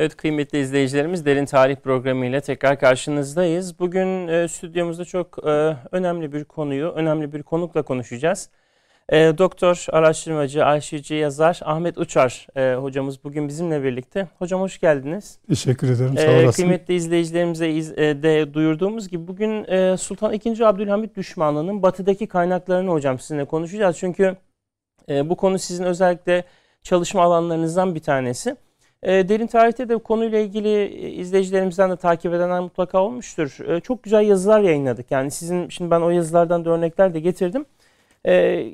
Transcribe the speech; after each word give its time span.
Evet 0.00 0.16
kıymetli 0.16 0.58
izleyicilerimiz 0.60 1.26
Derin 1.26 1.44
Tarih 1.44 1.76
Programı 1.76 2.26
ile 2.26 2.40
tekrar 2.40 2.78
karşınızdayız. 2.78 3.78
Bugün 3.78 4.28
e, 4.28 4.48
stüdyomuzda 4.48 5.04
çok 5.04 5.38
e, 5.46 5.76
önemli 5.92 6.32
bir 6.32 6.44
konuyu, 6.44 6.88
önemli 6.88 7.32
bir 7.32 7.42
konukla 7.42 7.82
konuşacağız. 7.82 8.48
E, 9.08 9.16
Doktor, 9.38 9.86
araştırmacı, 9.92 10.64
arşivci, 10.64 11.14
yazar 11.14 11.60
Ahmet 11.64 11.98
Uçar 11.98 12.46
e, 12.56 12.74
hocamız 12.74 13.24
bugün 13.24 13.48
bizimle 13.48 13.84
birlikte. 13.84 14.28
Hocam 14.38 14.60
hoş 14.60 14.80
geldiniz. 14.80 15.38
Teşekkür 15.48 15.90
ederim, 15.90 16.18
sağ 16.18 16.30
olasın. 16.30 16.62
E, 16.62 16.64
kıymetli 16.64 16.94
izleyicilerimize 16.94 17.70
iz, 17.70 17.92
e, 17.92 18.22
de 18.22 18.54
duyurduğumuz 18.54 19.08
gibi 19.08 19.28
bugün 19.28 19.64
e, 19.64 19.96
Sultan 19.96 20.32
II. 20.32 20.64
Abdülhamit 20.64 21.16
düşmanlığının 21.16 21.82
batıdaki 21.82 22.26
kaynaklarını 22.26 22.90
hocam 22.90 23.18
sizinle 23.18 23.44
konuşacağız. 23.44 23.98
Çünkü 23.98 24.36
e, 25.08 25.28
bu 25.28 25.36
konu 25.36 25.58
sizin 25.58 25.84
özellikle 25.84 26.44
çalışma 26.82 27.22
alanlarınızdan 27.22 27.94
bir 27.94 28.00
tanesi. 28.00 28.56
E, 29.02 29.28
derin 29.28 29.46
tarihte 29.46 29.88
de 29.88 29.98
konuyla 29.98 30.38
ilgili 30.38 30.68
e, 30.68 31.08
izleyicilerimizden 31.10 31.90
de 31.90 31.96
takip 31.96 32.34
edenler 32.34 32.60
mutlaka 32.60 33.02
olmuştur. 33.02 33.58
E, 33.68 33.80
çok 33.80 34.02
güzel 34.02 34.28
yazılar 34.28 34.60
yayınladık. 34.60 35.10
Yani 35.10 35.30
sizin 35.30 35.68
şimdi 35.68 35.90
ben 35.90 36.00
o 36.00 36.10
yazılardan 36.10 36.64
da 36.64 36.70
örnekler 36.70 37.14
de 37.14 37.20
getirdim. 37.20 37.66
E, 38.26 38.64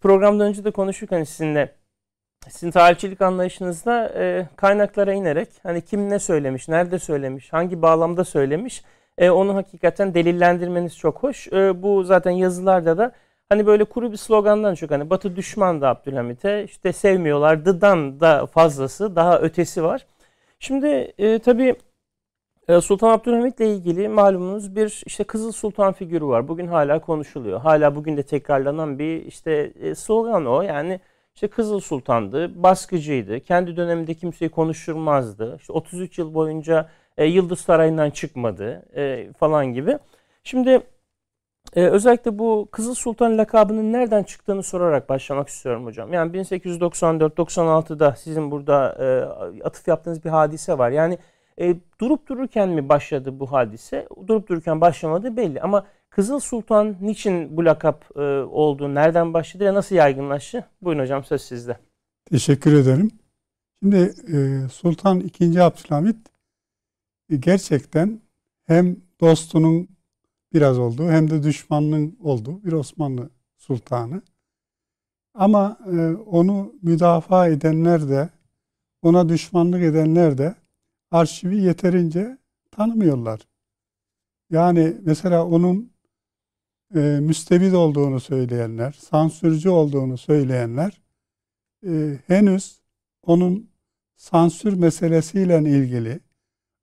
programdan 0.00 0.46
önce 0.48 0.64
de 0.64 0.70
konuşurken 0.70 1.24
sizinle 1.24 1.74
sizin 2.48 2.70
tarihçilik 2.70 3.22
anlayışınızda 3.22 4.12
e, 4.16 4.48
kaynaklara 4.56 5.12
inerek 5.12 5.48
hani 5.62 5.80
kim 5.82 6.10
ne 6.10 6.18
söylemiş, 6.18 6.68
nerede 6.68 6.98
söylemiş, 6.98 7.52
hangi 7.52 7.82
bağlamda 7.82 8.24
söylemiş 8.24 8.82
e, 9.18 9.30
onu 9.30 9.54
hakikaten 9.54 10.14
delillendirmeniz 10.14 10.98
çok 10.98 11.22
hoş. 11.22 11.52
Bu 11.52 12.04
zaten 12.04 12.30
yazılarda 12.30 12.98
da 12.98 13.12
Hani 13.48 13.66
böyle 13.66 13.84
kuru 13.84 14.12
bir 14.12 14.16
slogandan 14.16 14.74
çok 14.74 14.90
hani 14.90 15.10
Batı 15.10 15.36
düşman 15.36 15.80
da 15.80 15.88
Abdülhamit'e 15.88 16.64
işte 16.64 16.92
sevmiyorlar. 16.92 17.64
Dıdan 17.64 18.20
da 18.20 18.46
fazlası 18.46 19.16
daha 19.16 19.38
ötesi 19.40 19.82
var. 19.84 20.06
Şimdi 20.58 20.86
e, 21.18 21.38
tabii 21.38 21.76
e, 22.68 22.80
Sultan 22.80 23.10
Abdülhamit 23.10 23.60
ile 23.60 23.74
ilgili 23.74 24.08
malumunuz 24.08 24.76
bir 24.76 25.02
işte 25.06 25.24
Kızıl 25.24 25.52
Sultan 25.52 25.92
figürü 25.92 26.26
var. 26.26 26.48
Bugün 26.48 26.66
hala 26.66 27.00
konuşuluyor. 27.00 27.60
Hala 27.60 27.96
bugün 27.96 28.16
de 28.16 28.22
tekrarlanan 28.22 28.98
bir 28.98 29.26
işte 29.26 29.72
e, 29.80 29.94
slogan 29.94 30.46
o. 30.46 30.62
Yani 30.62 31.00
işte 31.34 31.48
Kızıl 31.48 31.80
Sultan'dı, 31.80 32.62
baskıcıydı. 32.62 33.40
Kendi 33.40 33.76
döneminde 33.76 34.14
kimseyi 34.14 34.48
konuşturmazdı. 34.48 35.56
İşte 35.60 35.72
33 35.72 36.18
yıl 36.18 36.34
boyunca 36.34 36.88
e, 37.18 37.24
Yıldız 37.24 37.60
Sarayı'ndan 37.60 38.10
çıkmadı 38.10 38.82
e, 38.96 39.32
falan 39.38 39.66
gibi. 39.66 39.98
Şimdi 40.44 40.80
ee, 41.76 41.86
özellikle 41.86 42.38
bu 42.38 42.68
Kızıl 42.72 42.94
Sultan 42.94 43.38
lakabının 43.38 43.92
nereden 43.92 44.22
çıktığını 44.22 44.62
sorarak 44.62 45.08
başlamak 45.08 45.48
istiyorum 45.48 45.84
hocam. 45.84 46.12
Yani 46.12 46.32
1894-96'da 46.32 48.14
sizin 48.16 48.50
burada 48.50 48.96
e, 48.98 49.62
atıf 49.62 49.88
yaptığınız 49.88 50.24
bir 50.24 50.30
hadise 50.30 50.78
var. 50.78 50.90
Yani 50.90 51.18
e, 51.60 51.76
durup 52.00 52.28
dururken 52.28 52.68
mi 52.68 52.88
başladı 52.88 53.40
bu 53.40 53.52
hadise? 53.52 54.08
Durup 54.26 54.48
dururken 54.48 54.80
başlamadı 54.80 55.36
belli 55.36 55.60
ama 55.60 55.86
Kızıl 56.10 56.40
Sultan 56.40 56.96
niçin 57.00 57.56
bu 57.56 57.64
lakap 57.64 58.04
e, 58.16 58.20
oldu, 58.42 58.94
nereden 58.94 59.34
başladı 59.34 59.64
ve 59.64 59.74
nasıl 59.74 59.96
yaygınlaştı? 59.96 60.64
Buyurun 60.82 61.02
hocam 61.02 61.24
söz 61.24 61.42
sizde. 61.42 61.78
Teşekkür 62.30 62.72
ederim. 62.72 63.10
Şimdi 63.82 64.14
e, 64.36 64.68
Sultan 64.68 65.20
II. 65.40 65.60
Abdülhamit 65.60 66.16
e, 67.30 67.36
gerçekten 67.36 68.20
hem 68.66 68.96
dostunun 69.20 69.97
biraz 70.52 70.78
oldu 70.78 71.10
hem 71.10 71.30
de 71.30 71.42
düşmanlığın 71.42 72.16
oldu 72.20 72.64
bir 72.64 72.72
Osmanlı 72.72 73.30
sultanı. 73.56 74.22
Ama 75.34 75.78
e, 75.92 76.14
onu 76.14 76.74
müdafaa 76.82 77.48
edenler 77.48 78.08
de 78.08 78.30
ona 79.02 79.28
düşmanlık 79.28 79.82
edenler 79.82 80.38
de 80.38 80.54
arşivi 81.10 81.62
yeterince 81.62 82.38
tanımıyorlar. 82.70 83.40
Yani 84.50 84.96
mesela 85.02 85.46
onun 85.46 85.92
e, 86.94 86.98
müstebid 86.98 87.72
olduğunu 87.72 88.20
söyleyenler, 88.20 88.92
sansürcü 88.92 89.68
olduğunu 89.68 90.18
söyleyenler 90.18 91.00
e, 91.86 92.18
henüz 92.26 92.80
onun 93.22 93.70
sansür 94.16 94.72
meselesiyle 94.72 95.58
ilgili 95.58 96.20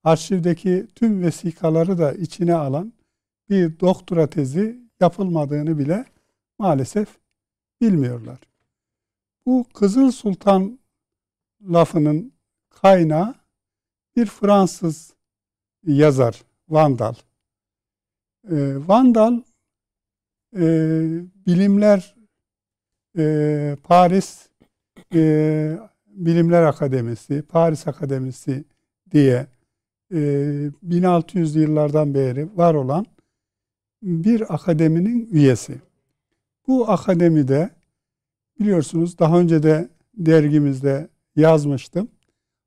arşivdeki 0.03 0.87
tüm 0.95 1.21
vesikaları 1.21 1.97
da 1.97 2.13
içine 2.13 2.55
alan 2.55 2.93
bir 3.49 3.79
doktora 3.79 4.29
tezi 4.29 4.79
yapılmadığını 4.99 5.79
bile 5.79 6.05
maalesef 6.59 7.17
bilmiyorlar. 7.81 8.39
Bu 9.45 9.65
Kızıl 9.73 10.11
Sultan 10.11 10.79
lafının 11.61 12.33
kaynağı 12.69 13.35
bir 14.15 14.25
Fransız 14.25 15.13
yazar 15.87 16.41
Vandal. 16.69 17.13
Ee, 18.51 18.75
Vandal 18.87 19.41
e, 20.55 20.61
bilimler 21.47 22.15
e, 23.17 23.77
Paris 23.83 24.49
e, 25.13 25.79
Bilimler 26.07 26.63
Akademisi, 26.63 27.41
Paris 27.41 27.87
Akademisi 27.87 28.63
diye 29.11 29.47
e, 30.11 30.17
1600'lü 30.87 31.59
yıllardan 31.59 32.13
beri 32.13 32.57
var 32.57 32.73
olan 32.73 33.05
bir 34.05 34.53
akademinin 34.53 35.29
üyesi. 35.31 35.81
Bu 36.67 36.89
akademide 36.91 37.69
biliyorsunuz 38.59 39.19
daha 39.19 39.39
önce 39.39 39.63
de 39.63 39.89
dergimizde 40.13 41.09
yazmıştım. 41.35 42.07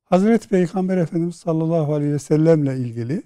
Hazreti 0.04 0.48
Peygamber 0.48 0.96
Efendimiz 0.96 1.36
sallallahu 1.36 1.94
aleyhi 1.94 2.12
ve 2.12 2.18
sellemle 2.18 2.76
ilgili 2.76 3.22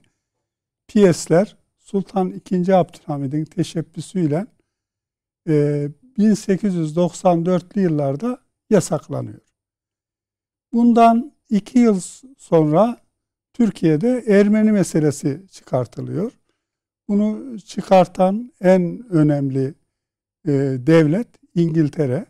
piyesler 0.89 1.57
Sultan 1.79 2.41
II. 2.51 2.73
Abdülhamid'in 2.75 3.45
teşebbüsüyle 3.45 4.47
e, 5.49 5.89
1894'lü 6.19 7.81
yıllarda 7.81 8.39
yasaklanıyor. 8.71 9.41
Bundan 10.73 11.33
iki 11.51 11.79
yıl 11.79 12.01
sonra 12.39 13.01
Türkiye'de 13.53 14.25
Ermeni 14.27 14.73
meselesi 14.73 15.43
çıkartılıyor. 15.51 16.33
Bunu 17.09 17.61
çıkartan 17.61 18.53
en 18.61 19.07
önemli 19.11 19.75
e, 20.47 20.53
devlet 20.87 21.29
İngiltere. 21.55 22.27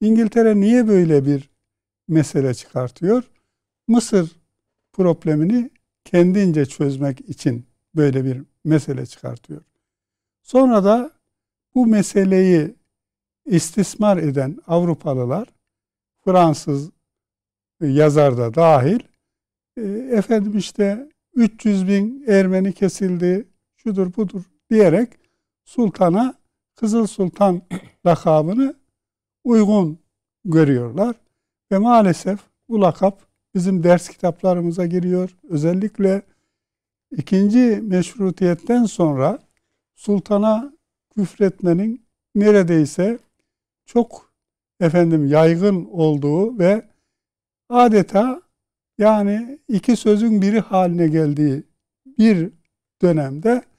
İngiltere 0.00 0.60
niye 0.60 0.88
böyle 0.88 1.26
bir 1.26 1.50
mesele 2.08 2.54
çıkartıyor? 2.54 3.30
Mısır 3.88 4.36
problemini 4.92 5.70
kendince 6.04 6.66
çözmek 6.66 7.20
için 7.20 7.66
böyle 7.94 8.24
bir 8.24 8.42
mesele 8.64 9.06
çıkartıyor. 9.06 9.62
Sonra 10.42 10.84
da 10.84 11.10
bu 11.74 11.86
meseleyi 11.86 12.74
istismar 13.46 14.16
eden 14.16 14.58
Avrupalılar, 14.66 15.48
Fransız 16.24 16.90
yazar 17.80 18.38
da 18.38 18.54
dahil, 18.54 19.00
e, 19.76 19.82
efendim 20.12 20.58
işte 20.58 21.08
300 21.34 21.88
bin 21.88 22.24
Ermeni 22.26 22.72
kesildi, 22.72 23.48
şudur 23.82 24.16
budur 24.16 24.42
diyerek 24.70 25.08
sultana 25.64 26.34
Kızıl 26.74 27.06
Sultan 27.06 27.62
lakabını 28.06 28.74
uygun 29.44 29.98
görüyorlar. 30.44 31.16
Ve 31.72 31.78
maalesef 31.78 32.40
bu 32.68 32.80
lakap 32.80 33.26
bizim 33.54 33.82
ders 33.82 34.08
kitaplarımıza 34.08 34.86
giriyor. 34.86 35.36
Özellikle 35.48 36.22
ikinci 37.16 37.80
meşrutiyetten 37.82 38.84
sonra 38.84 39.38
sultana 39.94 40.72
küfretmenin 41.14 42.06
neredeyse 42.34 43.18
çok 43.86 44.32
efendim 44.80 45.26
yaygın 45.26 45.84
olduğu 45.84 46.58
ve 46.58 46.88
adeta 47.68 48.42
yani 48.98 49.58
iki 49.68 49.96
sözün 49.96 50.42
biri 50.42 50.60
haline 50.60 51.08
geldiği 51.08 51.62
bir 52.18 52.50
dönemde 53.02 53.69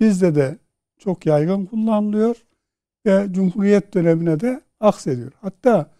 Bizde 0.00 0.34
de 0.34 0.58
çok 0.98 1.26
yaygın 1.26 1.66
kullanılıyor 1.66 2.36
ve 3.06 3.26
Cumhuriyet 3.30 3.94
dönemine 3.94 4.40
de 4.40 4.60
aksediyor. 4.80 5.32
Hatta 5.40 5.90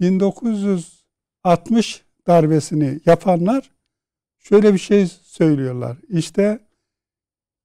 1960 0.00 2.04
darbesini 2.26 3.00
yapanlar 3.06 3.70
şöyle 4.38 4.74
bir 4.74 4.78
şey 4.78 5.06
söylüyorlar. 5.06 5.96
İşte 6.08 6.60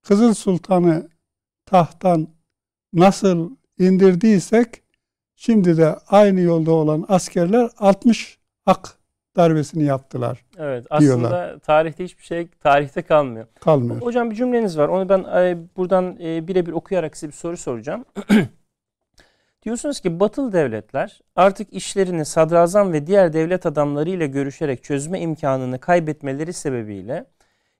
Kızıl 0.01 0.33
Sultan'ı 0.33 1.09
tahttan 1.65 2.27
nasıl 2.93 3.55
indirdiysek 3.79 4.83
şimdi 5.35 5.77
de 5.77 5.95
aynı 6.07 6.41
yolda 6.41 6.71
olan 6.71 7.05
askerler 7.07 7.69
60 7.77 8.37
ak 8.65 8.94
darbesini 9.35 9.83
yaptılar. 9.83 10.45
Evet 10.57 10.85
aslında 10.89 11.19
diyorlar. 11.19 11.59
tarihte 11.59 12.03
hiçbir 12.03 12.23
şey 12.23 12.47
tarihte 12.47 13.01
kalmıyor. 13.01 13.47
Kalmıyor. 13.59 14.01
Hocam 14.01 14.31
bir 14.31 14.35
cümleniz 14.35 14.77
var. 14.77 14.87
Onu 14.87 15.09
ben 15.09 15.23
buradan 15.77 16.17
e, 16.21 16.47
birebir 16.47 16.71
okuyarak 16.71 17.17
size 17.17 17.27
bir 17.27 17.33
soru 17.37 17.57
soracağım. 17.57 18.05
Diyorsunuz 19.63 19.99
ki 19.99 20.19
batılı 20.19 20.53
devletler 20.53 21.19
artık 21.35 21.73
işlerini 21.73 22.25
sadrazam 22.25 22.93
ve 22.93 23.07
diğer 23.07 23.33
devlet 23.33 23.65
adamlarıyla 23.65 24.25
görüşerek 24.25 24.83
çözme 24.83 25.19
imkanını 25.19 25.79
kaybetmeleri 25.79 26.53
sebebiyle 26.53 27.25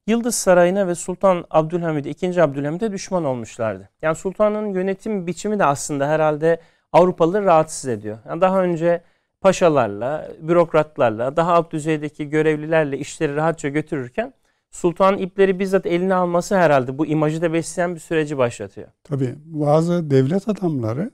Yıldız 0.07 0.35
Sarayı'na 0.35 0.87
ve 0.87 0.95
Sultan 0.95 1.45
Abdülhamid 1.51 2.05
II. 2.05 2.41
Abdülhamid'e 2.41 2.91
düşman 2.91 3.25
olmuşlardı. 3.25 3.89
Yani 4.01 4.15
sultanın 4.15 4.73
yönetim 4.73 5.27
biçimi 5.27 5.59
de 5.59 5.65
aslında 5.65 6.07
herhalde 6.07 6.59
Avrupalıları 6.91 7.45
rahatsız 7.45 7.89
ediyor. 7.89 8.17
Yani 8.27 8.41
daha 8.41 8.61
önce 8.63 9.01
paşalarla, 9.45 10.31
bürokratlarla, 10.41 11.35
daha 11.35 11.53
alt 11.53 11.71
düzeydeki 11.71 12.29
görevlilerle 12.29 12.97
işleri 12.97 13.35
rahatça 13.35 13.69
götürürken 13.69 14.33
sultanın 14.71 15.17
ipleri 15.17 15.59
bizzat 15.59 15.85
eline 15.85 16.15
alması 16.15 16.55
herhalde 16.57 16.97
bu 16.97 17.05
imajı 17.05 17.41
da 17.41 17.53
besleyen 17.53 17.95
bir 17.95 17.99
süreci 17.99 18.37
başlatıyor. 18.37 18.87
Tabii 19.03 19.35
bazı 19.45 20.11
devlet 20.11 20.49
adamları 20.49 21.11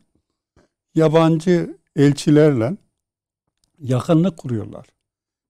yabancı 0.96 1.78
elçilerle 1.96 2.78
yakınlık 3.80 4.38
kuruyorlar. 4.38 4.86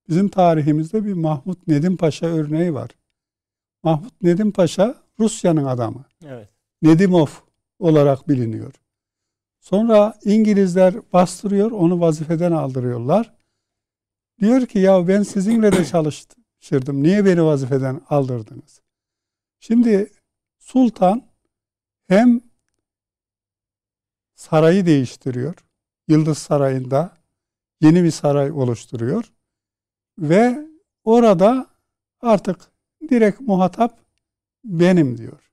Bizim 0.09 0.29
tarihimizde 0.29 1.05
bir 1.05 1.13
Mahmut 1.13 1.67
Nedim 1.67 1.97
Paşa 1.97 2.25
örneği 2.25 2.73
var. 2.73 2.89
Mahmut 3.83 4.21
Nedim 4.21 4.51
Paşa 4.51 4.95
Rusya'nın 5.19 5.65
adamı. 5.65 6.05
Evet. 6.25 6.49
Nedimov 6.81 7.27
olarak 7.79 8.29
biliniyor. 8.29 8.73
Sonra 9.61 10.19
İngilizler 10.23 10.95
bastırıyor, 11.13 11.71
onu 11.71 11.99
vazifeden 11.99 12.51
aldırıyorlar. 12.51 13.33
Diyor 14.39 14.65
ki 14.65 14.79
ya 14.79 15.07
ben 15.07 15.23
sizinle 15.23 15.71
de 15.71 15.85
çalıştırdım. 15.85 17.03
Niye 17.03 17.25
beni 17.25 17.43
vazifeden 17.43 18.01
aldırdınız? 18.09 18.81
Şimdi 19.59 20.11
sultan 20.59 21.23
hem 22.07 22.41
sarayı 24.35 24.85
değiştiriyor. 24.85 25.55
Yıldız 26.07 26.37
Sarayı'nda 26.37 27.17
yeni 27.81 28.03
bir 28.03 28.11
saray 28.11 28.51
oluşturuyor. 28.51 29.31
Ve 30.19 30.67
orada 31.03 31.67
artık 32.21 32.59
direkt 33.09 33.41
muhatap 33.41 33.99
benim 34.63 35.17
diyor. 35.17 35.51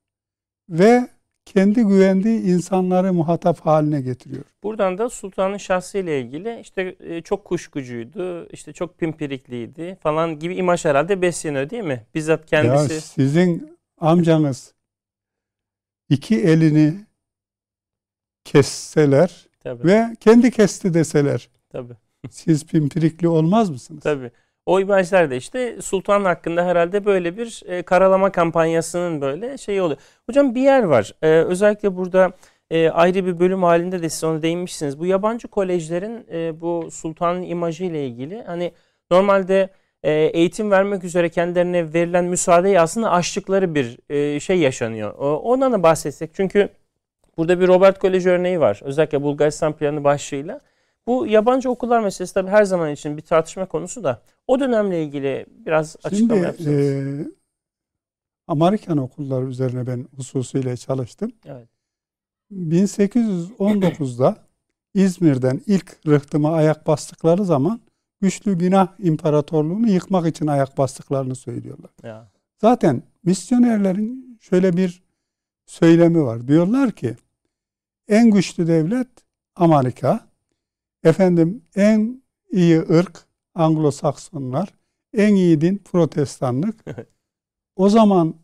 Ve 0.69 1.18
kendi 1.53 1.83
güvendiği 1.83 2.41
insanları 2.41 3.13
muhatap 3.13 3.59
haline 3.59 4.01
getiriyor. 4.01 4.43
Buradan 4.63 4.97
da 4.97 5.09
sultanın 5.09 5.57
şahsıyla 5.57 6.13
ilgili 6.13 6.59
işte 6.61 6.95
e, 6.99 7.21
çok 7.21 7.45
kuşkucuydu, 7.45 8.49
işte 8.49 8.73
çok 8.73 8.97
pimpirikliydi 8.97 9.97
falan 10.01 10.39
gibi 10.39 10.55
imaj 10.55 10.85
herhalde 10.85 11.21
besleniyor 11.21 11.69
değil 11.69 11.83
mi? 11.83 12.05
Bizzat 12.15 12.45
kendisi. 12.45 12.93
Ya 12.93 13.01
sizin 13.01 13.77
amcanız 13.97 14.73
iki 16.09 16.41
elini 16.41 16.93
kesseler 18.45 19.47
Tabii. 19.59 19.87
ve 19.87 20.15
kendi 20.19 20.51
kesti 20.51 20.93
deseler 20.93 21.49
Tabii. 21.69 21.93
siz 22.29 22.65
pimpirikli 22.65 23.27
olmaz 23.27 23.69
mısınız? 23.69 24.03
Tabii. 24.03 24.31
O 24.65 24.79
imajlar 24.79 25.31
da 25.31 25.35
işte 25.35 25.81
sultan 25.81 26.25
hakkında 26.25 26.65
herhalde 26.65 27.05
böyle 27.05 27.37
bir 27.37 27.63
e, 27.65 27.83
karalama 27.83 28.31
kampanyasının 28.31 29.21
böyle 29.21 29.57
şeyi 29.57 29.81
oluyor. 29.81 29.99
Hocam 30.25 30.55
bir 30.55 30.61
yer 30.61 30.83
var. 30.83 31.13
E, 31.21 31.27
özellikle 31.27 31.95
burada 31.97 32.31
e, 32.69 32.89
ayrı 32.89 33.25
bir 33.25 33.39
bölüm 33.39 33.63
halinde 33.63 34.01
de 34.01 34.09
siz 34.09 34.23
ona 34.23 34.41
değinmişsiniz. 34.41 34.99
Bu 34.99 35.05
yabancı 35.05 35.47
kolejlerin 35.47 36.27
e, 36.31 36.61
bu 36.61 36.91
sultanın 36.91 37.41
imajı 37.41 37.85
ile 37.85 38.07
ilgili 38.07 38.43
hani 38.43 38.71
normalde 39.11 39.69
e, 40.03 40.11
eğitim 40.11 40.71
vermek 40.71 41.03
üzere 41.03 41.29
kendilerine 41.29 41.93
verilen 41.93 42.25
müsaadeyi 42.25 42.79
aslında 42.79 43.11
açtıkları 43.11 43.75
bir 43.75 43.97
e, 44.09 44.39
şey 44.39 44.59
yaşanıyor. 44.59 45.13
O, 45.17 45.35
ondan 45.35 45.73
da 45.73 45.83
bahsetsek. 45.83 46.31
Çünkü 46.33 46.69
burada 47.37 47.59
bir 47.59 47.67
Robert 47.67 47.99
Koleji 47.99 48.29
örneği 48.29 48.59
var. 48.59 48.79
Özellikle 48.83 49.21
Bulgaristan 49.21 49.73
planı 49.73 50.03
başlığıyla. 50.03 50.61
Bu 51.07 51.27
yabancı 51.27 51.69
okullar 51.69 51.99
meselesi 52.03 52.33
tabii 52.33 52.49
her 52.49 52.63
zaman 52.63 52.91
için 52.91 53.17
bir 53.17 53.21
tartışma 53.21 53.65
konusu 53.65 54.03
da 54.03 54.21
o 54.47 54.59
dönemle 54.59 55.03
ilgili 55.03 55.45
biraz 55.49 55.95
açıklama 56.03 56.17
Şimdi 56.35 56.45
yapsanız. 56.45 57.27
e, 57.27 57.27
Amerikan 58.47 58.97
okulları 58.97 59.45
üzerine 59.45 59.87
ben 59.87 60.07
hususuyla 60.15 60.77
çalıştım. 60.77 61.31
Evet. 61.45 61.67
1819'da 62.51 64.35
İzmir'den 64.93 65.61
ilk 65.67 65.97
rıhtıma 66.07 66.51
ayak 66.51 66.87
bastıkları 66.87 67.45
zaman 67.45 67.79
güçlü 68.21 68.57
günah 68.57 68.87
imparatorluğunu 68.99 69.89
yıkmak 69.89 70.27
için 70.27 70.47
ayak 70.47 70.77
bastıklarını 70.77 71.35
söylüyorlar. 71.35 71.91
Ya. 72.03 72.31
Zaten 72.57 73.03
misyonerlerin 73.23 74.37
şöyle 74.41 74.77
bir 74.77 75.03
söylemi 75.65 76.23
var. 76.23 76.47
Diyorlar 76.47 76.91
ki 76.91 77.15
en 78.07 78.31
güçlü 78.31 78.67
devlet 78.67 79.07
Amerika, 79.55 80.28
efendim 81.03 81.61
en 81.75 82.23
iyi 82.51 82.79
ırk 82.79 83.27
Anglo-Saksonlar, 83.55 84.67
en 85.13 85.35
iyi 85.35 85.61
din 85.61 85.77
Protestanlık. 85.77 86.85
o 87.75 87.89
zaman 87.89 88.35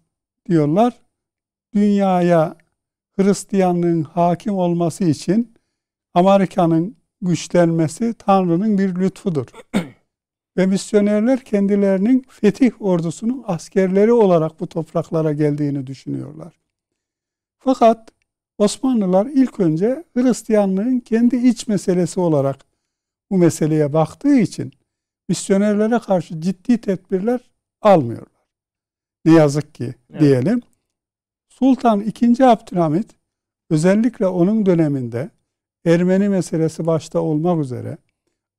diyorlar 0.49 0.93
dünyaya 1.73 2.55
Hristiyanlığın 3.17 4.03
hakim 4.03 4.53
olması 4.53 5.03
için 5.03 5.53
Amerika'nın 6.13 6.95
güçlenmesi 7.21 8.13
Tanrı'nın 8.13 8.77
bir 8.77 8.95
lütfudur. 8.95 9.45
Ve 10.57 10.65
misyonerler 10.65 11.39
kendilerinin 11.39 12.25
fetih 12.29 12.81
ordusunun 12.81 13.43
askerleri 13.47 14.13
olarak 14.13 14.59
bu 14.59 14.67
topraklara 14.67 15.33
geldiğini 15.33 15.87
düşünüyorlar. 15.87 16.53
Fakat 17.57 18.11
Osmanlılar 18.57 19.25
ilk 19.25 19.59
önce 19.59 20.03
Hristiyanlığın 20.13 20.99
kendi 20.99 21.35
iç 21.35 21.67
meselesi 21.67 22.19
olarak 22.19 22.65
bu 23.31 23.37
meseleye 23.37 23.93
baktığı 23.93 24.35
için 24.35 24.71
misyonerlere 25.29 25.99
karşı 25.99 26.41
ciddi 26.41 26.81
tedbirler 26.81 27.39
almıyorlar. 27.81 28.45
Ne 29.25 29.31
yazık 29.31 29.75
ki 29.75 29.95
Evet. 30.09 30.21
diyelim. 30.21 30.61
Sultan 31.49 32.01
II. 32.01 32.43
Abdülhamit 32.43 33.15
özellikle 33.69 34.27
onun 34.27 34.65
döneminde 34.65 35.29
Ermeni 35.85 36.29
meselesi 36.29 36.85
başta 36.85 37.19
olmak 37.19 37.63
üzere 37.63 37.97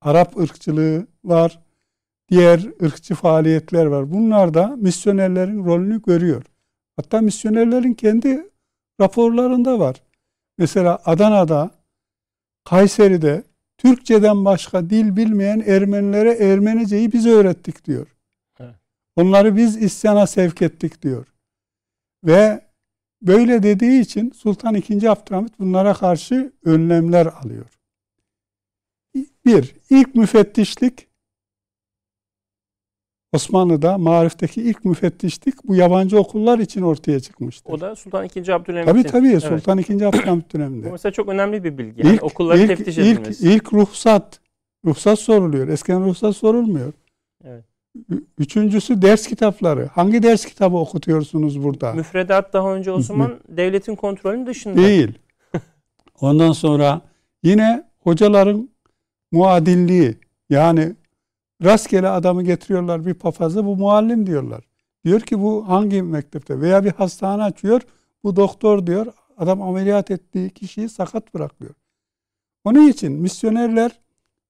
Arap 0.01 0.37
ırkçılığı 0.37 1.07
var, 1.25 1.61
diğer 2.31 2.61
ırkçı 2.83 3.15
faaliyetler 3.15 3.87
var. 3.87 4.13
Bunlar 4.13 4.55
da 4.55 4.77
misyonerlerin 4.77 5.65
rolünü 5.65 6.03
görüyor. 6.03 6.43
Hatta 6.97 7.21
misyonerlerin 7.21 7.95
kendi 7.95 8.51
raporlarında 9.01 9.79
var. 9.79 10.03
Mesela 10.59 10.99
Adana'da, 11.05 11.71
Kayseri'de 12.65 13.43
Türkçeden 13.79 14.45
başka 14.45 14.91
dil 14.91 15.17
bilmeyen 15.17 15.61
Ermenilere 15.67 16.33
Ermeniceyi 16.33 17.13
biz 17.13 17.27
öğrettik 17.27 17.85
diyor. 17.85 18.07
Evet. 18.61 18.75
Onları 19.17 19.57
biz 19.57 19.77
isyana 19.77 20.27
sevk 20.27 20.63
ettik 20.63 21.03
diyor. 21.03 21.27
Ve 22.25 22.67
böyle 23.23 23.63
dediği 23.63 24.01
için 24.01 24.31
Sultan 24.31 24.75
II. 24.75 25.09
Abdülhamit 25.09 25.59
bunlara 25.59 25.95
karşı 25.95 26.53
önlemler 26.65 27.27
alıyor. 27.27 27.79
Bir, 29.45 29.75
ilk 29.91 30.15
müfettişlik 30.15 31.06
Osmanlı'da 33.37 33.99
marifteki 33.99 34.63
ilk 34.63 34.85
müfettişlik 34.85 35.55
bu 35.65 35.75
yabancı 35.75 36.19
okullar 36.19 36.59
için 36.59 36.83
ortaya 36.83 37.21
çıkmıştır. 37.21 37.73
O 37.73 37.81
da 37.81 37.97
Sultan 37.97 38.25
II. 38.25 38.53
Abdülhamit'in. 38.53 38.93
Tabii 38.93 39.03
tabii 39.03 39.29
Evet. 39.29 39.43
Sultan 39.43 39.79
II. 39.79 40.05
Abdülhamit 40.05 40.55
Bu 40.55 40.59
döneminde. 40.59 40.91
mesela 40.91 41.13
çok 41.13 41.29
önemli 41.29 41.65
bir 41.65 41.79
bilgi. 41.79 42.07
Yani 42.07 42.19
okulların 42.21 42.61
ilk, 42.63 42.69
teftiş 42.69 42.99
ilk, 42.99 43.19
edilmesi. 43.19 43.53
ilk 43.53 43.73
ruhsat. 43.73 44.41
Ruhsat 44.85 45.19
soruluyor. 45.19 45.69
Eskiden 45.69 46.05
ruhsat 46.05 46.37
sorulmuyor. 46.37 46.93
Evet. 47.45 47.65
Üçüncüsü 48.39 49.03
ders 49.03 49.27
kitapları. 49.27 49.87
Hangi 49.87 50.23
ders 50.23 50.45
kitabı 50.45 50.77
okutuyorsunuz 50.77 51.65
burada? 51.65 51.93
Müfredat 51.93 52.53
daha 52.53 52.75
önce 52.75 52.91
o 52.91 53.01
zaman 53.01 53.35
devletin 53.49 53.95
kontrolünün 53.95 54.47
dışında. 54.47 54.77
Değil. 54.77 55.19
Ondan 56.21 56.53
sonra 56.53 57.01
yine 57.43 57.85
hocaların 57.99 58.69
muadilliği 59.33 60.15
yani 60.51 60.95
rastgele 61.65 62.09
adamı 62.09 62.43
getiriyorlar 62.43 63.07
bir 63.07 63.15
papazı 63.15 63.65
bu 63.65 63.77
muallim 63.77 64.27
diyorlar. 64.27 64.65
Diyor 65.05 65.21
ki 65.21 65.41
bu 65.41 65.69
hangi 65.69 66.03
mektepte 66.03 66.61
veya 66.61 66.85
bir 66.85 66.93
hastane 66.93 67.43
açıyor 67.43 67.83
bu 68.25 68.37
doktor 68.37 68.87
diyor 68.87 69.07
adam 69.37 69.63
ameliyat 69.63 70.11
ettiği 70.11 70.51
kişiyi 70.51 70.89
sakat 70.89 71.35
bırakıyor. 71.35 71.75
Onun 72.65 72.89
için 72.89 73.13
misyonerler 73.13 74.01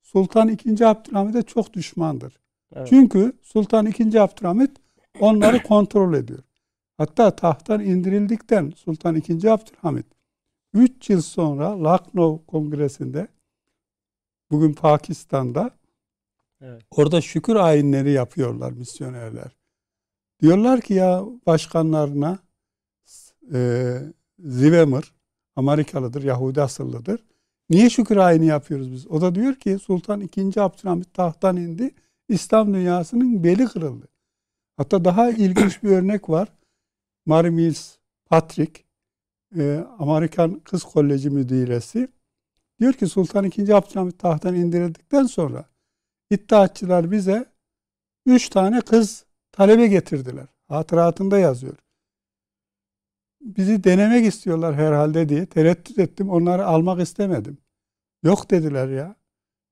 Sultan 0.02 0.48
II. 0.48 0.84
Abdülhamit'e 0.84 1.42
çok 1.42 1.72
düşmandır. 1.72 2.40
Evet. 2.74 2.88
Çünkü 2.88 3.32
Sultan 3.42 3.86
II. 3.86 4.18
Abdülhamit 4.20 4.70
onları 5.20 5.62
kontrol 5.62 6.14
ediyor. 6.14 6.42
Hatta 6.98 7.30
tahttan 7.30 7.80
indirildikten 7.80 8.72
Sultan 8.76 9.14
II. 9.14 9.48
Abdülhamit 9.48 10.06
3 10.74 11.10
yıl 11.10 11.20
sonra 11.20 11.78
Lucknow 11.84 12.46
Kongresi'nde 12.46 13.28
bugün 14.50 14.72
Pakistan'da 14.72 15.70
Orada 16.90 17.20
şükür 17.20 17.56
ayinleri 17.56 18.10
yapıyorlar 18.10 18.72
misyonerler. 18.72 19.56
Diyorlar 20.42 20.80
ki 20.80 20.94
ya 20.94 21.24
başkanlarına 21.46 22.38
e, 23.54 23.92
Zivemir 24.38 25.14
Amerikalıdır, 25.56 26.22
Yahudi 26.22 26.62
asıllıdır. 26.62 27.24
Niye 27.70 27.90
şükür 27.90 28.16
ayini 28.16 28.46
yapıyoruz 28.46 28.92
biz? 28.92 29.06
O 29.06 29.20
da 29.20 29.34
diyor 29.34 29.54
ki 29.54 29.78
Sultan 29.78 30.20
II. 30.20 30.60
Abdülhamit 30.60 31.14
tahttan 31.14 31.56
indi. 31.56 31.94
İslam 32.28 32.74
dünyasının 32.74 33.44
beli 33.44 33.64
kırıldı. 33.66 34.08
Hatta 34.76 35.04
daha 35.04 35.30
ilginç 35.30 35.82
bir 35.82 35.90
örnek 35.90 36.28
var. 36.28 36.48
Mary 37.26 37.50
Mills 37.50 37.96
Patrick, 38.26 38.82
e, 39.56 39.84
Amerikan 39.98 40.60
Kız 40.60 40.82
Koleji 40.82 41.30
müdiresi. 41.30 42.08
Diyor 42.80 42.92
ki 42.92 43.06
Sultan 43.06 43.44
II. 43.44 43.72
Abdülhamit 43.72 44.18
tahttan 44.18 44.54
indirildikten 44.54 45.24
sonra 45.24 45.64
iddiatçılar 46.30 47.10
bize 47.10 47.46
üç 48.26 48.48
tane 48.48 48.80
kız 48.80 49.24
talebe 49.52 49.86
getirdiler. 49.86 50.46
Hatıratında 50.68 51.38
yazıyor. 51.38 51.76
Bizi 53.40 53.84
denemek 53.84 54.26
istiyorlar 54.26 54.74
herhalde 54.74 55.28
diye 55.28 55.46
tereddüt 55.46 55.98
ettim. 55.98 56.30
Onları 56.30 56.66
almak 56.66 57.00
istemedim. 57.00 57.58
Yok 58.22 58.50
dediler 58.50 58.88
ya. 58.88 59.16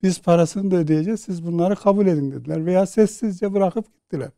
Biz 0.02 0.22
parasını 0.22 0.70
da 0.70 0.76
ödeyeceğiz. 0.76 1.20
Siz 1.20 1.46
bunları 1.46 1.76
kabul 1.76 2.06
edin 2.06 2.32
dediler. 2.32 2.66
Veya 2.66 2.86
sessizce 2.86 3.52
bırakıp 3.52 3.94
gittiler. 3.94 4.30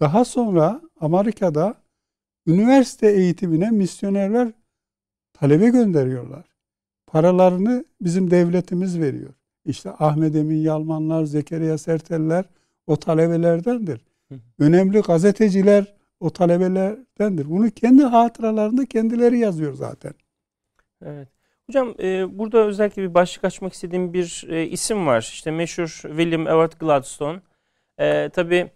Daha 0.00 0.24
sonra 0.24 0.82
Amerika'da 1.00 1.82
üniversite 2.46 3.12
eğitimine 3.12 3.70
misyonerler 3.70 4.52
talebe 5.32 5.68
gönderiyorlar. 5.68 6.44
Paralarını 7.06 7.84
bizim 8.00 8.30
devletimiz 8.30 9.00
veriyor. 9.00 9.34
İşte 9.68 9.90
Ahmet 9.98 10.36
Emin 10.36 10.56
Yalmanlar, 10.56 11.24
Zekeriya 11.24 11.78
Serteller 11.78 12.44
o 12.86 12.96
talebelerdendir. 12.96 14.00
Önemli 14.58 15.00
gazeteciler 15.00 15.94
o 16.20 16.30
talebelerdendir. 16.30 17.50
Bunu 17.50 17.70
kendi 17.70 18.02
hatıralarında 18.02 18.86
kendileri 18.86 19.38
yazıyor 19.38 19.74
zaten. 19.74 20.12
Evet. 21.04 21.28
Hocam 21.66 21.94
e, 22.00 22.38
burada 22.38 22.58
özellikle 22.58 23.02
bir 23.02 23.14
başlık 23.14 23.44
açmak 23.44 23.72
istediğim 23.72 24.12
bir 24.12 24.46
e, 24.48 24.66
isim 24.66 25.06
var. 25.06 25.20
İşte 25.20 25.50
meşhur 25.50 26.00
William 26.02 26.46
Ewart 26.46 26.80
Gladstone. 26.80 27.40
E, 27.98 28.28
tabii 28.28 28.70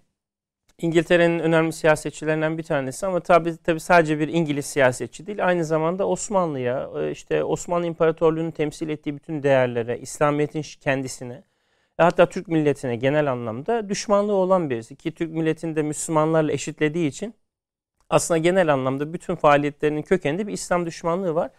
İngiltere'nin 0.78 1.38
önemli 1.38 1.72
siyasetçilerinden 1.72 2.58
bir 2.58 2.62
tanesi 2.62 3.06
ama 3.06 3.20
tabii 3.20 3.56
tabii 3.64 3.80
sadece 3.80 4.18
bir 4.18 4.28
İngiliz 4.28 4.66
siyasetçi 4.66 5.26
değil. 5.26 5.46
Aynı 5.46 5.64
zamanda 5.64 6.08
Osmanlı'ya, 6.08 6.90
e, 6.96 7.10
işte 7.10 7.44
Osmanlı 7.44 7.86
İmparatorluğu'nun 7.86 8.50
temsil 8.50 8.88
ettiği 8.88 9.16
bütün 9.16 9.42
değerlere, 9.42 9.98
İslamiyet'in 9.98 10.62
kendisine, 10.80 11.42
hatta 11.96 12.28
Türk 12.28 12.48
milletine 12.48 12.96
genel 12.96 13.32
anlamda 13.32 13.88
düşmanlığı 13.88 14.34
olan 14.34 14.70
birisi 14.70 14.96
ki 14.96 15.12
Türk 15.14 15.30
milletini 15.30 15.76
de 15.76 15.82
Müslümanlarla 15.82 16.52
eşitlediği 16.52 17.08
için 17.08 17.34
aslında 18.10 18.38
genel 18.38 18.72
anlamda 18.72 19.12
bütün 19.12 19.34
faaliyetlerinin 19.34 20.02
kökeninde 20.02 20.46
bir 20.46 20.52
İslam 20.52 20.86
düşmanlığı 20.86 21.34
var. 21.34 21.50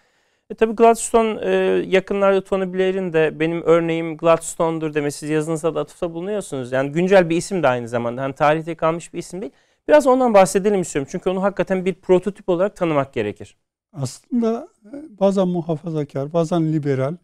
E 0.53 0.55
tabii 0.55 0.75
Gladstone 0.75 1.39
e, 1.43 1.51
yakınlarda 1.87 2.43
Tony 2.43 2.73
Blair'in 2.73 3.13
de 3.13 3.39
benim 3.39 3.61
örneğim 3.61 4.17
Gladstone'dur 4.17 4.93
demesi 4.93 5.27
yazınızda 5.27 5.75
da 5.75 5.79
atıfta 5.79 6.13
bulunuyorsunuz. 6.13 6.71
Yani 6.71 6.91
güncel 6.91 7.29
bir 7.29 7.37
isim 7.37 7.63
de 7.63 7.67
aynı 7.67 7.87
zamanda. 7.87 8.21
Hani 8.21 8.35
tarihte 8.35 8.75
kalmış 8.75 9.13
bir 9.13 9.19
isim 9.19 9.41
değil. 9.41 9.51
Biraz 9.87 10.07
ondan 10.07 10.33
bahsedelim 10.33 10.81
istiyorum. 10.81 11.09
Çünkü 11.11 11.29
onu 11.29 11.43
hakikaten 11.43 11.85
bir 11.85 11.93
prototip 11.93 12.49
olarak 12.49 12.75
tanımak 12.75 13.13
gerekir. 13.13 13.57
Aslında 13.93 14.67
e, 14.85 15.19
bazen 15.19 15.47
muhafazakar, 15.47 16.33
bazen 16.33 16.73
liberal 16.73 17.15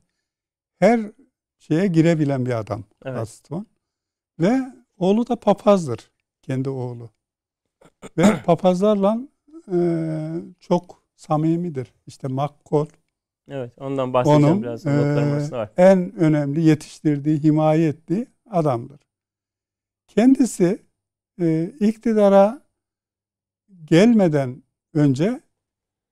her 0.79 0.99
şeye 1.59 1.87
girebilen 1.87 2.45
bir 2.45 2.59
adam 2.59 2.83
evet. 3.05 3.15
Gladstone. 3.15 3.65
Ve 4.39 4.59
oğlu 4.97 5.27
da 5.27 5.35
papazdır. 5.35 6.11
Kendi 6.41 6.69
oğlu. 6.69 7.09
Ve 8.17 8.23
papazlarla 8.45 9.17
e, 9.73 9.79
çok 10.59 11.03
samimidir. 11.15 11.93
İşte 12.07 12.27
McCall 12.27 12.85
Evet 13.49 13.73
ondan 13.77 14.13
bahsedeceğim 14.13 14.53
Onun, 14.53 14.63
biraz. 14.63 14.85
E, 14.85 15.51
var. 15.51 15.69
En 15.77 16.15
önemli 16.15 16.61
yetiştirdiği, 16.61 17.43
himaye 17.43 17.87
ettiği 17.87 18.27
adamdır. 18.49 18.99
Kendisi 20.07 20.79
e, 21.41 21.71
iktidara 21.79 22.61
gelmeden 23.85 24.63
önce 24.93 25.41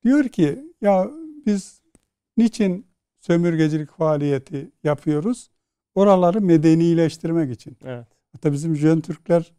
diyor 0.04 0.28
ki 0.28 0.74
ya 0.82 1.10
biz 1.46 1.82
niçin 2.38 2.88
sömürgecilik 3.20 3.92
faaliyeti 3.92 4.72
yapıyoruz? 4.84 5.50
Oraları 5.96 6.42
medenileştirmek 6.42 7.52
için. 7.52 7.78
Evet. 7.86 8.08
Hatta 8.32 8.52
bizim 8.54 8.76
Jön 8.76 9.02
Türkler 9.02 9.54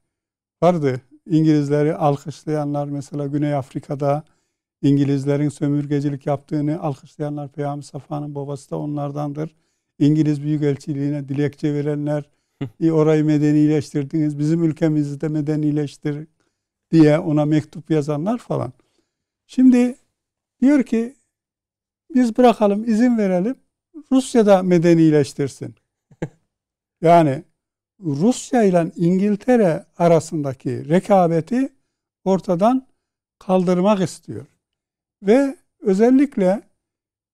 vardı. 0.62 1.00
İngilizleri 1.26 1.94
alkışlayanlar 1.94 2.88
mesela 2.88 3.26
Güney 3.26 3.54
Afrika'da 3.54 4.24
İngilizlerin 4.82 5.48
sömürgecilik 5.48 6.26
yaptığını 6.26 6.80
alkışlayanlar 6.80 7.52
Peyami 7.52 7.82
Safa'nın 7.82 8.34
babası 8.34 8.70
da 8.70 8.78
onlardandır. 8.78 9.54
İngiliz 9.98 10.42
Büyükelçiliğine 10.42 11.28
dilekçe 11.28 11.74
verenler 11.74 12.30
orayı 12.90 13.24
medenileştirdiniz, 13.24 14.38
bizim 14.38 14.64
ülkemizi 14.64 15.20
de 15.20 15.28
medenileştir 15.28 16.26
diye 16.90 17.18
ona 17.18 17.44
mektup 17.44 17.90
yazanlar 17.90 18.38
falan. 18.38 18.72
Şimdi 19.46 19.96
diyor 20.60 20.82
ki 20.82 21.14
biz 22.14 22.36
bırakalım, 22.36 22.84
izin 22.84 23.18
verelim. 23.18 23.56
Rusya 24.12 24.46
da 24.46 24.62
medenileştirsin. 24.62 25.74
Yani 27.00 27.44
Rusya 28.00 28.62
ile 28.62 28.92
İngiltere 28.96 29.84
arasındaki 29.98 30.88
rekabeti 30.88 31.72
ortadan 32.24 32.86
kaldırmak 33.38 34.00
istiyor. 34.00 34.46
Ve 35.22 35.56
özellikle 35.80 36.62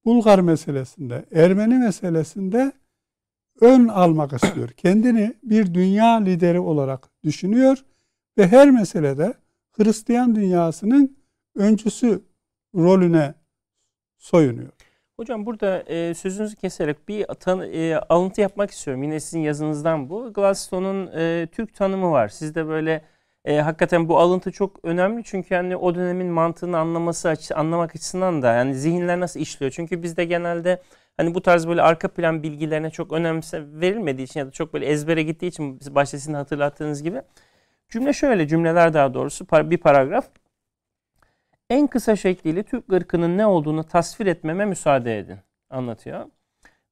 Bulgar 0.04 0.38
meselesinde, 0.38 1.24
Ermeni 1.32 1.78
meselesinde 1.78 2.72
ön 3.60 3.88
almak 3.88 4.32
istiyor. 4.32 4.68
Kendini 4.76 5.34
bir 5.42 5.74
dünya 5.74 6.14
lideri 6.14 6.60
olarak 6.60 7.10
düşünüyor 7.24 7.84
ve 8.38 8.46
her 8.46 8.70
meselede 8.70 9.34
Hristiyan 9.72 10.34
dünyasının 10.34 11.16
öncüsü 11.56 12.22
rolüne 12.74 13.34
soyunuyor. 14.18 14.72
Hocam 15.16 15.46
burada 15.46 15.80
e, 15.80 16.14
sözünüzü 16.14 16.56
keserek 16.56 17.08
bir 17.08 17.24
tan 17.24 17.60
e, 17.72 17.96
alıntı 17.96 18.40
yapmak 18.40 18.70
istiyorum. 18.70 19.02
Yine 19.02 19.20
sizin 19.20 19.40
yazınızdan 19.40 20.10
bu. 20.10 20.32
Gladstone'un 20.32 21.06
e, 21.06 21.46
Türk 21.52 21.74
tanımı 21.74 22.10
var. 22.10 22.28
Sizde 22.28 22.66
böyle 22.66 23.04
e, 23.44 23.60
hakikaten 23.60 24.08
bu 24.08 24.18
alıntı 24.18 24.52
çok 24.52 24.84
önemli 24.84 25.24
çünkü 25.24 25.54
yani 25.54 25.76
o 25.76 25.94
dönemin 25.94 26.26
mantığını 26.26 26.78
anlaması 26.78 27.28
açı, 27.28 27.56
anlamak 27.56 27.96
açısından 27.96 28.42
da 28.42 28.52
yani 28.52 28.74
zihinler 28.74 29.20
nasıl 29.20 29.40
işliyor. 29.40 29.72
Çünkü 29.72 30.02
bizde 30.02 30.24
genelde 30.24 30.82
hani 31.16 31.34
bu 31.34 31.42
tarz 31.42 31.68
böyle 31.68 31.82
arka 31.82 32.08
plan 32.08 32.42
bilgilerine 32.42 32.90
çok 32.90 33.12
önemse 33.12 33.64
verilmediği 33.80 34.26
için 34.26 34.40
ya 34.40 34.46
da 34.46 34.50
çok 34.50 34.74
böyle 34.74 34.86
ezbere 34.86 35.22
gittiği 35.22 35.46
için 35.46 35.80
başta 35.90 36.18
sizin 36.18 36.34
hatırlattığınız 36.34 37.02
gibi 37.02 37.22
cümle 37.88 38.12
şöyle 38.12 38.48
cümleler 38.48 38.94
daha 38.94 39.14
doğrusu 39.14 39.46
bir 39.52 39.78
paragraf 39.78 40.28
en 41.70 41.86
kısa 41.86 42.16
şekliyle 42.16 42.62
Türk 42.62 42.92
ırkının 42.92 43.38
ne 43.38 43.46
olduğunu 43.46 43.84
tasvir 43.84 44.26
etmeme 44.26 44.64
müsaade 44.64 45.18
edin 45.18 45.38
anlatıyor. 45.70 46.26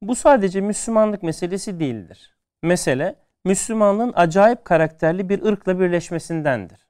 Bu 0.01 0.15
sadece 0.15 0.61
Müslümanlık 0.61 1.23
meselesi 1.23 1.79
değildir. 1.79 2.35
Mesele 2.63 3.15
Müslümanlığın 3.45 4.13
acayip 4.15 4.65
karakterli 4.65 5.29
bir 5.29 5.43
ırkla 5.45 5.79
birleşmesindendir. 5.79 6.87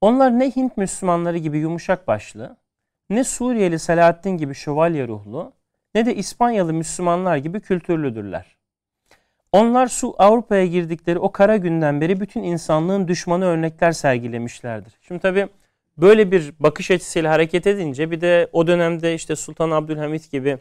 Onlar 0.00 0.38
ne 0.38 0.50
Hint 0.50 0.76
Müslümanları 0.76 1.38
gibi 1.38 1.58
yumuşak 1.58 2.06
başlı, 2.06 2.56
ne 3.10 3.24
Suriyeli 3.24 3.78
Selahaddin 3.78 4.30
gibi 4.30 4.54
şövalye 4.54 5.08
ruhlu, 5.08 5.52
ne 5.94 6.06
de 6.06 6.14
İspanyalı 6.14 6.72
Müslümanlar 6.72 7.36
gibi 7.36 7.60
kültürlüdürler. 7.60 8.56
Onlar 9.52 9.86
su 9.86 10.14
Avrupa'ya 10.18 10.66
girdikleri 10.66 11.18
o 11.18 11.32
kara 11.32 11.56
günden 11.56 12.00
beri 12.00 12.20
bütün 12.20 12.42
insanlığın 12.42 13.08
düşmanı 13.08 13.44
örnekler 13.44 13.92
sergilemişlerdir. 13.92 14.98
Şimdi 15.00 15.20
tabi 15.20 15.48
böyle 15.96 16.30
bir 16.30 16.54
bakış 16.60 16.90
açısıyla 16.90 17.32
hareket 17.32 17.66
edince 17.66 18.10
bir 18.10 18.20
de 18.20 18.48
o 18.52 18.66
dönemde 18.66 19.14
işte 19.14 19.36
Sultan 19.36 19.70
Abdülhamit 19.70 20.30
gibi 20.30 20.58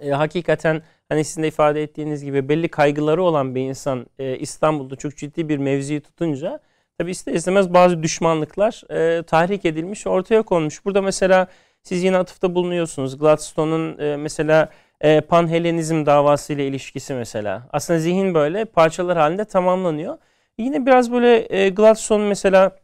e, 0.00 0.10
hakikaten 0.10 0.82
hani 1.10 1.24
sizin 1.24 1.42
de 1.42 1.48
ifade 1.48 1.82
ettiğiniz 1.82 2.24
gibi 2.24 2.48
belli 2.48 2.68
kaygıları 2.68 3.22
olan 3.22 3.54
bir 3.54 3.60
insan 3.60 4.06
e, 4.18 4.38
İstanbul'da 4.38 4.96
çok 4.96 5.16
ciddi 5.16 5.48
bir 5.48 5.58
mevziyi 5.58 6.00
tutunca 6.00 6.60
tabi 6.98 7.10
ister 7.10 7.34
istemez 7.34 7.74
bazı 7.74 8.02
düşmanlıklar 8.02 8.82
e, 8.90 9.22
tahrik 9.22 9.64
edilmiş 9.64 10.06
ortaya 10.06 10.42
konmuş. 10.42 10.84
Burada 10.84 11.02
mesela 11.02 11.46
siz 11.82 12.04
yine 12.04 12.16
atıfta 12.16 12.54
bulunuyorsunuz. 12.54 13.18
Gladstone'un 13.18 13.98
e, 13.98 14.16
mesela 14.16 14.68
e, 15.00 15.20
panhelenizm 15.20 16.06
davası 16.06 16.52
ile 16.52 16.66
ilişkisi 16.66 17.14
mesela. 17.14 17.62
Aslında 17.72 17.98
zihin 17.98 18.34
böyle 18.34 18.64
parçalar 18.64 19.18
halinde 19.18 19.44
tamamlanıyor. 19.44 20.18
Yine 20.58 20.86
biraz 20.86 21.12
böyle 21.12 21.56
e, 21.56 21.68
Gladstone 21.68 22.24
mesela 22.24 22.76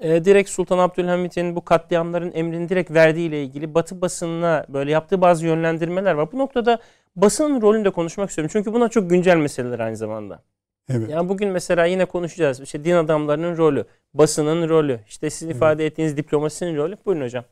e, 0.00 0.24
direkt 0.24 0.50
Sultan 0.50 0.78
Abdülhamit'in 0.78 1.56
bu 1.56 1.64
katliamların 1.64 2.32
emrini 2.34 2.68
direkt 2.68 2.90
verdiği 2.90 3.28
ile 3.28 3.42
ilgili 3.42 3.74
Batı 3.74 4.00
basınına 4.00 4.66
böyle 4.68 4.90
yaptığı 4.90 5.20
bazı 5.20 5.46
yönlendirmeler 5.46 6.14
var. 6.14 6.32
Bu 6.32 6.38
noktada 6.38 6.78
basının 7.16 7.60
rolünü 7.62 7.84
de 7.84 7.90
konuşmak 7.90 8.28
istiyorum. 8.28 8.50
Çünkü 8.52 8.72
buna 8.72 8.88
çok 8.88 9.10
güncel 9.10 9.36
meseleler 9.36 9.78
aynı 9.78 9.96
zamanda. 9.96 10.42
Evet. 10.88 11.10
Yani 11.10 11.28
bugün 11.28 11.48
mesela 11.48 11.84
yine 11.84 12.04
konuşacağız. 12.04 12.60
İşte 12.60 12.84
din 12.84 12.94
adamlarının 12.94 13.56
rolü, 13.56 13.84
basının 14.14 14.68
rolü, 14.68 15.00
işte 15.08 15.30
sizin 15.30 15.46
evet. 15.46 15.56
ifade 15.56 15.86
ettiğiniz 15.86 16.16
diplomasinin 16.16 16.76
rolü. 16.76 16.96
Buyurun 17.06 17.24
hocam. 17.24 17.44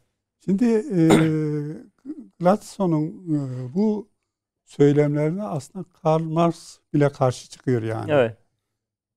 Şimdi 0.44 0.64
e, 0.64 1.08
Gladson'un 2.40 3.06
e, 3.06 3.38
bu 3.74 4.08
söylemlerine 4.64 5.42
aslında 5.42 5.84
Karl 6.02 6.22
Marx 6.22 6.78
bile 6.94 7.08
karşı 7.08 7.50
çıkıyor 7.50 7.82
yani. 7.82 8.12
Evet. 8.12 8.36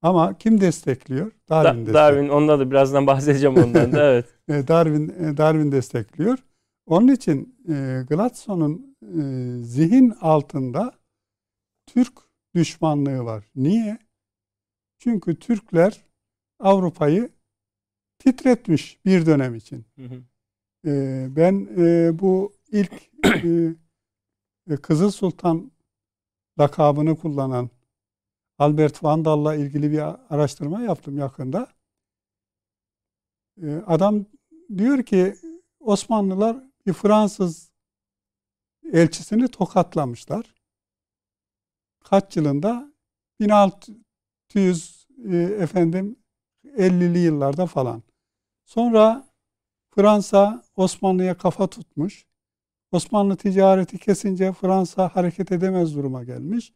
Ama 0.02 0.38
kim 0.38 0.62
destekliyor? 0.62 1.32
Darwin 1.50 1.72
Da- 1.72 1.78
destekliyor. 1.78 1.94
Darwin 1.94 2.30
onda 2.30 2.60
da 2.60 2.72
birazdan 2.72 3.08
bahsedeceğim 3.08 3.58
ondan 3.58 3.92
da 3.92 4.12
evet. 4.12 4.26
E, 4.50 4.68
Darwin 4.68 5.10
e, 5.10 5.38
Darwin 5.38 5.72
destekliyor. 5.72 6.40
Onun 6.86 7.08
için 7.08 7.56
e, 7.70 8.04
Gladson'un 8.10 8.93
e, 9.20 9.64
zihin 9.64 10.10
altında 10.10 10.94
Türk 11.86 12.14
düşmanlığı 12.56 13.26
var. 13.26 13.46
Niye? 13.56 14.00
Çünkü 14.98 15.40
Türkler 15.40 16.06
Avrupa'yı 16.60 17.30
titretmiş 18.20 19.06
bir 19.06 19.26
dönem 19.26 19.56
için. 19.56 19.86
Hı 19.96 20.04
hı. 20.06 20.24
E, 20.90 21.28
ben 21.36 21.68
e, 21.78 22.20
bu 22.20 22.54
ilk 22.72 22.94
e, 23.26 23.76
e, 24.70 24.76
Kızıl 24.76 25.12
Sultan 25.12 25.72
lakabını 26.60 27.16
kullanan 27.16 27.70
Albert 28.58 29.04
Vandal'la 29.04 29.56
ilgili 29.56 29.92
bir 29.92 30.34
araştırma 30.36 30.82
yaptım 30.82 31.18
yakında. 31.18 31.68
E, 33.62 33.76
adam 33.76 34.26
diyor 34.78 35.04
ki 35.04 35.36
Osmanlılar 35.80 36.58
bir 36.86 36.94
Fransız 36.94 37.73
elçisini 38.92 39.48
tokatlamışlar. 39.48 40.56
Kaç 42.04 42.38
yılında? 42.38 42.94
1600 43.40 45.08
e, 45.32 45.38
efendim 45.38 46.16
50'li 46.66 47.20
yıllarda 47.20 47.66
falan. 47.66 48.04
Sonra 48.66 49.28
Fransa 49.96 50.64
Osmanlı'ya 50.76 51.38
kafa 51.38 51.68
tutmuş. 51.68 52.26
Osmanlı 52.92 53.36
ticareti 53.36 53.98
kesince 53.98 54.54
Fransa 54.54 55.10
hareket 55.14 55.52
edemez 55.52 55.96
duruma 55.96 56.24
gelmiş. 56.24 56.74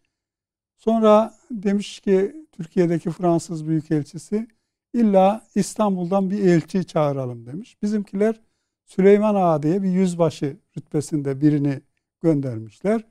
Sonra 0.77 1.33
demiş 1.51 1.99
ki 1.99 2.45
Türkiye'deki 2.51 3.11
Fransız 3.11 3.67
Büyükelçisi 3.67 4.47
illa 4.93 5.47
İstanbul'dan 5.55 6.29
bir 6.29 6.45
elçi 6.45 6.85
çağıralım 6.85 7.45
demiş. 7.45 7.81
Bizimkiler 7.81 8.41
Süleyman 8.85 9.35
Ağa 9.35 9.63
diye 9.63 9.83
bir 9.83 9.89
yüzbaşı 9.89 10.57
rütbesinde 10.77 11.41
birini 11.41 11.81
göndermişler. 12.27 13.03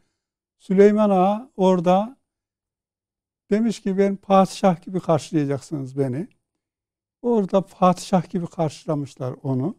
Süleyman 0.58 1.10
Ağa 1.10 1.50
orada 1.56 2.16
demiş 3.50 3.80
ki 3.80 3.98
ben 3.98 4.16
padişah 4.16 4.82
gibi 4.82 5.00
karşılayacaksınız 5.00 5.98
beni. 5.98 6.28
Orada 7.22 7.60
padişah 7.60 8.30
gibi 8.30 8.46
karşılamışlar 8.46 9.34
onu. 9.42 9.76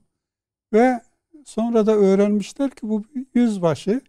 Ve 0.73 1.01
sonra 1.45 1.85
da 1.85 1.95
öğrenmişler 1.95 2.69
ki 2.69 2.89
bu 2.89 3.03
yüzbaşı 3.33 4.01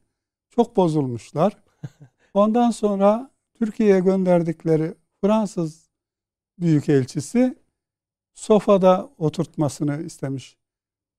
çok 0.50 0.76
bozulmuşlar. 0.76 1.56
Ondan 2.34 2.70
sonra 2.70 3.30
Türkiye'ye 3.54 4.00
gönderdikleri 4.00 4.94
Fransız 5.20 5.88
büyükelçisi 6.58 7.58
sofada 8.34 9.10
oturtmasını 9.18 10.02
istemiş. 10.02 10.56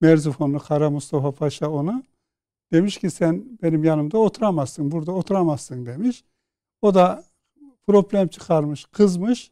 Merzifonlu 0.02 0.60
Kara 0.60 0.90
Mustafa 0.90 1.32
Paşa 1.32 1.70
onu. 1.70 2.04
Demiş 2.72 2.98
ki 2.98 3.10
sen 3.10 3.60
benim 3.62 3.84
yanımda 3.84 4.18
oturamazsın, 4.18 4.92
burada 4.92 5.12
oturamazsın 5.12 5.86
demiş. 5.86 6.24
O 6.82 6.94
da 6.94 7.24
problem 7.88 8.28
çıkarmış, 8.28 8.86
kızmış 8.86 9.52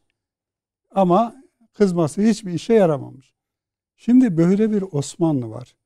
ama 0.90 1.36
kızması 1.72 2.22
hiçbir 2.22 2.52
işe 2.52 2.74
yaramamış. 2.74 3.34
Şimdi 3.96 4.36
böyle 4.36 4.70
bir 4.72 4.84
Osmanlı 4.92 5.50
var. 5.50 5.76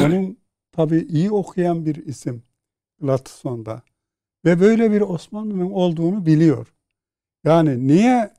Onun 0.00 0.38
tabii 0.72 0.98
iyi 0.98 1.30
okuyan 1.30 1.86
bir 1.86 2.06
isim 2.06 2.42
Latson'da. 3.02 3.82
Ve 4.44 4.60
böyle 4.60 4.92
bir 4.92 5.00
Osmanlı'nın 5.00 5.70
olduğunu 5.70 6.26
biliyor. 6.26 6.74
Yani 7.44 7.86
niye 7.86 8.34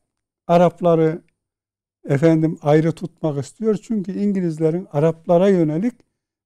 Arapları 0.48 1.22
efendim 2.06 2.58
ayrı 2.62 2.91
tutmak 2.91 3.46
istiyor? 3.46 3.80
Çünkü 3.82 4.12
İngilizlerin 4.20 4.88
Araplara 4.91 5.50
yönelik 5.50 5.94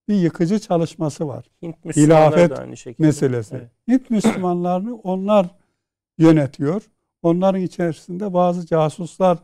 bir 0.08 0.16
yıkıcı 0.16 0.60
çalışması 0.60 1.28
var. 1.28 1.46
Hint 1.62 1.86
Hilafet 1.86 2.50
da 2.50 2.56
aynı 2.56 2.78
şekilde. 2.78 3.08
meselesi. 3.08 3.56
Evet. 3.56 3.70
Hint 3.88 4.10
Müslümanlarını 4.10 4.96
onlar 4.96 5.48
yönetiyor. 6.18 6.90
Onların 7.22 7.62
içerisinde 7.62 8.34
bazı 8.34 8.66
casuslar 8.66 9.38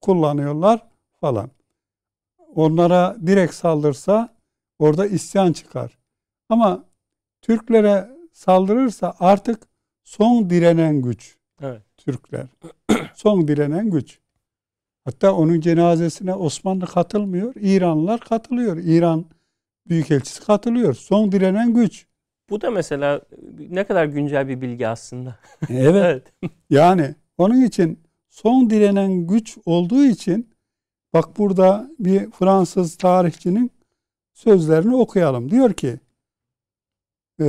kullanıyorlar 0.00 0.80
falan. 1.20 1.50
Onlara 2.54 3.16
direkt 3.26 3.54
saldırsa 3.54 4.34
orada 4.78 5.06
isyan 5.06 5.52
çıkar. 5.52 5.98
Ama 6.48 6.84
Türklere 7.42 8.10
saldırırsa 8.32 9.14
artık 9.20 9.62
son 10.04 10.50
direnen 10.50 11.02
güç 11.02 11.36
Evet. 11.60 11.82
Türkler. 11.96 12.46
son 13.14 13.48
direnen 13.48 13.90
güç. 13.90 14.18
Hatta 15.04 15.32
onun 15.34 15.60
cenazesine 15.60 16.34
Osmanlı 16.34 16.86
katılmıyor. 16.86 17.54
İranlılar 17.56 18.20
katılıyor. 18.20 18.76
İran 18.76 19.24
Büyükelçisi 19.88 20.44
katılıyor. 20.44 20.94
Son 20.94 21.32
direnen 21.32 21.74
güç. 21.74 22.06
Bu 22.50 22.60
da 22.60 22.70
mesela 22.70 23.20
ne 23.70 23.84
kadar 23.84 24.04
güncel 24.04 24.48
bir 24.48 24.60
bilgi 24.60 24.88
aslında. 24.88 25.38
Evet. 25.70 25.82
evet. 26.42 26.52
Yani 26.70 27.14
onun 27.38 27.62
için 27.62 27.98
son 28.28 28.70
direnen 28.70 29.26
güç 29.26 29.58
olduğu 29.66 30.04
için 30.04 30.50
bak 31.12 31.38
burada 31.38 31.90
bir 31.98 32.30
Fransız 32.30 32.96
tarihçinin 32.96 33.70
sözlerini 34.34 34.96
okuyalım. 34.96 35.50
Diyor 35.50 35.72
ki 35.72 36.00
e, 37.40 37.46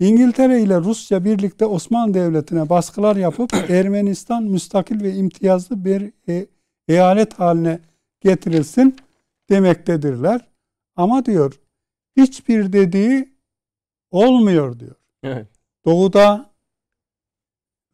İngiltere 0.00 0.62
ile 0.62 0.78
Rusya 0.78 1.24
birlikte 1.24 1.66
Osmanlı 1.66 2.14
Devleti'ne 2.14 2.68
baskılar 2.68 3.16
yapıp 3.16 3.54
Ermenistan 3.70 4.42
müstakil 4.42 5.02
ve 5.02 5.14
imtiyazlı 5.14 5.84
bir 5.84 6.12
e- 6.28 6.46
eyalet 6.88 7.34
haline 7.34 7.80
getirilsin 8.20 8.96
demektedirler. 9.50 10.51
Ama 10.96 11.24
diyor 11.24 11.60
hiçbir 12.16 12.72
dediği 12.72 13.34
olmuyor 14.10 14.78
diyor. 14.78 14.96
Evet. 15.22 15.48
Doğuda 15.84 16.52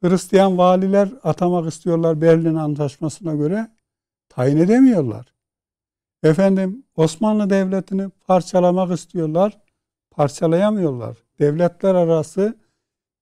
Hristiyan 0.01 0.59
valiler 0.59 1.09
atamak 1.23 1.73
istiyorlar 1.73 2.21
Berlin 2.21 2.55
Antlaşması'na 2.55 3.35
göre. 3.35 3.69
Tayin 4.29 4.57
edemiyorlar. 4.57 5.27
Efendim 6.23 6.85
Osmanlı 6.97 7.51
Devleti'ni 7.51 8.09
parçalamak 8.09 8.99
istiyorlar. 8.99 9.59
Parçalayamıyorlar. 10.11 11.17
Devletler 11.39 11.95
arası 11.95 12.59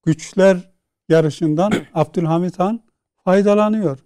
güçler 0.02 0.72
yarışından 1.08 1.72
Abdülhamit 1.94 2.58
Han 2.58 2.80
faydalanıyor. 3.24 3.98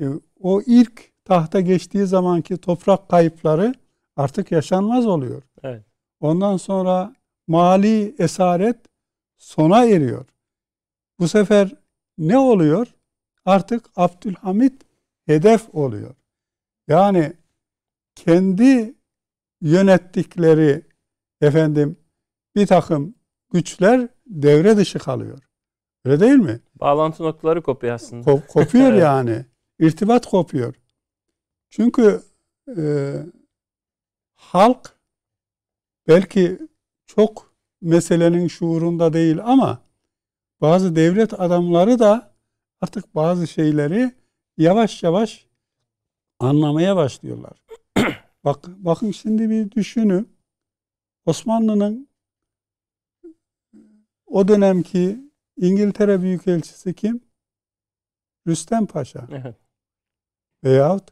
E, 0.00 0.06
o 0.40 0.62
ilk 0.66 1.24
tahta 1.24 1.60
geçtiği 1.60 2.06
zamanki 2.06 2.56
toprak 2.56 3.08
kayıpları 3.08 3.74
artık 4.18 4.52
yaşanmaz 4.52 5.06
oluyor. 5.06 5.42
Evet. 5.62 5.84
Ondan 6.20 6.56
sonra 6.56 7.14
mali 7.46 8.14
esaret 8.18 8.76
sona 9.36 9.84
eriyor. 9.84 10.26
Bu 11.18 11.28
sefer 11.28 11.74
ne 12.18 12.38
oluyor? 12.38 12.86
Artık 13.44 13.90
Abdülhamit 13.96 14.82
hedef 15.26 15.74
oluyor. 15.74 16.14
Yani 16.88 17.32
kendi 18.14 18.94
yönettikleri 19.60 20.82
efendim 21.40 21.96
bir 22.56 22.66
takım 22.66 23.14
güçler 23.52 24.08
devre 24.26 24.76
dışı 24.76 24.98
kalıyor. 24.98 25.38
Öyle 26.04 26.20
değil 26.20 26.38
mi? 26.38 26.60
Bağlantı 26.74 27.22
noktaları 27.22 27.62
kopuyor 27.62 27.94
aslında. 27.94 28.30
Ko- 28.30 28.46
kopuyor 28.46 28.92
yani. 29.08 29.44
İrtibat 29.78 30.26
kopuyor. 30.26 30.74
Çünkü 31.70 32.20
e, 32.76 32.82
halk 34.38 34.98
belki 36.08 36.58
çok 37.06 37.54
meselenin 37.80 38.48
şuurunda 38.48 39.12
değil 39.12 39.38
ama 39.44 39.82
bazı 40.60 40.96
devlet 40.96 41.40
adamları 41.40 41.98
da 41.98 42.34
artık 42.80 43.14
bazı 43.14 43.46
şeyleri 43.46 44.12
yavaş 44.56 45.02
yavaş 45.02 45.46
anlamaya 46.38 46.96
başlıyorlar. 46.96 47.62
Bak, 48.44 48.64
bakın 48.68 49.10
şimdi 49.10 49.50
bir 49.50 49.70
düşünün. 49.70 50.36
Osmanlı'nın 51.26 52.08
o 54.26 54.48
dönemki 54.48 55.30
İngiltere 55.56 56.22
Büyükelçisi 56.22 56.94
kim? 56.94 57.20
Rüstem 58.46 58.86
Paşa 58.86 59.28
Evet. 59.30 59.56
veyahut 60.64 61.04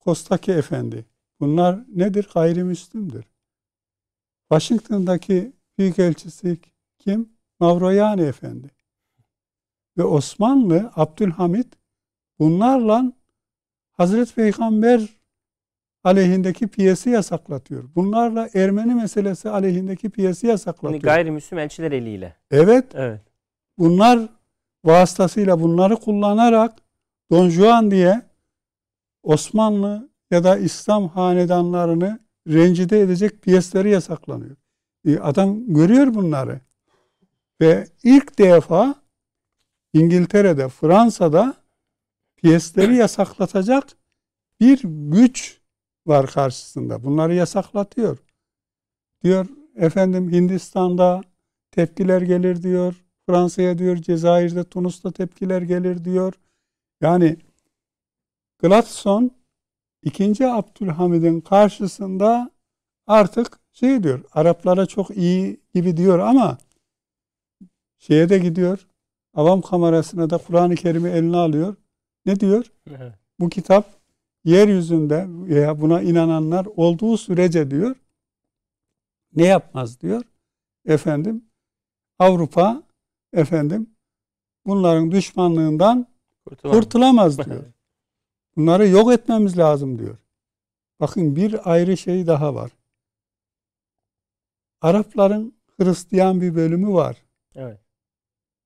Kostaki 0.00 0.52
Efendi. 0.52 1.04
Bunlar 1.40 1.84
nedir? 1.94 2.28
Gayrimüslimdir. 2.34 3.24
Washington'daki 4.48 5.52
Büyükelçisi 5.78 6.58
kim? 6.98 7.28
Mavroyani 7.60 8.22
Efendi. 8.22 8.70
Ve 9.98 10.04
Osmanlı, 10.04 10.92
Abdülhamit 10.96 11.66
bunlarla 12.38 13.12
Hazreti 13.92 14.34
Peygamber 14.34 15.08
aleyhindeki 16.04 16.68
piyesi 16.68 17.10
yasaklatıyor. 17.10 17.84
Bunlarla 17.94 18.48
Ermeni 18.54 18.94
meselesi 18.94 19.50
aleyhindeki 19.50 20.10
piyesi 20.10 20.46
yasaklatıyor. 20.46 20.92
Yani 20.92 21.02
gayrimüslim 21.02 21.58
elçiler 21.58 21.92
eliyle. 21.92 22.36
Evet. 22.50 22.84
Evet. 22.94 23.22
Bunlar 23.78 24.28
vasıtasıyla 24.84 25.60
bunları 25.60 25.96
kullanarak 25.96 26.78
Don 27.30 27.48
Juan 27.48 27.90
diye 27.90 28.22
Osmanlı 29.22 30.08
ya 30.30 30.44
da 30.44 30.58
İslam 30.58 31.08
hanedanlarını 31.08 32.20
rencide 32.48 33.00
edecek 33.00 33.42
piyesleri 33.42 33.90
yasaklanıyor. 33.90 34.56
E, 35.06 35.18
adam 35.18 35.74
görüyor 35.74 36.14
bunları. 36.14 36.60
Ve 37.60 37.86
ilk 38.02 38.38
defa 38.38 38.94
İngiltere'de, 39.92 40.68
Fransa'da 40.68 41.54
piyesleri 42.36 42.96
yasaklatacak 42.96 43.84
bir 44.60 44.80
güç 44.84 45.60
var 46.06 46.26
karşısında. 46.26 47.04
Bunları 47.04 47.34
yasaklatıyor. 47.34 48.18
Diyor 49.24 49.46
efendim 49.76 50.32
Hindistan'da 50.32 51.22
tepkiler 51.70 52.22
gelir 52.22 52.62
diyor. 52.62 53.04
Fransa'ya 53.26 53.78
diyor 53.78 53.96
Cezayir'de, 53.96 54.64
Tunus'ta 54.64 55.12
tepkiler 55.12 55.62
gelir 55.62 56.04
diyor. 56.04 56.34
Yani 57.00 57.36
Gladstone 58.58 59.30
ikinci 60.08 60.46
Abdülhamid'in 60.46 61.40
karşısında 61.40 62.50
artık 63.06 63.60
şey 63.72 64.02
diyor 64.02 64.24
Araplara 64.32 64.86
çok 64.86 65.10
iyi 65.10 65.60
gibi 65.74 65.96
diyor 65.96 66.18
ama 66.18 66.58
şeye 67.98 68.28
de 68.28 68.38
gidiyor 68.38 68.86
avam 69.34 69.60
kamerasına 69.60 70.30
da 70.30 70.38
Kur'an-ı 70.38 70.74
Kerim'i 70.74 71.08
eline 71.08 71.36
alıyor. 71.36 71.76
Ne 72.26 72.40
diyor? 72.40 72.72
Evet. 72.90 73.12
Bu 73.40 73.48
kitap 73.48 73.86
yeryüzünde 74.44 75.26
veya 75.28 75.80
buna 75.80 76.02
inananlar 76.02 76.66
olduğu 76.76 77.16
sürece 77.16 77.70
diyor 77.70 77.96
ne 79.36 79.46
yapmaz 79.46 80.00
diyor. 80.00 80.22
Efendim 80.86 81.44
Avrupa 82.18 82.82
efendim 83.32 83.90
bunların 84.66 85.10
düşmanlığından 85.10 86.06
kurtulamaz 86.62 87.38
diyor. 87.46 87.64
Bunları 88.58 88.88
yok 88.88 89.12
etmemiz 89.12 89.58
lazım 89.58 89.98
diyor. 89.98 90.16
Bakın 91.00 91.36
bir 91.36 91.72
ayrı 91.72 91.96
şey 91.96 92.26
daha 92.26 92.54
var. 92.54 92.70
Arapların 94.80 95.54
Hristiyan 95.76 96.40
bir 96.40 96.54
bölümü 96.54 96.92
var. 96.92 97.16
evet. 97.54 97.80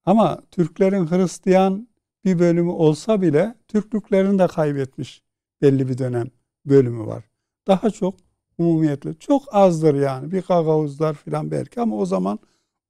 Ama 0.05 0.42
Türklerin 0.50 1.07
Hristiyan 1.07 1.88
bir 2.24 2.38
bölümü 2.38 2.70
olsa 2.70 3.22
bile 3.22 3.55
Türklüklerini 3.68 4.38
de 4.38 4.46
kaybetmiş 4.46 5.22
belli 5.62 5.88
bir 5.88 5.98
dönem 5.98 6.31
bölümü 6.66 7.07
var. 7.07 7.24
Daha 7.66 7.90
çok 7.90 8.14
umumiyetli. 8.59 9.18
Çok 9.18 9.55
azdır 9.55 9.94
yani. 9.94 10.33
Bir 10.33 10.42
Gagavuzlar 10.42 11.14
filan 11.14 11.50
belki 11.50 11.81
ama 11.81 11.96
o 11.96 12.07
zaman 12.07 12.38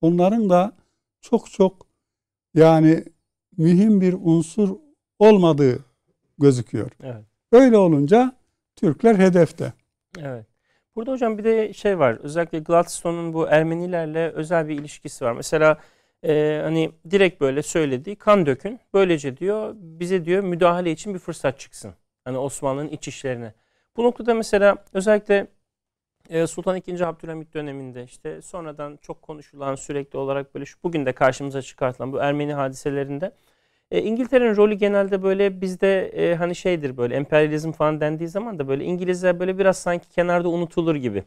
onların 0.01 0.51
da 0.51 0.77
çok 1.21 1.51
çok 1.51 1.87
yani 2.55 3.05
mühim 3.57 4.01
bir 4.01 4.13
unsur 4.13 4.77
olmadığı 5.19 5.92
gözüküyor. 6.43 6.91
Evet. 7.03 7.25
Öyle 7.53 7.77
olunca 7.77 8.33
Türkler 8.77 9.15
hedefte. 9.15 9.73
Evet. 10.19 10.47
Burada 10.97 11.13
hocam 11.13 11.39
bir 11.39 11.45
de 11.45 11.73
şey 11.73 11.99
var. 11.99 12.19
Özellikle 12.23 12.59
Gladstone'un 12.59 13.33
bu 13.33 13.49
Ermenilerle 13.49 14.31
özel 14.31 14.69
bir 14.69 14.79
ilişkisi 14.79 15.25
var. 15.25 15.33
Mesela 15.33 15.79
e, 16.25 16.61
hani 16.65 16.93
direkt 17.11 17.41
böyle 17.41 17.63
söylediği 17.63 18.17
kan 18.17 18.47
dökün. 18.47 18.81
Böylece 18.95 19.37
diyor 19.37 19.75
bize 19.77 20.25
diyor 20.25 20.43
müdahale 20.43 20.91
için 20.91 21.15
bir 21.15 21.19
fırsat 21.19 21.59
çıksın. 21.59 21.95
Hani 22.25 22.39
Osmanlı'nın 22.39 22.89
iç 22.89 23.09
işlerine. 23.09 23.55
Bu 23.97 24.05
noktada 24.05 24.35
mesela 24.35 24.77
özellikle 24.93 25.47
e, 26.31 26.47
Sultan 26.47 26.77
II. 26.77 27.05
Abdülhamit 27.05 27.55
döneminde 27.55 28.05
işte 28.05 28.43
sonradan 28.43 28.99
çok 29.03 29.23
konuşulan 29.23 29.75
sürekli 29.75 30.19
olarak 30.19 30.55
böyle 30.55 30.67
şu 30.67 30.79
bugün 30.83 31.07
de 31.07 31.13
karşımıza 31.13 31.63
çıkartılan 31.63 32.13
bu 32.13 32.19
Ermeni 32.19 32.55
hadiselerinde 32.55 33.33
e, 33.93 34.03
İngiltere'nin 34.03 34.57
rolü 34.57 34.75
genelde 34.75 35.23
böyle 35.23 35.61
bizde 35.61 36.09
e, 36.09 36.35
hani 36.35 36.55
şeydir 36.55 36.97
böyle 36.97 37.15
emperyalizm 37.15 37.73
falan 37.73 38.01
dendiği 38.01 38.29
zaman 38.29 38.59
da 38.59 38.69
böyle 38.69 38.85
İngilizler 38.85 39.41
böyle 39.41 39.59
biraz 39.59 39.79
sanki 39.79 40.09
kenarda 40.09 40.49
unutulur 40.49 40.97
gibi. 40.97 41.25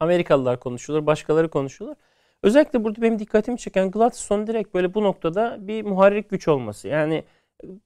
Amerikalılar 0.00 0.60
konuşulur, 0.60 1.06
başkaları 1.06 1.50
konuşulur. 1.50 1.94
Özellikle 2.42 2.84
burada 2.84 3.02
benim 3.02 3.18
dikkatimi 3.18 3.58
çeken 3.58 3.90
Gladstone 3.90 4.46
direkt 4.46 4.74
böyle 4.74 4.94
bu 4.94 5.02
noktada 5.02 5.58
bir 5.60 5.84
muharrik 5.84 6.30
güç 6.30 6.48
olması. 6.48 6.88
Yani 6.88 7.24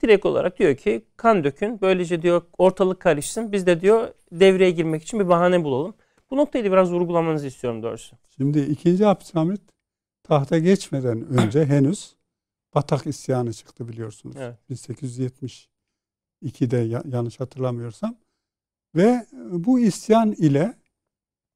direkt 0.03 0.27
olarak 0.27 0.59
diyor 0.59 0.77
ki 0.77 1.05
kan 1.17 1.45
dökün. 1.45 1.81
Böylece 1.81 2.23
diyor 2.23 2.43
ortalık 2.59 3.01
karışsın. 3.01 3.53
Biz 3.53 3.67
de 3.67 3.81
diyor 3.81 4.09
devreye 4.33 4.71
girmek 4.71 5.03
için 5.03 5.21
bir 5.21 5.29
bahane 5.29 5.65
bulalım. 5.65 5.95
Bu 6.31 6.37
noktayı 6.37 6.65
da 6.65 6.73
biraz 6.73 6.93
vurgulamanızı 6.93 7.47
istiyorum 7.47 7.83
doğrusu. 7.83 8.17
Şimdi 8.37 8.61
ikinci 8.61 9.07
Abdülhamit 9.07 9.61
tahta 10.23 10.59
geçmeden 10.59 11.27
önce 11.27 11.65
henüz 11.67 12.20
Batak 12.75 13.07
isyanı 13.07 13.53
çıktı 13.53 13.89
biliyorsunuz. 13.89 14.37
Evet. 14.39 14.57
1872'de 14.71 16.77
ya- 16.77 17.03
yanlış 17.07 17.41
hatırlamıyorsam. 17.41 18.17
Ve 18.95 19.27
bu 19.51 19.81
isyan 19.81 20.33
ile 20.33 20.75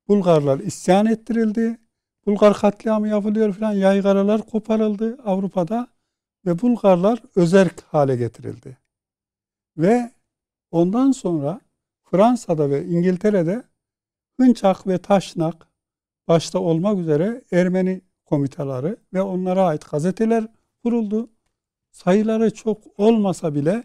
Bulgarlar 0.09 0.59
isyan 0.59 1.07
ettirildi. 1.07 1.79
Bulgar 2.27 2.55
katliamı 2.55 3.09
yapılıyor 3.09 3.53
falan. 3.53 3.73
Yaygaralar 3.73 4.47
koparıldı 4.47 5.19
Avrupa'da. 5.25 5.89
Ve 6.47 6.61
Bulgarlar 6.61 7.23
özerk 7.37 7.81
hale 7.83 8.17
getirildi. 8.17 8.79
Ve 9.77 10.13
ondan 10.71 11.13
sonra 11.13 11.61
Fransa'da 12.11 12.71
ve 12.71 12.87
İngiltere'de 12.87 13.63
Hınçak 14.41 14.87
ve 14.87 14.99
Taşnak 14.99 15.69
başta 16.29 16.59
olmak 16.59 16.99
üzere 16.99 17.43
Ermeni 17.53 18.01
komitaları 18.27 18.97
ve 19.13 19.23
onlara 19.23 19.67
ait 19.67 19.91
gazeteler 19.91 20.47
kuruldu. 20.85 21.29
Sayıları 21.91 22.55
çok 22.55 22.79
olmasa 22.99 23.55
bile 23.55 23.85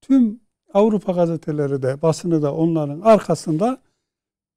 tüm 0.00 0.40
Avrupa 0.74 1.12
gazeteleri 1.12 1.82
de 1.82 2.02
basını 2.02 2.42
da 2.42 2.54
onların 2.54 3.00
arkasında 3.00 3.80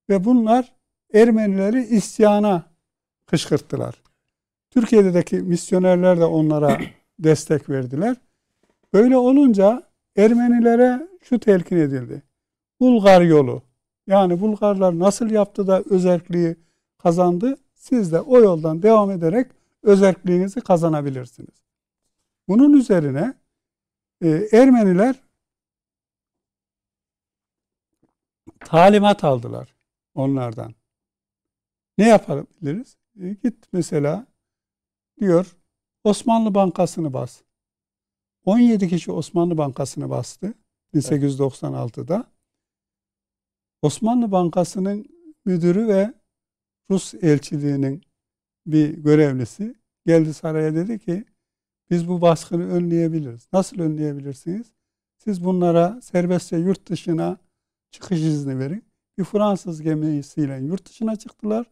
ve 0.10 0.26
bunlar 0.26 0.74
Ermenileri 1.14 1.84
isyana 1.84 2.64
kışkırttılar. 3.26 4.02
Türkiye'deki 4.70 5.36
misyonerler 5.36 6.20
de 6.20 6.26
onlara 6.26 6.82
destek 7.20 7.70
verdiler. 7.70 8.18
Böyle 8.94 9.18
olunca 9.18 9.84
Ermenilere 10.18 11.08
şu 11.22 11.40
telkin 11.40 11.78
edildi. 11.78 12.24
Bulgar 12.80 13.22
yolu. 13.22 13.62
Yani 14.08 14.40
Bulgarlar 14.40 15.00
nasıl 15.00 15.30
yaptı 15.30 15.68
da 15.68 15.84
özerkliği 15.90 16.56
kazandı? 16.98 17.58
Siz 17.76 18.12
de 18.12 18.22
o 18.22 18.40
yoldan 18.40 18.84
devam 18.84 19.12
ederek 19.12 19.48
özerkliğinizi 19.84 20.62
kazanabilirsiniz. 20.62 21.64
Bunun 22.48 22.74
üzerine 22.74 23.34
e, 24.22 24.28
Ermeniler 24.52 25.16
talimat 28.60 29.24
aldılar 29.24 29.76
onlardan. 30.16 30.76
Ne 31.98 32.08
yapabiliriz? 32.08 32.98
E, 33.22 33.30
git 33.30 33.74
mesela 33.74 34.28
diyor 35.20 35.58
Osmanlı 36.04 36.56
Bankası'nı 36.56 37.14
bas. 37.14 37.42
17 38.46 38.90
kişi 38.90 39.12
Osmanlı 39.12 39.58
Bankası'nı 39.58 40.10
bastı 40.10 40.54
1896'da. 40.94 42.32
Osmanlı 43.82 44.32
Bankası'nın 44.32 45.06
müdürü 45.46 45.88
ve 45.88 46.14
Rus 46.90 47.14
elçiliğinin 47.14 48.07
bir 48.68 48.90
görevlisi 48.90 49.76
geldi 50.06 50.34
saraya 50.34 50.76
dedi 50.76 51.00
ki 51.00 51.26
biz 51.90 52.08
bu 52.08 52.22
baskını 52.22 52.70
önleyebiliriz. 52.70 53.48
Nasıl 53.54 53.80
önleyebilirsiniz? 53.80 54.68
Siz 55.18 55.46
bunlara 55.46 56.02
serbestçe 56.02 56.58
yurt 56.58 56.90
dışına 56.90 57.38
çıkış 57.92 58.20
izni 58.20 58.60
verin. 58.60 58.84
Bir 59.18 59.24
Fransız 59.24 59.82
gemisiyle 59.82 60.58
yurt 60.58 60.90
dışına 60.90 61.16
çıktılar. 61.16 61.66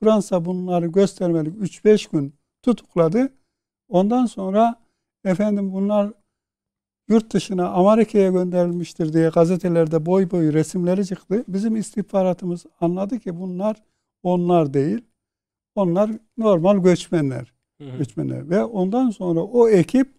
Fransa 0.00 0.44
bunları 0.44 0.86
göstermelik 0.86 1.56
3-5 1.56 2.10
gün 2.12 2.34
tutukladı. 2.62 3.32
Ondan 3.88 4.26
sonra 4.26 4.80
efendim 5.24 5.72
bunlar 5.72 6.12
yurt 7.08 7.32
dışına 7.32 7.68
Amerika'ya 7.68 8.30
gönderilmiştir 8.30 9.12
diye 9.12 9.28
gazetelerde 9.28 10.06
boy 10.06 10.30
boy 10.30 10.52
resimleri 10.52 11.06
çıktı. 11.06 11.44
Bizim 11.48 11.76
istihbaratımız 11.76 12.66
anladı 12.80 13.18
ki 13.18 13.40
bunlar 13.40 13.82
onlar 14.22 14.74
değil. 14.74 15.04
Onlar 15.74 16.10
normal 16.36 16.78
göçmenler. 16.78 17.52
Hı 17.80 17.84
hı. 17.84 17.98
Göçmenler. 17.98 18.50
Ve 18.50 18.64
ondan 18.64 19.10
sonra 19.10 19.40
o 19.40 19.68
ekip 19.68 20.14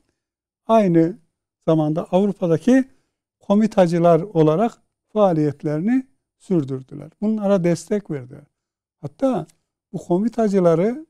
aynı 0.67 1.17
zamanda 1.67 2.07
Avrupa'daki 2.11 2.85
komitacılar 3.39 4.21
olarak 4.21 4.81
faaliyetlerini 5.13 6.07
sürdürdüler. 6.39 7.11
Bunlara 7.21 7.63
destek 7.63 8.11
verdiler. 8.11 8.43
Hatta 9.01 9.45
bu 9.93 9.97
komitacıları 9.97 11.05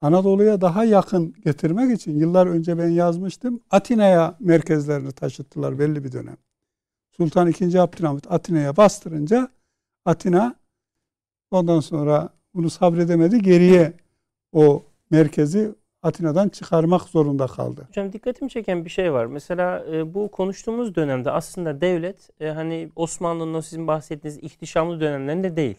Anadolu'ya 0.00 0.60
daha 0.60 0.84
yakın 0.84 1.34
getirmek 1.44 1.98
için 1.98 2.18
yıllar 2.18 2.46
önce 2.46 2.78
ben 2.78 2.88
yazmıştım. 2.88 3.60
Atina'ya 3.70 4.36
merkezlerini 4.40 5.12
taşıttılar 5.12 5.78
belli 5.78 6.04
bir 6.04 6.12
dönem. 6.12 6.36
Sultan 7.16 7.48
II. 7.48 7.78
Abdülhamit 7.78 8.32
Atina'ya 8.32 8.76
bastırınca 8.76 9.48
Atina 10.04 10.54
ondan 11.50 11.80
sonra 11.80 12.37
bunu 12.58 12.70
sabredemedi. 12.70 13.42
Geriye 13.42 13.92
o 14.52 14.82
merkezi 15.10 15.74
Atina'dan 16.02 16.48
çıkarmak 16.48 17.02
zorunda 17.02 17.46
kaldı. 17.46 17.84
Hocam 17.88 18.12
dikkatimi 18.12 18.50
çeken 18.50 18.84
bir 18.84 18.90
şey 18.90 19.12
var. 19.12 19.26
Mesela 19.26 19.84
e, 19.92 20.14
bu 20.14 20.30
konuştuğumuz 20.30 20.94
dönemde 20.94 21.30
aslında 21.30 21.80
devlet 21.80 22.30
e, 22.40 22.48
hani 22.48 22.90
Osmanlı'nın 22.96 23.54
o 23.54 23.62
sizin 23.62 23.86
bahsettiğiniz 23.86 24.38
ihtişamlı 24.42 25.00
dönemlerinde 25.00 25.56
değil. 25.56 25.76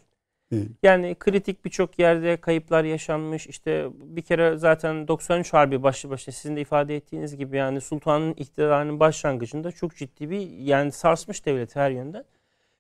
Değil. 0.52 0.70
Yani 0.84 1.16
kritik 1.20 1.66
birçok 1.66 2.00
yerde 2.00 2.38
kayıplar 2.38 2.84
yaşanmış. 2.84 3.48
İşte 3.48 3.88
bir 3.94 4.22
kere 4.22 4.58
zaten 4.58 5.08
93 5.08 5.54
Harbi 5.54 5.84
başlı 5.84 6.10
başına 6.10 6.34
sizin 6.34 6.56
de 6.56 6.62
ifade 6.62 6.96
ettiğiniz 6.96 7.38
gibi 7.38 7.58
yani 7.58 7.82
sultanın 7.82 8.34
iktidarının 8.34 9.00
başlangıcında 9.00 9.72
çok 9.72 9.96
ciddi 9.96 10.30
bir 10.30 10.48
yani 10.50 10.92
sarsmış 10.92 11.46
devleti 11.46 11.80
her 11.80 11.92
yönden. 11.92 12.24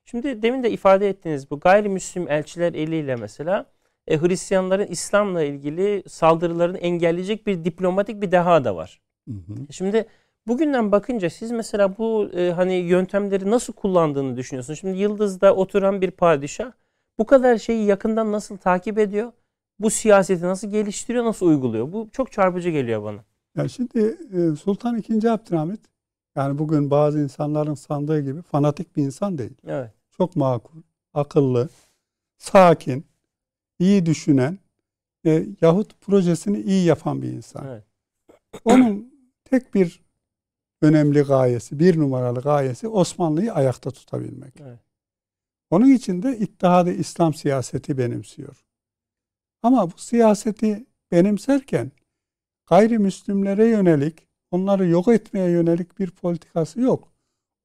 Şimdi 0.06 0.42
demin 0.42 0.64
de 0.64 0.72
ifade 0.72 1.10
ettiğiniz 1.10 1.52
bu 1.52 1.60
gayrimüslim 1.60 2.32
elçiler 2.32 2.74
eliyle 2.74 3.16
mesela 3.16 3.66
e, 4.10 4.22
Hristiyanların 4.22 4.88
İslam'la 4.88 5.44
ilgili 5.44 6.04
saldırılarını 6.08 6.78
engelleyecek 6.78 7.48
bir 7.48 7.66
diplomatik 7.66 8.22
bir 8.22 8.32
deha 8.32 8.64
da 8.64 8.76
var. 8.76 9.02
Hı 9.28 9.34
hı. 9.34 9.74
Şimdi 9.74 10.06
bugünden 10.48 10.92
bakınca 10.92 11.30
siz 11.30 11.52
mesela 11.52 11.98
bu 11.98 12.30
e, 12.34 12.52
hani 12.52 12.74
yöntemleri 12.74 13.52
nasıl 13.52 13.74
kullandığını 13.74 14.38
düşünüyorsunuz? 14.38 14.80
Şimdi 14.80 14.98
Yıldız'da 14.98 15.56
oturan 15.56 16.02
bir 16.02 16.12
padişah 16.12 16.72
bu 17.18 17.26
kadar 17.26 17.58
şeyi 17.58 17.86
yakından 17.86 18.32
nasıl 18.32 18.58
takip 18.58 19.00
ediyor? 19.00 19.32
Bu 19.80 19.90
siyaseti 19.90 20.44
nasıl 20.44 20.68
geliştiriyor, 20.68 21.26
nasıl 21.26 21.46
uyguluyor? 21.46 21.92
Bu 21.92 22.10
çok 22.12 22.32
çarpıcı 22.32 22.70
geliyor 22.70 23.04
bana. 23.04 23.24
Ya 23.58 23.68
şimdi 23.68 24.18
e, 24.34 24.56
Sultan 24.56 24.98
II. 24.98 25.30
Abdülhamit 25.30 25.80
yani 26.36 26.58
bugün 26.58 26.92
bazı 26.92 27.20
insanların 27.20 27.74
sandığı 27.74 28.22
gibi 28.22 28.42
fanatik 28.42 28.96
bir 28.98 29.04
insan 29.04 29.38
değil. 29.38 29.58
Evet. 29.68 29.92
Çok 30.18 30.36
makul, 30.36 30.82
akıllı, 31.14 31.70
sakin, 32.38 33.06
iyi 33.80 34.06
düşünen 34.06 34.60
e, 35.26 35.46
yahut 35.62 36.02
projesini 36.02 36.62
iyi 36.62 36.86
yapan 36.86 37.22
bir 37.22 37.28
insan. 37.32 37.68
Evet. 37.68 37.84
Onun 38.66 39.14
tek 39.46 39.74
bir 39.74 40.02
önemli 40.82 41.22
gayesi, 41.22 41.80
bir 41.80 42.00
numaralı 42.00 42.42
gayesi 42.42 42.88
Osmanlı'yı 42.88 43.54
ayakta 43.54 43.92
tutabilmek. 43.92 44.54
Evet. 44.62 44.80
Onun 45.70 45.90
için 45.90 46.24
de 46.24 46.38
İttihat-ı 46.38 46.92
İslam 46.92 47.34
siyaseti 47.34 47.98
benimsiyor. 47.98 48.66
Ama 49.64 49.92
bu 49.92 49.98
siyaseti 49.98 50.86
benimserken 51.12 51.92
gayrimüslimlere 52.66 53.68
yönelik, 53.68 54.28
onları 54.52 54.88
yok 54.88 55.08
etmeye 55.08 55.50
yönelik 55.50 56.00
bir 56.00 56.12
politikası 56.12 56.82
yok. 56.82 57.08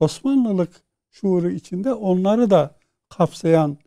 Osmanlılık 0.01 0.83
şuuru 1.11 1.51
içinde 1.51 1.93
onları 1.95 2.51
da 2.51 2.77
kapsayan 3.09 3.79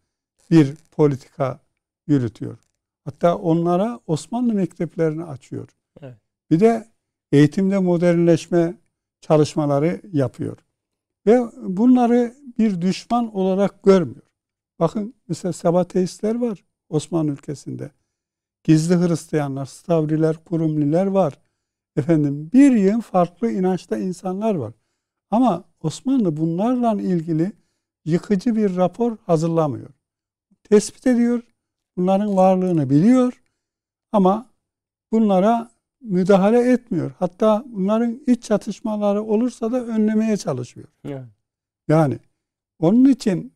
bir 0.52 0.76
politika 0.92 1.60
yürütüyor. 2.08 2.58
Hatta 3.06 3.38
onlara 3.38 4.00
Osmanlı 4.08 4.54
mekteplerini 4.54 5.24
açıyor. 5.24 5.70
Evet. 6.02 6.18
Bir 6.52 6.60
de 6.60 6.88
eğitimde 7.32 7.78
modernleşme 7.78 8.78
çalışmaları 9.22 10.02
yapıyor. 10.12 10.58
Ve 11.26 11.40
bunları 11.58 12.36
bir 12.58 12.82
düşman 12.82 13.36
olarak 13.36 13.84
görmüyor. 13.84 14.28
Bakın 14.80 15.14
mesela 15.28 15.54
Sabateistler 15.54 16.36
var 16.36 16.64
Osmanlı 16.90 17.32
ülkesinde. 17.32 17.92
Gizli 18.64 18.96
Hristiyanlar, 18.96 19.66
Stavriler, 19.66 20.44
Kurumliler 20.44 21.06
var. 21.06 21.40
Efendim 21.96 22.50
bir 22.54 22.72
yığın 22.72 23.00
farklı 23.00 23.52
inançta 23.52 23.98
insanlar 23.98 24.56
var. 24.56 24.74
Ama 25.32 25.64
Osmanlı 25.82 26.38
bunlarla 26.38 27.02
ilgili 27.02 27.52
yıkıcı 28.06 28.56
bir 28.56 28.76
rapor 28.76 29.18
hazırlamıyor. 29.26 29.90
Tespit 30.64 31.08
ediyor, 31.08 31.44
bunların 31.98 32.36
varlığını 32.36 32.90
biliyor 32.90 33.44
ama 34.12 34.50
bunlara 35.12 35.72
müdahale 36.02 36.72
etmiyor. 36.72 37.12
Hatta 37.20 37.64
bunların 37.68 38.20
iç 38.28 38.44
çatışmaları 38.44 39.24
olursa 39.24 39.72
da 39.72 39.86
önlemeye 39.86 40.38
çalışıyor. 40.38 40.88
Evet. 41.06 41.24
Yani 41.88 42.20
onun 42.80 43.06
için 43.06 43.54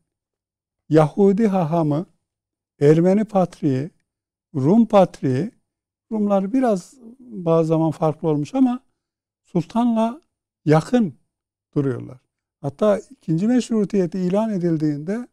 Yahudi 0.89 1.47
hahamı, 1.47 2.05
Ermeni 2.79 3.25
patriği, 3.25 3.89
Rum 4.55 4.85
patriği, 4.85 5.51
Rumlar 6.11 6.53
biraz 6.53 6.93
bazı 7.19 7.67
zaman 7.67 7.91
farklı 7.91 8.27
olmuş 8.27 8.55
ama 8.55 8.79
sultanla 9.43 10.21
yakın 10.65 11.13
duruyorlar. 11.75 12.17
Hatta 12.61 12.99
ikinci 12.99 13.47
meşrutiyeti 13.47 14.19
ilan 14.19 14.49
edildiğinde 14.49 15.27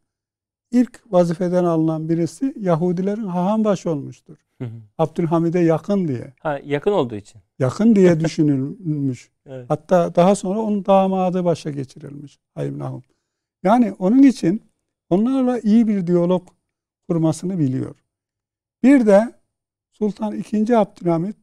ilk 0.70 1.00
vazifeden 1.12 1.64
alınan 1.64 2.08
birisi 2.08 2.54
Yahudilerin 2.60 3.26
haham 3.26 3.64
başı 3.64 3.90
olmuştur. 3.90 4.36
Hı 4.58 4.64
hı. 4.64 4.80
Abdülhamid'e 4.98 5.58
yakın 5.60 6.08
diye. 6.08 6.34
ha, 6.40 6.60
yakın 6.64 6.92
olduğu 6.92 7.14
için. 7.14 7.40
Yakın 7.58 7.96
diye 7.96 8.20
düşünülmüş. 8.24 9.30
Evet. 9.46 9.64
Hatta 9.68 10.14
daha 10.14 10.34
sonra 10.34 10.58
onun 10.58 10.84
damadı 10.84 11.44
başa 11.44 11.70
geçirilmiş 11.70 12.38
Hayim 12.54 12.78
Nahum. 12.78 13.02
Yani 13.62 13.94
onun 13.98 14.22
için 14.22 14.62
onlarla 15.10 15.58
iyi 15.60 15.88
bir 15.88 16.06
diyalog 16.06 16.48
kurmasını 17.08 17.58
biliyor. 17.58 17.94
Bir 18.82 19.06
de 19.06 19.34
Sultan 19.92 20.32
II. 20.52 20.74
Abdülhamit 20.76 21.36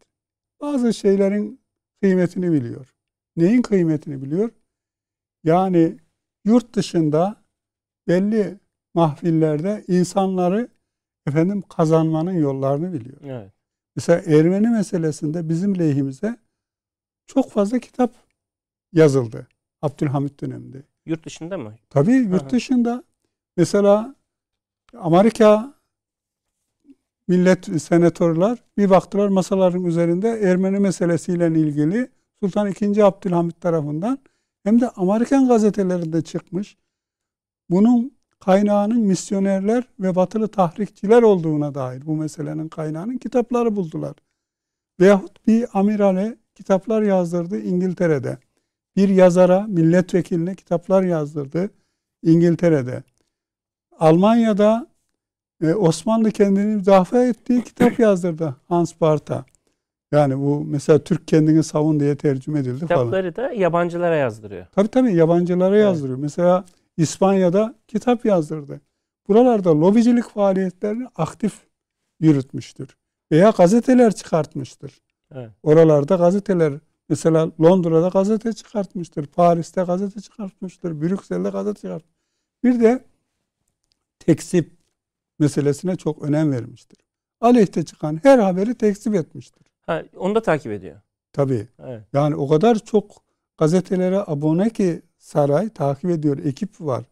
bazı 0.61 0.93
şeylerin 0.93 1.59
kıymetini 2.01 2.51
biliyor. 2.51 2.93
Neyin 3.37 3.61
kıymetini 3.61 4.21
biliyor? 4.21 4.49
Yani 5.43 5.97
yurt 6.45 6.75
dışında 6.75 7.35
belli 8.07 8.59
mahfillerde 8.95 9.83
insanları 9.87 10.69
efendim 11.27 11.61
kazanmanın 11.61 12.33
yollarını 12.33 12.93
biliyor. 12.93 13.17
Evet. 13.23 13.51
Mesela 13.95 14.37
Ermeni 14.37 14.67
meselesinde 14.67 15.49
bizim 15.49 15.79
lehimize 15.79 16.37
çok 17.27 17.51
fazla 17.51 17.79
kitap 17.79 18.13
yazıldı 18.93 19.47
Abdülhamit 19.81 20.41
döneminde. 20.41 20.83
Yurt 21.05 21.25
dışında 21.25 21.57
mı? 21.57 21.75
Tabii 21.89 22.13
yurt 22.13 22.41
Aha. 22.41 22.49
dışında 22.49 23.03
mesela 23.57 24.15
Amerika 24.97 25.73
millet 27.27 27.81
senatörler 27.81 28.57
bir 28.77 28.89
baktılar 28.89 29.27
masaların 29.27 29.83
üzerinde 29.83 30.29
Ermeni 30.29 30.79
meselesiyle 30.79 31.47
ilgili 31.47 32.09
Sultan 32.43 32.73
II. 32.81 33.03
Abdülhamit 33.03 33.61
tarafından 33.61 34.19
hem 34.63 34.81
de 34.81 34.89
Amerikan 34.89 35.47
gazetelerinde 35.47 36.21
çıkmış. 36.21 36.77
Bunun 37.69 38.14
kaynağının 38.45 39.01
misyonerler 39.01 39.83
ve 39.99 40.15
batılı 40.15 40.47
tahrikçiler 40.47 41.21
olduğuna 41.23 41.75
dair 41.75 42.05
bu 42.05 42.15
meselenin 42.15 42.67
kaynağının 42.69 43.17
kitapları 43.17 43.75
buldular. 43.75 44.13
Veyahut 44.99 45.47
bir 45.47 45.65
amirale 45.73 46.35
kitaplar 46.55 47.01
yazdırdı 47.01 47.59
İngiltere'de. 47.59 48.37
Bir 48.95 49.09
yazara, 49.09 49.61
milletvekiline 49.67 50.55
kitaplar 50.55 51.03
yazdırdı 51.03 51.69
İngiltere'de. 52.23 53.03
Almanya'da 53.99 54.87
e, 55.61 55.73
Osmanlı 55.73 56.31
kendini 56.31 56.75
müdafaa 56.75 57.23
ettiği 57.23 57.63
kitap 57.63 57.99
yazdırdı 57.99 58.55
Hans 58.67 58.93
Bartha. 59.01 59.45
Yani 60.11 60.37
bu 60.37 60.65
mesela 60.65 60.99
Türk 60.99 61.27
kendini 61.27 61.63
savun 61.63 61.99
diye 61.99 62.15
tercüme 62.15 62.59
edildi 62.59 62.87
falan. 62.87 63.05
Kitapları 63.05 63.35
da 63.35 63.51
yabancılara 63.51 64.15
yazdırıyor. 64.15 64.65
Tabii 64.75 64.87
tabii 64.87 65.15
yabancılara 65.15 65.75
Evet. 65.75 65.85
yazdırıyor. 65.85 66.17
Mesela 66.17 66.65
İspanya'da 66.97 67.75
kitap 67.87 68.25
yazdırdı. 68.25 68.81
Buralarda 69.27 69.81
lobicilik 69.81 70.29
faaliyetlerini 70.29 71.07
aktif 71.15 71.53
yürütmüştür. 72.19 72.97
Veya 73.31 73.49
gazeteler 73.49 74.15
çıkartmıştır. 74.15 75.01
Evet. 75.31 75.51
Oralarda 75.63 76.15
gazeteler 76.15 76.73
mesela 77.09 77.51
Londra'da 77.61 78.07
gazete 78.07 78.53
çıkartmıştır. 78.53 79.25
Paris'te 79.25 79.83
gazete 79.83 80.21
çıkartmıştır. 80.21 81.01
Brüksel'de 81.01 81.49
gazete 81.49 81.81
çıkartmıştır. 81.81 82.15
Bir 82.63 82.79
de 82.79 83.03
tekzip 84.19 84.71
meselesine 85.39 85.95
çok 85.95 86.23
önem 86.23 86.51
vermiştir. 86.51 86.97
Aleyhte 87.41 87.85
çıkan 87.85 88.19
her 88.23 88.39
haberi 88.39 88.75
tekzip 88.75 89.15
etmiştir. 89.15 89.63
Ha, 89.85 90.03
onu 90.17 90.35
da 90.35 90.41
takip 90.41 90.71
ediyor. 90.71 91.01
Tabii. 91.33 91.67
Evet. 91.79 92.03
Yani 92.13 92.35
o 92.35 92.47
kadar 92.47 92.75
çok 92.79 93.23
gazetelere 93.57 94.19
abone 94.27 94.69
ki 94.69 95.01
saray 95.25 95.69
takip 95.69 96.09
ediyor, 96.09 96.37
ekip 96.37 96.81
var. 96.81 97.05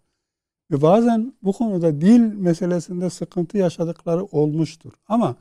Ve 0.71 0.81
bazen 0.81 1.33
bu 1.43 1.53
konuda 1.53 2.01
dil 2.01 2.19
meselesinde 2.19 3.09
sıkıntı 3.09 3.57
yaşadıkları 3.57 4.23
olmuştur. 4.23 4.93
Ama 5.07 5.35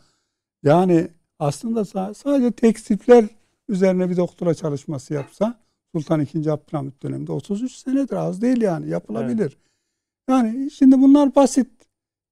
yani 0.62 1.08
aslında 1.38 1.80
sa- 1.80 2.14
sadece 2.14 2.52
tekstipler 2.52 3.24
üzerine 3.68 4.11
bir 4.11 4.16
doktora 4.16 4.54
çalışması 4.54 5.14
yapsa 5.14 5.61
Sultan 5.94 6.20
II. 6.20 6.50
Abdülhamit 6.50 7.02
döneminde 7.02 7.32
33 7.32 7.72
senedir 7.72 8.16
az 8.16 8.42
değil 8.42 8.61
yani 8.61 8.88
yapılabilir. 8.88 9.56
Yani 10.28 10.70
şimdi 10.70 11.02
bunlar 11.02 11.35
basit 11.35 11.70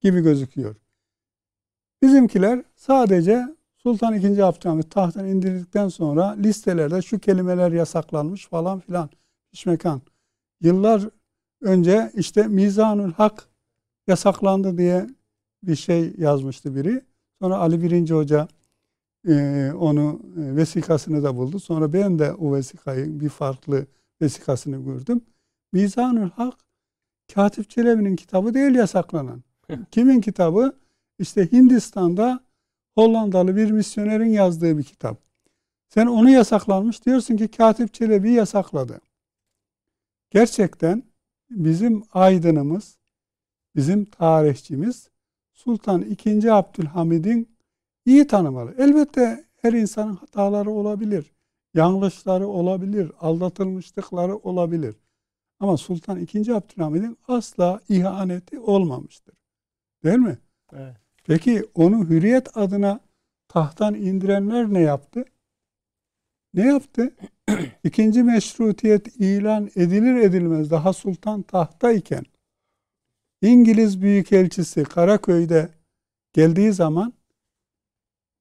gibi 0.01 0.21
gözüküyor. 0.21 0.77
Bizimkiler 2.03 2.65
sadece 2.77 3.57
Sultan 3.77 4.15
II. 4.15 4.43
Abdülhamit 4.43 4.91
tahttan 4.91 5.27
indirdikten 5.27 5.89
sonra 5.89 6.31
listelerde 6.31 7.03
şu 7.03 7.19
kelimeler 7.19 7.73
yasaklanmış 7.73 8.49
falan 8.49 8.81
filan. 8.81 9.11
Pişmekan. 9.53 10.03
Yıllar 10.61 11.09
önce 11.61 12.13
işte 12.15 12.49
Mizanül 12.49 13.13
Hak 13.13 13.49
yasaklandı 14.07 14.79
diye 14.79 15.07
bir 15.63 15.77
şey 15.77 16.15
yazmıştı 16.19 16.75
biri. 16.75 17.03
Sonra 17.43 17.57
Ali 17.57 17.83
Birinci 17.83 18.15
Hoca 18.15 18.49
e, 19.29 19.73
onu 19.73 20.21
e, 20.37 20.57
vesikasını 20.57 21.23
da 21.23 21.37
buldu. 21.37 21.61
Sonra 21.61 21.93
ben 21.93 22.19
de 22.19 22.33
o 22.33 22.55
vesikayı 22.55 23.21
bir 23.21 23.29
farklı 23.29 23.87
vesikasını 24.21 24.85
gördüm. 24.85 25.23
Mizanül 25.73 26.31
Hak 26.31 26.55
Katip 27.35 27.71
Çelebi'nin 27.71 28.17
kitabı 28.17 28.55
değil 28.55 28.75
yasaklanan. 28.75 29.43
Kimin 29.91 30.21
kitabı? 30.21 30.77
İşte 31.19 31.53
Hindistan'da 31.53 32.41
Hollandalı 32.95 33.57
bir 33.57 33.71
misyonerin 33.71 34.29
yazdığı 34.29 34.79
bir 34.79 34.83
kitap. 34.83 35.19
Sen 35.89 36.07
onu 36.07 36.31
yasaklanmış 36.31 37.07
diyorsun 37.07 37.37
ki 37.37 37.49
Katip 37.49 37.95
Çelebi 37.95 38.33
yasakladı. 38.33 39.01
Gerçekten 40.31 41.03
bizim 41.51 42.03
aydınımız, 42.13 42.99
bizim 43.77 44.05
tarihçimiz 44.05 45.11
Sultan 45.53 46.03
II. 46.03 46.51
Abdülhamid'in 46.51 47.57
iyi 48.07 48.27
tanımalı. 48.27 48.75
Elbette 48.79 49.45
her 49.57 49.73
insanın 49.73 50.17
hataları 50.17 50.71
olabilir, 50.71 51.33
yanlışları 51.75 52.47
olabilir, 52.49 53.13
aldatılmışlıkları 53.21 54.37
olabilir. 54.37 54.97
Ama 55.61 55.77
Sultan 55.77 56.19
II. 56.19 56.53
Abdülhamid'in 56.53 57.19
asla 57.29 57.81
ihaneti 57.89 58.59
olmamıştır. 58.59 59.35
Değil 60.05 60.19
mi? 60.19 60.39
Evet. 60.73 60.97
Peki 61.25 61.65
onu 61.75 62.09
hürriyet 62.09 62.57
adına 62.57 63.01
tahttan 63.49 63.95
indirenler 63.95 64.73
ne 64.73 64.81
yaptı? 64.81 65.25
Ne 66.55 66.67
yaptı? 66.67 67.15
İkinci 67.85 68.23
meşrutiyet 68.23 69.17
ilan 69.17 69.71
edilir 69.77 70.15
edilmez 70.17 70.71
daha 70.71 70.93
sultan 70.93 71.43
tahtayken 71.43 72.25
İngiliz 73.43 74.03
Büyükelçisi 74.03 74.85
Karaköy'de 74.85 75.69
geldiği 76.33 76.73
zaman 76.73 77.13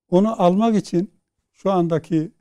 onu 0.10 0.41
almak 0.41 0.76
için 0.76 1.12
şu 1.52 1.72
andaki 1.72 2.32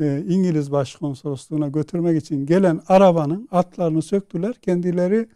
e, 0.00 0.24
İngiliz 0.28 0.72
Başkonsolosluğuna 0.72 1.68
götürmek 1.68 2.22
için 2.22 2.46
gelen 2.46 2.80
arabanın 2.88 3.48
atlarını 3.50 4.02
söktüler. 4.02 4.54
Kendileri 4.54 5.28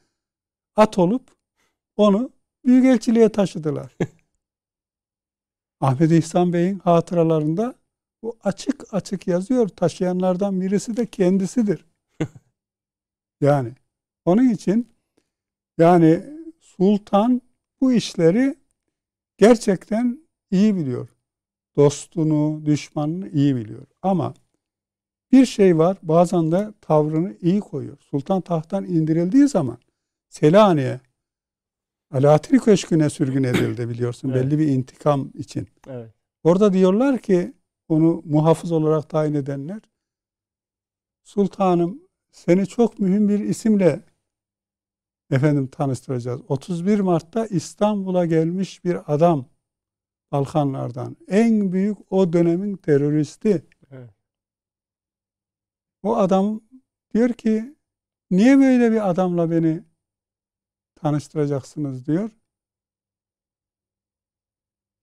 at 0.77 0.99
olup 0.99 1.31
onu 1.97 2.31
Büyükelçiliğe 2.65 3.29
taşıdılar. 3.29 3.97
Ahmet 5.81 6.13
İhsan 6.13 6.53
Bey'in 6.53 6.79
hatıralarında 6.79 7.75
bu 8.23 8.37
açık 8.45 8.95
açık 8.95 9.27
yazıyor. 9.27 9.69
Taşıyanlardan 9.69 10.61
birisi 10.61 10.97
de 10.97 11.07
kendisidir. 11.07 11.85
yani 13.41 13.73
onun 14.25 14.49
için 14.49 14.89
yani 15.79 16.25
sultan 16.61 17.43
bu 17.81 17.93
işleri 17.93 18.57
gerçekten 19.39 20.19
iyi 20.51 20.77
biliyor. 20.77 21.09
Dostunu, 21.77 22.67
düşmanını 22.67 23.29
iyi 23.29 23.57
biliyor. 23.57 23.87
Ama 24.03 24.35
bir 25.33 25.47
şey 25.47 25.79
var 25.79 25.97
bazen 26.03 26.53
de 26.53 26.73
tavrını 26.81 27.37
iyi 27.41 27.61
koyuyor. 27.61 27.99
Sultan 28.01 28.41
tahttan 28.41 28.85
indirildiği 28.85 29.49
zaman 29.49 29.79
Selanik'e 30.29 31.01
Alaaddin 32.11 32.59
Köşkü'ne 32.59 33.11
sürgün 33.11 33.43
edildi 33.43 33.89
biliyorsun 33.89 34.31
Evet. 34.31 34.45
belli 34.45 34.59
bir 34.59 34.69
intikam 34.69 35.31
için. 35.35 35.69
Evet. 35.87 36.11
Orada 36.45 36.73
diyorlar 36.73 37.19
ki 37.19 37.53
onu 37.89 38.23
muhafız 38.25 38.73
olarak 38.73 39.11
tayin 39.11 39.35
edenler 39.35 39.81
Sultanım 41.25 42.09
seni 42.31 42.67
çok 42.67 42.99
mühim 42.99 43.29
bir 43.29 43.39
isimle 43.39 44.05
efendim 45.31 45.67
tanıştıracağız. 45.67 46.41
31 46.49 47.01
Mart'ta 47.01 47.47
İstanbul'a 47.47 48.27
gelmiş 48.27 48.85
bir 48.85 49.15
adam 49.15 49.49
Balkanlardan. 50.33 51.17
En 51.29 51.73
büyük 51.73 51.99
o 52.13 52.33
dönemin 52.33 52.77
teröristi. 52.77 53.67
Evet. 53.91 54.11
O 56.03 56.17
adam 56.17 56.61
diyor 57.15 57.33
ki 57.33 57.77
niye 58.31 58.59
böyle 58.59 58.93
bir 58.93 59.11
adamla 59.11 59.51
beni 59.51 59.85
tanıştıracaksınız 60.95 62.07
diyor. 62.07 62.31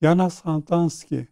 Yana 0.01 0.29
Santanski 0.29 1.27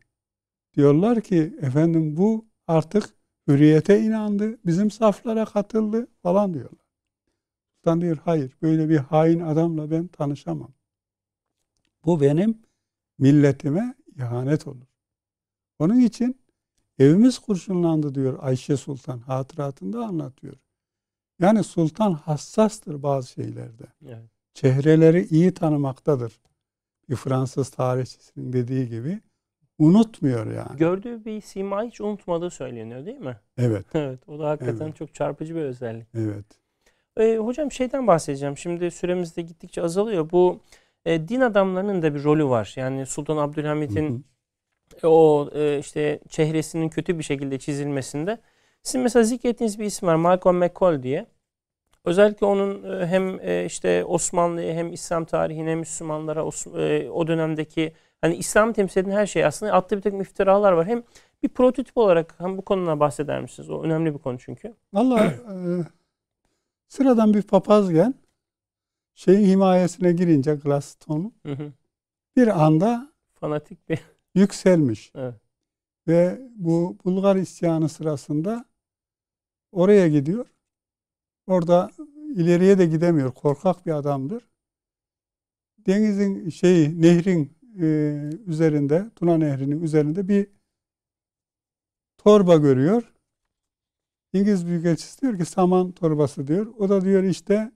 diyorlar 0.77 1.21
ki 1.21 1.57
efendim 1.61 2.17
bu 2.17 2.45
artık 2.67 3.15
hürriyete 3.47 4.01
inandı, 4.01 4.59
bizim 4.65 4.91
saflara 4.91 5.45
katıldı 5.45 6.07
falan 6.23 6.53
diyorlar. 6.53 6.87
Sultan 7.75 8.01
diyor 8.01 8.17
hayır 8.25 8.57
böyle 8.61 8.89
bir 8.89 8.97
hain 8.97 9.39
adamla 9.39 9.91
ben 9.91 10.07
tanışamam. 10.07 10.73
Bu 12.05 12.21
benim 12.21 12.61
milletime 13.17 13.95
ihanet 14.15 14.67
olur. 14.67 14.87
Onun 15.79 15.99
için 15.99 16.41
evimiz 16.99 17.39
kurşunlandı 17.39 18.15
diyor 18.15 18.39
Ayşe 18.41 18.77
Sultan 18.77 19.19
hatıratında 19.19 20.05
anlatıyor. 20.05 20.55
Yani 21.39 21.63
sultan 21.63 22.13
hassastır 22.13 23.03
bazı 23.03 23.29
şeylerde. 23.29 23.83
Evet. 24.05 24.29
Çehreleri 24.53 25.27
iyi 25.27 25.53
tanımaktadır. 25.53 26.39
Bir 27.09 27.15
Fransız 27.15 27.69
tarihçisinin 27.69 28.53
dediği 28.53 28.89
gibi 28.89 29.21
unutmuyor 29.79 30.51
yani. 30.51 30.77
Gördüğü 30.77 31.25
bir 31.25 31.41
sima 31.41 31.83
hiç 31.83 32.01
unutmadığı 32.01 32.49
söyleniyor 32.49 33.05
değil 33.05 33.19
mi? 33.19 33.37
Evet, 33.57 33.85
Evet. 33.93 34.19
O 34.27 34.39
da 34.39 34.49
hakikaten 34.49 34.85
Evet. 34.85 34.95
çok 34.95 35.13
çarpıcı 35.13 35.55
bir 35.55 35.61
özellik. 35.61 36.07
evet. 36.15 36.45
Ee, 37.17 37.37
hocam 37.37 37.71
şeyden 37.71 38.07
bahsedeceğim. 38.07 38.57
Şimdi 38.57 38.91
süremiz 38.91 39.37
de 39.37 39.41
gittikçe 39.41 39.81
azalıyor. 39.81 40.29
Bu 40.31 40.59
e, 41.05 41.27
din 41.27 41.41
adamlarının 41.41 42.01
da 42.01 42.15
bir 42.15 42.23
rolü 42.23 42.45
var. 42.45 42.73
Yani 42.75 43.05
Sultan 43.05 43.37
Abdülhamit'in 43.37 44.25
hı. 45.01 45.07
o 45.09 45.49
e, 45.53 45.79
işte 45.79 46.19
çehresinin 46.29 46.89
kötü 46.89 47.17
bir 47.19 47.23
şekilde 47.23 47.59
çizilmesinde. 47.59 48.37
Sizin 48.83 49.01
mesela 49.01 49.23
zikrettiğiniz 49.23 49.79
bir 49.79 49.85
isim 49.85 50.07
var. 50.07 50.15
Malcolm 50.15 50.57
McCall 50.57 51.03
diye. 51.03 51.25
Özellikle 52.05 52.45
onun 52.45 53.01
e, 53.01 53.07
hem 53.07 53.39
e, 53.39 53.65
işte 53.65 54.05
Osmanlı'ya 54.05 54.73
hem 54.73 54.93
İslam 54.93 55.25
tarihine 55.25 55.75
Müslümanlara 55.75 56.41
e, 56.81 57.09
o 57.09 57.27
dönemdeki 57.27 57.93
hani 58.21 58.35
İslam 58.35 58.73
temsil 58.73 59.01
eden 59.01 59.11
her 59.11 59.25
şey 59.25 59.45
aslında 59.45 59.73
attığı 59.73 59.97
bir 59.97 60.01
takım 60.01 60.21
iftiralar 60.21 60.71
var. 60.71 60.87
Hem 60.87 61.03
bir 61.43 61.49
prototip 61.49 61.97
olarak 61.97 62.35
hem 62.37 62.57
bu 62.57 62.61
konudan 62.61 62.99
bahseder 62.99 63.41
misiniz? 63.41 63.69
O 63.69 63.83
önemli 63.83 64.13
bir 64.13 64.19
konu 64.19 64.39
çünkü. 64.39 64.75
Vallahi 64.93 65.25
e, 65.25 65.57
sıradan 66.87 67.33
bir 67.33 67.41
papazgen 67.41 68.13
şeyin 69.15 69.47
himayesine 69.47 70.11
girince 70.11 70.55
hı. 71.51 71.73
bir 72.35 72.65
anda 72.65 73.11
Fanatik 73.33 73.89
bir. 73.89 73.99
yükselmiş. 74.35 75.11
Evet. 75.15 75.35
Ve 76.07 76.41
bu 76.55 76.97
Bulgar 77.05 77.35
isyanı 77.35 77.89
sırasında 77.89 78.65
oraya 79.71 80.07
gidiyor. 80.07 80.45
Orada 81.47 81.89
ileriye 82.35 82.77
de 82.77 82.85
gidemiyor. 82.85 83.33
Korkak 83.33 83.85
bir 83.85 83.91
adamdır. 83.91 84.47
Denizin 85.77 86.49
şeyi, 86.49 87.01
nehrin 87.01 87.56
e, 87.81 87.87
üzerinde, 88.45 89.09
Tuna 89.15 89.37
Nehri'nin 89.37 89.81
üzerinde 89.81 90.27
bir 90.27 90.47
torba 92.17 92.55
görüyor. 92.55 93.13
İngiliz 94.33 94.67
Büyükelçisi 94.67 95.21
diyor 95.21 95.37
ki 95.37 95.45
saman 95.45 95.91
torbası 95.91 96.47
diyor. 96.47 96.73
O 96.77 96.89
da 96.89 97.01
diyor 97.01 97.23
işte 97.23 97.71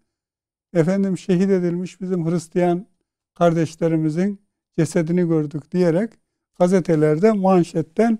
efendim 0.74 1.18
şehit 1.18 1.50
edilmiş 1.50 2.02
bizim 2.02 2.32
Hristiyan 2.32 2.88
kardeşlerimizin 3.34 4.42
cesedini 4.78 5.28
gördük 5.28 5.72
diyerek 5.72 6.14
gazetelerde 6.60 7.32
manşetten 7.32 8.20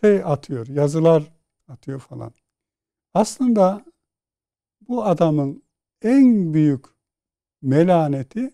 şey 0.00 0.22
atıyor, 0.24 0.66
yazılar 0.66 1.32
atıyor 1.68 2.00
falan. 2.00 2.32
Aslında 3.14 3.84
bu 4.88 5.04
adamın 5.04 5.62
en 6.02 6.54
büyük 6.54 6.84
melaneti 7.62 8.50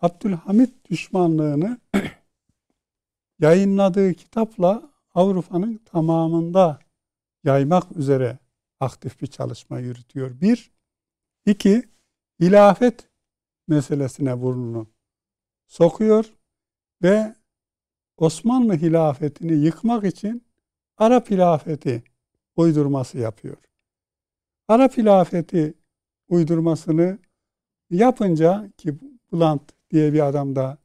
Abdülhamit 0.00 0.90
düşmanlığını 0.90 1.78
yayınladığı 3.38 4.14
kitapla 4.14 4.90
Avrupa'nın 5.14 5.76
tamamında 5.76 6.78
yaymak 7.44 7.96
üzere 7.96 8.38
aktif 8.80 9.20
bir 9.20 9.26
çalışma 9.26 9.78
yürütüyor. 9.78 10.40
Bir, 10.40 10.70
iki, 11.46 11.88
hilafet 12.40 13.08
meselesine 13.68 14.42
burnunu 14.42 14.86
sokuyor 15.66 16.34
ve 17.02 17.34
Osmanlı 18.16 18.74
hilafetini 18.74 19.52
yıkmak 19.52 20.04
için 20.04 20.44
Arap 20.96 21.30
hilafeti 21.30 22.02
uydurması 22.56 23.18
yapıyor. 23.18 23.56
Arap 24.68 24.96
hilafeti 24.96 25.74
uydurmasını 26.28 27.18
yapınca 27.90 28.70
ki 28.76 28.94
Blunt 29.32 29.77
diye 29.90 30.12
bir 30.12 30.26
adam 30.26 30.56
da 30.56 30.78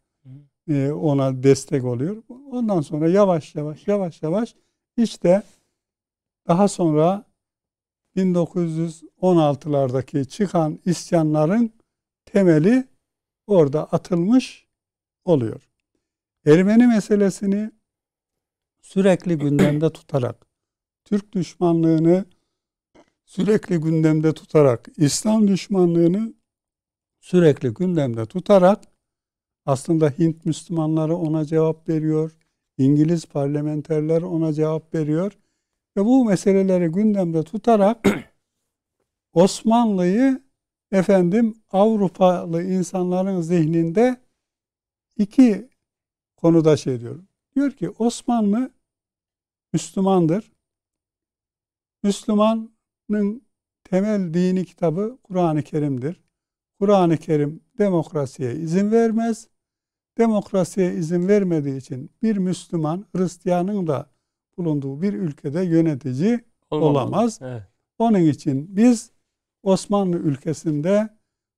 e, 0.69 0.91
ona 0.91 1.43
destek 1.43 1.85
oluyor. 1.85 2.23
Ondan 2.51 2.81
sonra 2.81 3.09
yavaş 3.09 3.55
yavaş 3.55 3.87
yavaş 3.87 4.21
yavaş 4.21 4.55
işte 4.97 5.43
daha 6.47 6.67
sonra 6.67 7.25
1916'lardaki 8.15 10.27
çıkan 10.27 10.79
isyanların 10.85 11.71
temeli 12.25 12.87
orada 13.47 13.85
atılmış 13.85 14.67
oluyor. 15.25 15.69
Ermeni 16.45 16.87
meselesini 16.87 17.71
sürekli 18.81 19.37
gündemde 19.37 19.89
tutarak, 19.89 20.47
Türk 21.05 21.33
düşmanlığını 21.33 22.25
sürekli 23.25 23.77
gündemde 23.77 24.33
tutarak, 24.33 24.87
İslam 24.97 25.47
düşmanlığını 25.47 26.33
sürekli 27.21 27.69
gündemde 27.69 28.25
tutarak 28.25 28.92
aslında 29.65 30.09
Hint 30.09 30.45
Müslümanları 30.45 31.15
ona 31.15 31.45
cevap 31.45 31.89
veriyor. 31.89 32.37
İngiliz 32.77 33.25
parlamenterler 33.25 34.21
ona 34.21 34.53
cevap 34.53 34.95
veriyor. 34.95 35.37
Ve 35.97 36.05
bu 36.05 36.25
meseleleri 36.25 36.87
gündemde 36.87 37.43
tutarak 37.43 38.07
Osmanlı'yı 39.33 40.41
efendim 40.91 41.55
Avrupalı 41.71 42.63
insanların 42.63 43.41
zihninde 43.41 44.21
iki 45.17 45.69
konuda 46.37 46.77
şey 46.77 46.99
diyor. 46.99 47.23
Diyor 47.55 47.71
ki 47.71 47.89
Osmanlı 47.89 48.71
Müslümandır. 49.73 50.51
Müslümanın 52.03 53.41
temel 53.83 54.33
dini 54.33 54.65
kitabı 54.65 55.17
Kur'an-ı 55.23 55.63
Kerim'dir. 55.63 56.23
Kur'an-ı 56.79 57.17
Kerim 57.17 57.61
demokrasiye 57.77 58.55
izin 58.55 58.91
vermez. 58.91 59.52
Demokrasiye 60.17 60.93
izin 60.93 61.27
vermediği 61.27 61.77
için 61.77 62.11
bir 62.23 62.37
Müslüman 62.37 63.05
Hristiyanın 63.15 63.87
da 63.87 64.09
bulunduğu 64.57 65.01
bir 65.01 65.13
ülkede 65.13 65.61
yönetici 65.61 66.39
Olmamalı. 66.69 66.99
olamaz. 66.99 67.39
Evet. 67.41 67.63
Onun 67.99 68.19
için 68.19 68.77
biz 68.77 69.11
Osmanlı 69.63 70.17
ülkesinde 70.17 71.09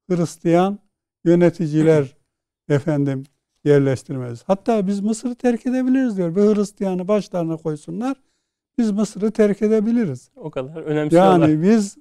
Hristiyan 0.10 0.80
yöneticiler 1.24 2.18
efendim 2.70 3.24
yerleştirmez. 3.64 4.43
Hatta 4.47 4.88
biz 4.88 4.99
Mısır'ı 4.99 5.36
terk 5.36 5.66
edebiliriz 5.66 6.18
diyor. 6.18 6.36
Bir 6.36 6.41
Hristiyanı 6.41 7.08
başlarına 7.08 7.58
koysunlar. 7.58 8.18
Biz 8.78 8.91
Mısır'ı 8.91 9.32
terk 9.32 9.62
edebiliriz. 9.62 10.30
O 10.36 10.51
kadar 10.51 10.82
önemsiyorlar. 10.82 11.49
Yani 11.49 11.64
biz 11.64 11.97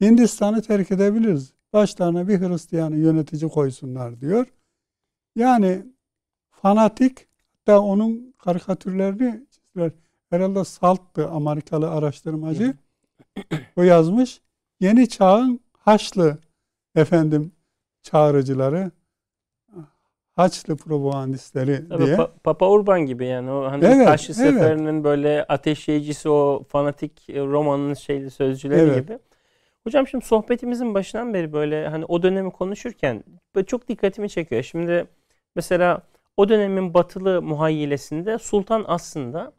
Hindistan'ı 0.00 0.62
terk 0.62 0.90
edebiliriz. 0.90 1.52
Başlarına 1.72 2.28
bir 2.28 2.40
Hristiyanı 2.40 2.96
yönetici 2.96 3.50
koysunlar 3.50 4.20
diyor. 4.20 4.46
Yani 5.36 5.86
fanatik 6.62 7.28
hatta 7.52 7.80
onun 7.80 8.34
karikatürlerini 8.38 9.46
çizdiler. 9.50 9.90
Herhalde 10.30 10.64
Salt'tı 10.64 11.28
Amerikalı 11.28 11.90
araştırmacı. 11.90 12.74
o 13.76 13.82
yazmış. 13.82 14.40
Yeni 14.80 15.08
çağın 15.08 15.60
Haçlı 15.78 16.38
efendim 16.94 17.52
çağrıcıları 18.02 18.90
Haçlı 20.36 20.76
propagandistleri 20.76 21.88
Tabii, 21.88 22.06
diye. 22.06 22.16
Pa- 22.16 22.30
Papa 22.44 22.70
Urban 22.70 23.00
gibi 23.00 23.26
yani 23.26 23.50
o 23.50 23.64
hani 23.64 23.84
evet, 23.84 24.06
karşı 24.06 24.32
evet. 24.32 24.36
seferinin 24.36 25.04
böyle 25.04 25.44
ateşleyicisi 25.48 26.28
o 26.28 26.64
fanatik 26.68 27.28
romanın 27.28 27.94
şeyli 27.94 28.30
sözcüleri 28.30 28.80
evet. 28.80 29.02
gibi. 29.02 29.18
Hocam 29.84 30.06
şimdi 30.06 30.24
sohbetimizin 30.24 30.94
başından 30.94 31.34
beri 31.34 31.52
böyle 31.52 31.88
hani 31.88 32.04
o 32.04 32.22
dönemi 32.22 32.50
konuşurken 32.50 33.24
böyle 33.54 33.66
çok 33.66 33.88
dikkatimi 33.88 34.30
çekiyor. 34.30 34.62
Şimdi 34.62 35.06
mesela 35.56 36.02
o 36.38 36.48
dönemin 36.48 36.94
batılı 36.94 37.42
muhayyilesinde 37.42 38.38
sultan 38.38 38.84
aslında 38.88 39.52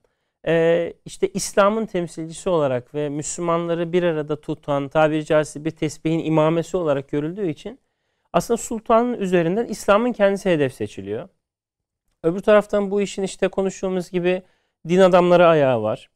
e, 0.47 0.93
işte 1.05 1.27
İslam'ın 1.27 1.85
temsilcisi 1.85 2.49
olarak 2.49 2.95
ve 2.95 3.09
Müslümanları 3.09 3.93
bir 3.93 4.03
arada 4.03 4.41
tutan 4.41 4.89
tabiri 4.89 5.25
caizse 5.25 5.65
bir 5.65 5.71
tesbihin 5.71 6.25
imamesi 6.25 6.77
olarak 6.77 7.09
görüldüğü 7.09 7.49
için 7.49 7.79
aslında 8.33 8.57
sultanın 8.57 9.13
üzerinden 9.13 9.65
İslam'ın 9.65 10.11
kendisi 10.11 10.49
hedef 10.49 10.73
seçiliyor. 10.73 11.29
Öbür 12.23 12.39
taraftan 12.39 12.91
bu 12.91 13.01
işin 13.01 13.23
işte 13.23 13.47
konuştuğumuz 13.47 14.11
gibi 14.11 14.41
din 14.87 14.99
adamları 14.99 15.47
ayağı 15.47 15.81
var. 15.81 16.09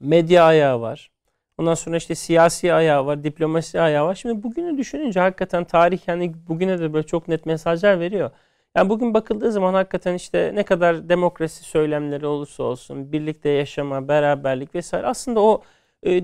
Medya 0.00 0.44
ayağı 0.44 0.80
var. 0.80 1.10
Ondan 1.58 1.74
sonra 1.74 1.96
işte 1.96 2.14
siyasi 2.14 2.72
ayağı 2.72 3.06
var, 3.06 3.24
diplomasi 3.24 3.80
ayağı 3.80 4.06
var. 4.06 4.14
Şimdi 4.14 4.42
bugünü 4.42 4.78
düşününce 4.78 5.20
hakikaten 5.20 5.64
tarih 5.64 6.08
yani 6.08 6.34
bugüne 6.48 6.80
de 6.80 6.92
böyle 6.92 7.06
çok 7.06 7.28
net 7.28 7.46
mesajlar 7.46 8.00
veriyor. 8.00 8.30
Yani 8.76 8.88
bugün 8.88 9.14
bakıldığı 9.14 9.52
zaman 9.52 9.74
hakikaten 9.74 10.14
işte 10.14 10.52
ne 10.54 10.62
kadar 10.64 11.08
demokrasi 11.08 11.64
söylemleri 11.64 12.26
olursa 12.26 12.62
olsun, 12.62 13.12
birlikte 13.12 13.48
yaşama, 13.48 14.08
beraberlik 14.08 14.74
vesaire 14.74 15.06
aslında 15.06 15.40
o 15.40 15.62
e, 16.06 16.22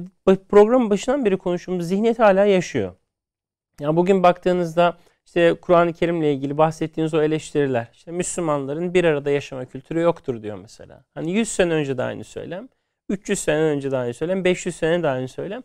programın 0.48 0.90
başından 0.90 1.24
beri 1.24 1.38
konuştuğumuz 1.38 1.88
zihniyet 1.88 2.18
hala 2.18 2.44
yaşıyor. 2.44 2.94
Yani 3.80 3.96
bugün 3.96 4.22
baktığınızda 4.22 4.98
işte 5.26 5.54
Kur'an-ı 5.62 5.92
Kerim'le 5.92 6.22
ilgili 6.22 6.58
bahsettiğiniz 6.58 7.14
o 7.14 7.22
eleştiriler, 7.22 7.88
işte 7.92 8.12
Müslümanların 8.12 8.94
bir 8.94 9.04
arada 9.04 9.30
yaşama 9.30 9.64
kültürü 9.64 10.00
yoktur 10.00 10.42
diyor 10.42 10.58
mesela. 10.58 11.04
Hani 11.14 11.32
100 11.32 11.48
sene 11.48 11.72
önce 11.74 11.98
de 11.98 12.02
aynı 12.02 12.24
söylem, 12.24 12.68
300 13.08 13.38
sene 13.38 13.60
önce 13.60 13.90
de 13.90 13.96
aynı 13.96 14.14
söylem, 14.14 14.44
500 14.44 14.76
sene 14.76 15.02
de 15.02 15.08
aynı 15.08 15.28
söylem. 15.28 15.62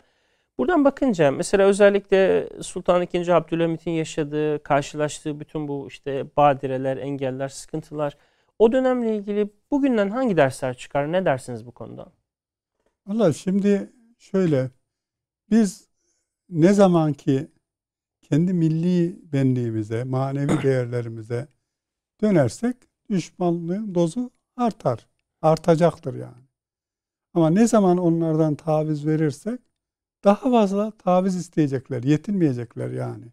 Buradan 0.58 0.86
bakınca 0.86 1.32
mesela 1.32 1.68
özellikle 1.68 2.50
Sultan 2.62 3.08
II. 3.14 3.32
Abdülhamit'in 3.32 3.92
yaşadığı, 3.92 4.64
karşılaştığı 4.64 5.40
bütün 5.40 5.68
bu 5.68 5.88
işte 5.88 6.26
badireler, 6.38 6.98
engeller, 6.98 7.50
sıkıntılar 7.50 8.18
o 8.60 8.72
dönemle 8.72 9.16
ilgili 9.16 9.50
bugünden 9.72 10.10
hangi 10.10 10.38
dersler 10.38 10.78
çıkar? 10.78 11.12
Ne 11.12 11.26
dersiniz 11.26 11.66
bu 11.66 11.72
konuda? 11.72 12.12
Valla 13.08 13.34
şimdi 13.34 13.94
şöyle 14.18 14.72
biz 15.50 15.90
ne 16.50 16.74
zaman 16.74 17.14
ki 17.14 17.48
kendi 18.22 18.54
milli 18.54 19.20
benliğimize, 19.34 20.04
manevi 20.04 20.62
değerlerimize 20.64 21.48
dönersek 22.22 22.78
düşmanlığın 23.10 23.96
dozu 23.96 24.32
artar. 24.58 25.08
Artacaktır 25.42 26.14
yani. 26.14 26.44
Ama 27.34 27.50
ne 27.50 27.68
zaman 27.68 27.98
onlardan 27.98 28.56
taviz 28.56 29.06
verirsek 29.06 29.60
daha 30.24 30.52
fazla 30.52 30.92
taviz 30.92 31.36
isteyecekler, 31.36 32.04
yetinmeyecekler 32.04 32.92
yani. 32.92 33.26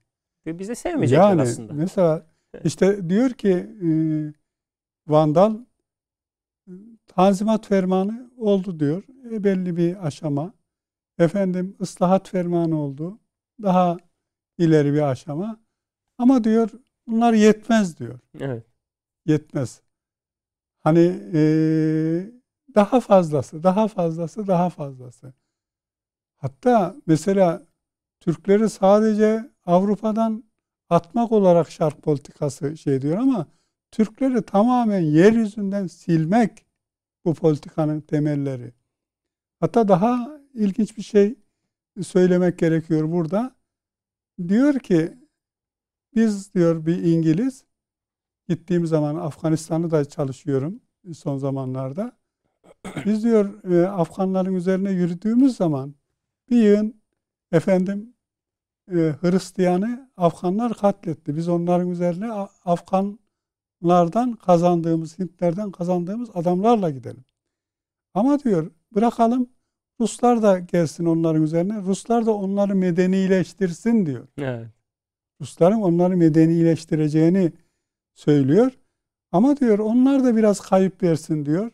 Ve 0.47 0.59
bizi 0.59 0.77
sevmeyecekler 0.77 1.29
yani, 1.29 1.43
aslında. 1.43 1.73
Mesela 1.73 2.27
işte 2.65 3.11
diyor 3.11 3.31
ki 3.31 3.53
e, 3.83 3.89
Vandal 5.07 5.57
Tanzimat 7.07 7.67
fermanı 7.67 8.31
oldu 8.39 8.81
diyor. 8.81 9.03
E, 9.31 9.45
belli 9.45 9.77
bir 9.77 10.07
aşama. 10.07 10.53
Efendim 11.19 11.77
ıslahat 11.81 12.29
fermanı 12.29 12.81
oldu. 12.81 13.19
Daha 13.63 13.97
ileri 14.59 14.93
bir 14.93 15.03
aşama. 15.03 15.61
Ama 16.19 16.45
diyor 16.45 16.71
bunlar 17.07 17.33
yetmez 17.33 17.99
diyor. 17.99 18.19
Evet. 18.41 18.65
Yetmez. 19.27 19.81
Hani 20.81 21.21
e, 21.35 21.43
daha 22.75 23.01
fazlası, 23.01 23.63
daha 23.63 23.89
fazlası, 23.89 24.47
daha 24.47 24.71
fazlası. 24.71 25.33
Hatta 26.41 26.97
mesela 27.07 27.67
Türkleri 28.21 28.71
sadece 28.71 29.51
Avrupa'dan 29.67 30.45
atmak 30.89 31.33
olarak 31.33 31.71
şark 31.71 32.03
politikası 32.03 32.77
şey 32.77 33.03
diyor 33.03 33.19
ama 33.19 33.47
Türkleri 33.91 34.43
tamamen 34.43 35.01
yeryüzünden 35.01 35.87
silmek 35.87 36.67
bu 37.25 37.35
politikanın 37.35 38.01
temelleri. 38.01 38.73
Hatta 39.61 39.89
daha 39.89 40.41
ilginç 40.55 40.97
bir 40.97 41.03
şey 41.03 41.35
söylemek 42.03 42.59
gerekiyor 42.59 43.13
burada. 43.13 43.57
Diyor 44.49 44.79
ki 44.79 45.19
biz 46.15 46.55
diyor 46.55 46.87
bir 46.87 47.03
İngiliz 47.03 47.65
gittiğim 48.49 48.87
zaman 48.87 49.17
Afganistan'ı 49.17 49.91
da 49.91 50.05
çalışıyorum 50.05 50.81
son 51.15 51.39
zamanlarda. 51.39 52.13
Biz 53.07 53.25
diyor 53.25 53.65
e, 53.65 53.89
Afganların 53.89 54.55
üzerine 54.55 54.91
yürüdüğümüz 54.91 55.57
zaman 55.57 55.95
bir 56.51 56.63
yığın 56.63 57.03
efendim 57.53 58.15
e, 58.91 58.95
Hristiyanı 58.95 60.11
Afganlar 60.17 60.75
katletti. 60.75 61.37
Biz 61.37 61.49
onların 61.49 61.91
üzerine 61.91 62.33
Afganlardan 62.65 64.33
kazandığımız, 64.33 65.19
Hintlerden 65.19 65.71
kazandığımız 65.71 66.31
adamlarla 66.35 66.91
gidelim. 66.91 67.25
Ama 68.15 68.39
diyor 68.39 68.71
bırakalım 68.95 69.51
Ruslar 70.01 70.43
da 70.43 70.59
gelsin 70.59 71.05
onların 71.05 71.43
üzerine. 71.43 71.83
Ruslar 71.83 72.27
da 72.27 72.35
onları 72.35 72.75
medenileştirsin 72.75 74.07
diyor. 74.07 74.29
Evet. 74.39 74.69
Rusların 75.41 75.81
onları 75.83 76.17
medenileştireceğini 76.17 77.53
söylüyor. 78.15 78.73
Ama 79.33 79.57
diyor 79.57 79.79
onlar 79.79 80.25
da 80.25 80.37
biraz 80.37 80.61
kayıp 80.61 81.03
versin 81.03 81.47
diyor. 81.47 81.71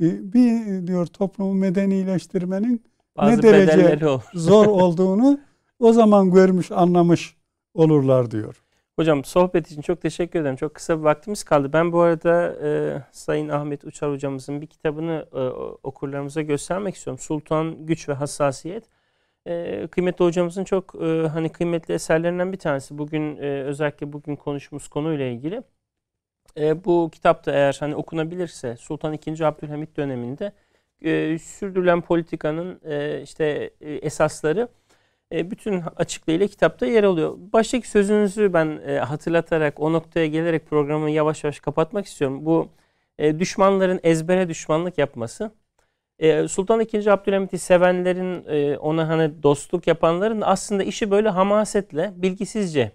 E, 0.00 0.32
bir 0.32 0.86
diyor 0.86 1.06
toplumu 1.06 1.54
medenileştirmenin 1.54 2.82
Bazı 3.18 3.38
ne 3.38 3.42
derece 3.42 3.98
zor 4.34 4.66
olduğunu 4.82 5.40
o 5.78 5.92
zaman 5.92 6.30
görmüş, 6.30 6.72
anlamış 6.72 7.36
olurlar 7.74 8.30
diyor. 8.30 8.62
Hocam 8.96 9.24
sohbet 9.24 9.70
için 9.70 9.82
çok 9.82 10.02
teşekkür 10.02 10.40
ederim. 10.40 10.56
Çok 10.56 10.74
kısa 10.74 10.98
bir 10.98 11.04
vaktimiz 11.04 11.44
kaldı. 11.44 11.72
Ben 11.72 11.92
bu 11.92 12.00
arada 12.00 12.56
e, 12.62 13.02
Sayın 13.12 13.48
Ahmet 13.48 13.84
Uçar 13.84 14.10
hocamızın 14.10 14.60
bir 14.60 14.66
kitabını 14.66 15.26
e, 15.32 15.38
okurlarımıza 15.82 16.42
göstermek 16.42 16.94
istiyorum. 16.94 17.18
Sultan 17.18 17.86
Güç 17.86 18.08
ve 18.08 18.12
Hassasiyet. 18.12 18.84
e, 19.46 19.86
kıymetli 19.86 20.24
hocamızın 20.24 20.64
çok 20.64 20.94
e, 21.02 21.28
hani 21.28 21.48
kıymetli 21.52 21.94
eserlerinden 21.94 22.52
bir 22.52 22.58
tanesi. 22.58 22.98
Bugün 22.98 23.36
e, 23.36 23.62
özellikle 23.62 24.12
bugün 24.12 24.36
konuştuğumuz 24.36 24.88
konuyla 24.88 25.26
ilgili. 25.26 25.62
E, 26.56 26.84
bu 26.84 27.10
kitapta 27.12 27.52
eğer 27.52 27.76
hani 27.80 27.94
okunabilirse 27.96 28.76
Sultan 28.76 29.12
II. 29.26 29.44
Abdülhamit 29.44 29.96
döneminde 29.96 30.52
e, 31.02 31.38
sürdürülen 31.38 32.00
politikanın 32.00 32.80
e, 32.84 33.22
işte 33.22 33.70
e, 33.80 33.94
esasları 33.94 34.68
e, 35.32 35.50
bütün 35.50 35.82
açıklığıyla 35.96 36.46
kitapta 36.46 36.86
yer 36.86 37.04
alıyor. 37.04 37.34
Baştaki 37.52 37.88
sözünüzü 37.88 38.52
ben 38.52 38.80
e, 38.86 38.98
hatırlatarak 38.98 39.80
o 39.80 39.92
noktaya 39.92 40.26
gelerek 40.26 40.66
programı 40.66 41.10
yavaş 41.10 41.44
yavaş 41.44 41.60
kapatmak 41.60 42.06
istiyorum. 42.06 42.46
Bu 42.46 42.68
e, 43.18 43.38
düşmanların 43.38 44.00
ezbere 44.02 44.48
düşmanlık 44.48 44.98
yapması 44.98 45.50
e, 46.18 46.48
Sultan 46.48 46.80
II. 46.80 47.10
Abdülhamit'i 47.10 47.58
sevenlerin 47.58 48.44
e, 48.48 48.78
ona 48.78 49.08
hani 49.08 49.42
dostluk 49.42 49.86
yapanların 49.86 50.40
aslında 50.40 50.82
işi 50.82 51.10
böyle 51.10 51.28
hamasetle 51.28 52.12
bilgisizce 52.16 52.92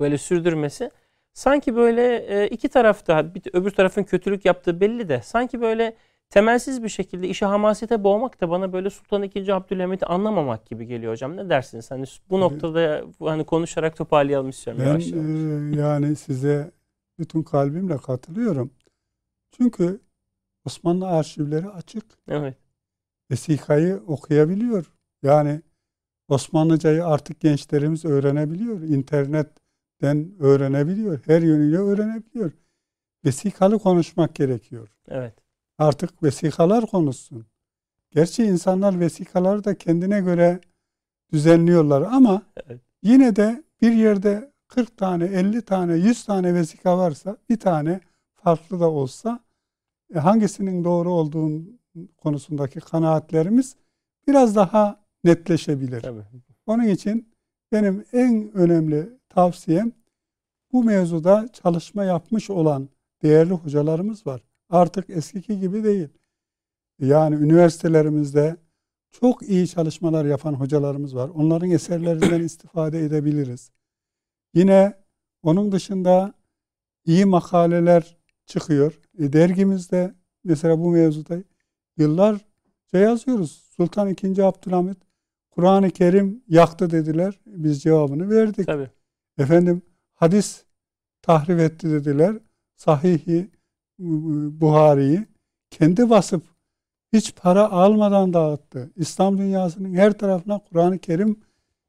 böyle 0.00 0.18
sürdürmesi 0.18 0.90
sanki 1.32 1.76
böyle 1.76 2.16
e, 2.16 2.48
iki 2.48 2.68
tarafta 2.68 3.34
bir, 3.34 3.42
öbür 3.52 3.70
tarafın 3.70 4.02
kötülük 4.02 4.44
yaptığı 4.44 4.80
belli 4.80 5.08
de 5.08 5.20
sanki 5.22 5.60
böyle 5.60 5.96
temelsiz 6.30 6.82
bir 6.82 6.88
şekilde 6.88 7.28
işi 7.28 7.44
hamasete 7.44 8.04
boğmak 8.04 8.40
da 8.40 8.50
bana 8.50 8.72
böyle 8.72 8.90
Sultan 8.90 9.22
II. 9.22 9.52
Abdülhamit'i 9.52 10.06
anlamamak 10.06 10.66
gibi 10.66 10.86
geliyor 10.86 11.12
hocam. 11.12 11.36
Ne 11.36 11.48
dersiniz? 11.48 11.90
Hani 11.90 12.04
bu 12.30 12.40
noktada 12.40 13.04
hani 13.20 13.46
konuşarak 13.46 13.96
toparlayalım 13.96 14.48
istiyorum. 14.48 14.82
Ben 14.82 14.88
yavaş 14.88 15.06
yavaş. 15.06 15.26
E, 15.26 15.80
yani 15.80 16.16
size 16.16 16.70
bütün 17.18 17.42
kalbimle 17.42 17.96
katılıyorum. 17.96 18.70
Çünkü 19.50 20.00
Osmanlı 20.64 21.08
arşivleri 21.08 21.68
açık. 21.68 22.04
Evet. 22.28 22.56
Vesikayı 23.30 24.02
okuyabiliyor. 24.06 24.92
Yani 25.22 25.62
Osmanlıcayı 26.28 27.06
artık 27.06 27.40
gençlerimiz 27.40 28.04
öğrenebiliyor. 28.04 28.80
İnternetten 28.80 30.32
öğrenebiliyor. 30.38 31.20
Her 31.26 31.42
yönüyle 31.42 31.78
öğrenebiliyor. 31.78 32.52
Vesikalı 33.24 33.78
konuşmak 33.78 34.34
gerekiyor. 34.34 34.88
Evet. 35.08 35.34
Artık 35.78 36.22
vesikalar 36.22 36.86
konuşsun. 36.86 37.46
Gerçi 38.10 38.44
insanlar 38.44 39.00
vesikaları 39.00 39.64
da 39.64 39.74
kendine 39.78 40.20
göre 40.20 40.60
düzenliyorlar 41.32 42.02
ama 42.02 42.42
yine 43.02 43.36
de 43.36 43.64
bir 43.82 43.92
yerde 43.92 44.52
40 44.68 44.96
tane, 44.96 45.24
50 45.24 45.62
tane, 45.62 45.94
100 45.94 46.24
tane 46.24 46.54
vesika 46.54 46.98
varsa 46.98 47.36
bir 47.48 47.60
tane 47.60 48.00
farklı 48.34 48.80
da 48.80 48.90
olsa 48.90 49.40
e, 50.14 50.18
hangisinin 50.18 50.84
doğru 50.84 51.12
olduğu 51.12 51.62
konusundaki 52.16 52.80
kanaatlerimiz 52.80 53.76
biraz 54.26 54.56
daha 54.56 55.00
netleşebilir. 55.24 56.00
Tabii. 56.00 56.22
Onun 56.66 56.84
için 56.84 57.28
benim 57.72 58.04
en 58.12 58.50
önemli 58.54 59.18
tavsiyem 59.28 59.92
bu 60.72 60.84
mevzuda 60.84 61.48
çalışma 61.52 62.04
yapmış 62.04 62.50
olan 62.50 62.88
değerli 63.22 63.52
hocalarımız 63.52 64.26
var. 64.26 64.42
Artık 64.68 65.10
eskiki 65.10 65.60
gibi 65.60 65.84
değil. 65.84 66.08
Yani 66.98 67.34
üniversitelerimizde 67.34 68.56
çok 69.10 69.42
iyi 69.42 69.68
çalışmalar 69.68 70.24
yapan 70.24 70.54
hocalarımız 70.54 71.16
var. 71.16 71.28
Onların 71.28 71.70
eserlerinden 71.70 72.40
istifade 72.44 73.04
edebiliriz. 73.04 73.70
Yine 74.54 74.94
onun 75.42 75.72
dışında 75.72 76.34
iyi 77.04 77.24
makaleler 77.24 78.16
çıkıyor. 78.46 79.00
E, 79.18 79.32
dergimizde 79.32 80.14
mesela 80.44 80.78
bu 80.78 80.90
mevzuda 80.90 81.38
yıllarca 81.96 82.44
yazıyoruz. 82.92 83.50
Sultan 83.76 84.08
II. 84.08 84.42
Abdülhamit 84.42 84.98
Kur'an-ı 85.50 85.90
Kerim 85.90 86.42
yaktı 86.48 86.90
dediler. 86.90 87.40
Biz 87.46 87.82
cevabını 87.82 88.30
verdik. 88.30 88.66
Tabii. 88.66 88.90
Efendim 89.38 89.82
hadis 90.14 90.64
tahrif 91.22 91.60
etti 91.60 91.90
dediler. 91.90 92.36
Sahihi 92.76 93.50
Buhari'yi 93.98 95.26
kendi 95.70 96.10
basıp 96.10 96.42
hiç 97.12 97.34
para 97.34 97.70
almadan 97.70 98.32
dağıttı. 98.32 98.90
İslam 98.96 99.38
dünyasının 99.38 99.94
her 99.94 100.12
tarafına 100.12 100.58
Kur'an-ı 100.58 100.98
Kerim 100.98 101.40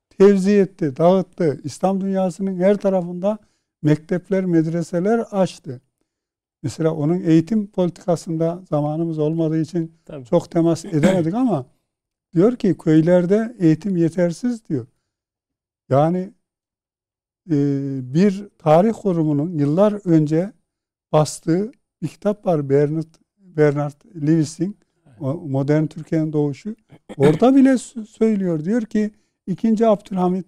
tevzi 0.09 0.51
etti, 0.51 0.97
dağıttı. 0.97 1.59
İslam 1.63 2.01
dünyasının 2.01 2.59
her 2.59 2.77
tarafında 2.77 3.37
mektepler, 3.81 4.45
medreseler 4.45 5.19
açtı. 5.19 5.81
Mesela 6.63 6.93
onun 6.93 7.21
eğitim 7.21 7.67
politikasında 7.67 8.63
zamanımız 8.69 9.19
olmadığı 9.19 9.61
için 9.61 9.95
Tabii. 10.05 10.25
çok 10.25 10.51
temas 10.51 10.85
edemedik 10.85 11.33
ama 11.33 11.65
diyor 12.33 12.55
ki 12.55 12.77
köylerde 12.77 13.55
eğitim 13.59 13.97
yetersiz 13.97 14.65
diyor. 14.65 14.87
Yani 15.89 16.33
e, 17.51 17.55
bir 18.13 18.47
tarih 18.57 18.93
kurumunun 19.01 19.57
yıllar 19.57 20.07
önce 20.07 20.53
bastığı 21.11 21.71
bir 22.01 22.07
kitap 22.07 22.45
var 22.45 22.69
Bernard, 22.69 23.15
Bernard 23.37 24.25
Lewis'in 24.27 24.77
Modern 25.45 25.85
Türkiye'nin 25.85 26.33
doğuşu. 26.33 26.75
Orada 27.17 27.55
bile 27.55 27.77
söylüyor. 28.07 28.65
Diyor 28.65 28.81
ki 28.81 29.11
2. 29.47 29.87
Abdülhamit 29.87 30.45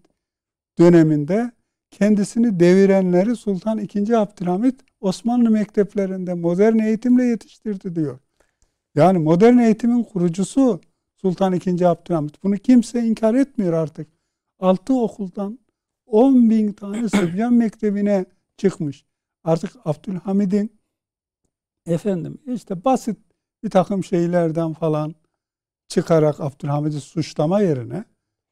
döneminde 0.80 1.52
kendisini 1.92 2.60
devirenleri 2.60 3.36
Sultan 3.36 3.78
II. 3.78 4.16
Abdülhamit 4.16 4.76
Osmanlı 5.02 5.50
mekteplerinde 5.50 6.34
modern 6.34 6.80
eğitimle 6.80 7.24
yetiştirdi 7.24 7.96
diyor. 7.96 8.20
Yani 8.96 9.18
modern 9.18 9.58
eğitimin 9.58 10.04
kurucusu 10.04 10.82
Sultan 11.16 11.54
II. 11.54 11.86
Abdülhamit. 11.86 12.44
Bunu 12.44 12.58
kimse 12.58 13.04
inkar 13.04 13.36
etmiyor 13.36 13.74
artık. 13.74 14.08
Altı 14.60 14.94
okuldan 14.94 15.60
10 16.06 16.50
bin 16.50 16.74
tane 16.74 17.10
Sıbyan 17.10 17.54
Mektebi'ne 17.64 18.26
çıkmış. 18.58 19.06
Artık 19.44 19.72
Abdülhamid'in 19.86 20.81
efendim 21.86 22.38
işte 22.48 22.86
basit 22.86 23.18
bir 23.64 23.70
takım 23.70 24.04
şeylerden 24.04 24.74
falan 24.74 25.16
çıkarak 25.88 26.40
Abdülhamid'i 26.40 27.02
suçlama 27.02 27.62
yerine 27.62 28.06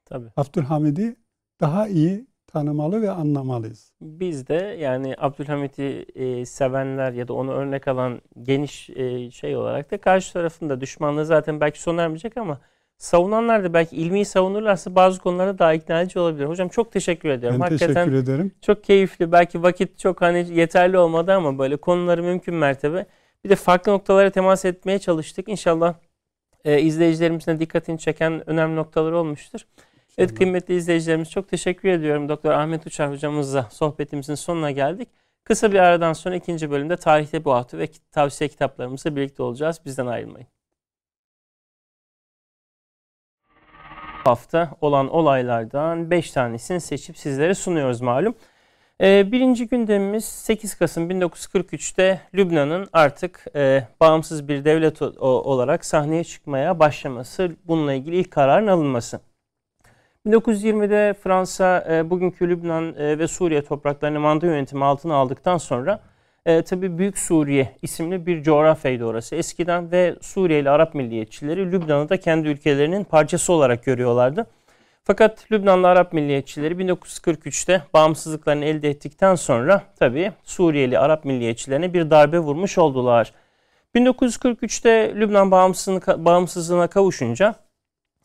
Tabii. 0.05 0.27
Abdülhamid'i 0.37 1.15
daha 1.61 1.87
iyi 1.87 2.27
tanımalı 2.47 3.01
ve 3.01 3.11
anlamalıyız. 3.11 3.93
Biz 4.01 4.47
de 4.47 4.77
yani 4.79 5.15
Abdülhamit'i 5.17 6.05
e, 6.15 6.45
sevenler 6.45 7.13
ya 7.13 7.27
da 7.27 7.33
onu 7.33 7.51
örnek 7.51 7.87
alan 7.87 8.21
geniş 8.43 8.89
e, 8.89 9.31
şey 9.31 9.55
olarak 9.55 9.91
da 9.91 9.97
karşı 9.97 10.33
tarafında 10.33 10.81
düşmanlığı 10.81 11.25
zaten 11.25 11.61
belki 11.61 11.81
sona 11.81 12.01
ermeyecek 12.01 12.37
ama 12.37 12.59
savunanlar 12.99 13.63
da 13.63 13.73
belki 13.73 13.95
ilmiyi 13.95 14.25
savunurlarsa 14.25 14.95
bazı 14.95 15.19
konularda 15.19 15.59
daha 15.59 15.73
ikna 15.73 16.01
edici 16.01 16.19
olabilir. 16.19 16.45
Hocam 16.45 16.69
çok 16.69 16.91
teşekkür 16.91 17.29
ediyorum. 17.29 17.59
Ben 17.59 17.63
Hakikaten 17.63 17.93
teşekkür 17.93 18.13
ederim. 18.13 18.51
Çok 18.61 18.83
keyifli. 18.83 19.31
Belki 19.31 19.63
vakit 19.63 19.99
çok 19.99 20.21
hani 20.21 20.47
yeterli 20.53 20.97
olmadı 20.97 21.33
ama 21.33 21.59
böyle 21.59 21.77
konuları 21.77 22.23
mümkün 22.23 22.55
mertebe 22.55 23.05
bir 23.43 23.49
de 23.49 23.55
farklı 23.55 23.91
noktalara 23.91 24.29
temas 24.29 24.65
etmeye 24.65 24.99
çalıştık. 24.99 25.49
İnşallah 25.49 25.93
e, 26.65 26.81
izleyicilerimizin 26.81 27.51
de 27.51 27.59
dikkatini 27.59 27.99
çeken 27.99 28.49
önemli 28.49 28.75
noktalar 28.75 29.11
olmuştur. 29.11 29.61
Evet 30.17 30.35
kıymetli 30.35 30.75
izleyicilerimiz 30.75 31.29
çok 31.29 31.49
teşekkür 31.49 31.89
ediyorum. 31.89 32.29
Doktor 32.29 32.51
Ahmet 32.51 32.87
Uçar 32.87 33.11
hocamızla 33.11 33.67
sohbetimizin 33.71 34.35
sonuna 34.35 34.71
geldik. 34.71 35.09
Kısa 35.43 35.71
bir 35.71 35.79
aradan 35.79 36.13
sonra 36.13 36.35
ikinci 36.35 36.71
bölümde 36.71 36.97
tarihte 36.97 37.45
bu 37.45 37.53
hafta 37.53 37.77
ve 37.77 37.87
tavsiye 38.11 38.47
kitaplarımızla 38.47 39.15
birlikte 39.15 39.43
olacağız. 39.43 39.81
Bizden 39.85 40.07
ayrılmayın. 40.07 40.47
Hafta 44.23 44.71
olan 44.81 45.09
olaylardan 45.09 46.11
5 46.11 46.31
tanesini 46.31 46.81
seçip 46.81 47.17
sizlere 47.17 47.55
sunuyoruz 47.55 48.01
malum. 48.01 48.35
Ee, 49.01 49.31
birinci 49.31 49.67
gündemimiz 49.67 50.25
8 50.25 50.75
Kasım 50.75 51.09
1943'te 51.09 52.21
Lübnan'ın 52.35 52.87
artık 52.93 53.45
e, 53.55 53.87
bağımsız 53.99 54.47
bir 54.47 54.65
devlet 54.65 55.01
olarak 55.21 55.85
sahneye 55.85 56.23
çıkmaya 56.23 56.79
başlaması, 56.79 57.51
bununla 57.67 57.93
ilgili 57.93 58.15
ilk 58.15 58.31
kararın 58.31 58.67
alınması. 58.67 59.19
1920'de 60.27 61.13
Fransa 61.13 61.85
e, 61.89 62.09
bugünkü 62.09 62.49
Lübnan 62.49 62.95
e, 62.95 63.19
ve 63.19 63.27
Suriye 63.27 63.63
topraklarını 63.63 64.19
manda 64.19 64.45
yönetimi 64.45 64.85
altına 64.85 65.15
aldıktan 65.15 65.57
sonra 65.57 65.99
e, 66.45 66.61
tabi 66.61 66.97
Büyük 66.97 67.17
Suriye 67.17 67.75
isimli 67.81 68.25
bir 68.25 68.43
coğrafyaydı 68.43 69.05
orası 69.05 69.35
eskiden 69.35 69.91
ve 69.91 70.15
Suriyeli 70.21 70.69
Arap 70.69 70.95
milliyetçileri 70.95 71.71
Lübnan'ı 71.71 72.09
da 72.09 72.19
kendi 72.19 72.47
ülkelerinin 72.47 73.03
parçası 73.03 73.53
olarak 73.53 73.83
görüyorlardı. 73.83 74.45
Fakat 75.03 75.51
Lübnanlı 75.51 75.87
Arap 75.87 76.13
milliyetçileri 76.13 76.73
1943'te 76.73 77.83
bağımsızlıklarını 77.93 78.65
elde 78.65 78.89
ettikten 78.89 79.35
sonra 79.35 79.83
tabi 79.99 80.31
Suriyeli 80.43 80.99
Arap 80.99 81.25
milliyetçilerine 81.25 81.93
bir 81.93 82.09
darbe 82.09 82.39
vurmuş 82.39 82.77
oldular. 82.77 83.33
1943'te 83.95 85.15
Lübnan 85.15 85.51
bağımsızlığına, 86.17 86.87
kavuşunca 86.87 87.55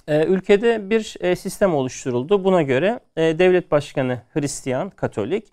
e, 0.09 0.25
ülkede 0.25 0.91
bir 0.91 1.17
e, 1.21 1.37
sistem 1.37 1.75
oluşturuldu. 1.75 2.45
Buna 2.45 2.62
göre 2.62 3.01
e, 3.17 3.39
devlet 3.39 3.71
başkanı 3.71 4.23
Hristiyan, 4.33 4.91
Katolik, 4.91 5.45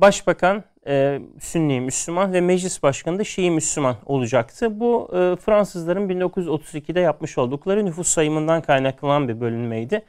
başbakan 0.00 0.64
e, 0.88 1.20
Sünni 1.40 1.80
Müslüman 1.80 2.32
ve 2.32 2.40
meclis 2.40 2.82
başkanı 2.82 3.18
da 3.18 3.24
Şii 3.24 3.50
Müslüman 3.50 3.96
olacaktı. 4.06 4.80
Bu 4.80 5.10
e, 5.12 5.36
Fransızların 5.36 6.08
1932'de 6.08 7.00
yapmış 7.00 7.38
oldukları 7.38 7.84
nüfus 7.84 8.08
sayımından 8.08 8.62
kaynaklanan 8.62 9.28
bir 9.28 9.40
bölünmeydi. 9.40 10.04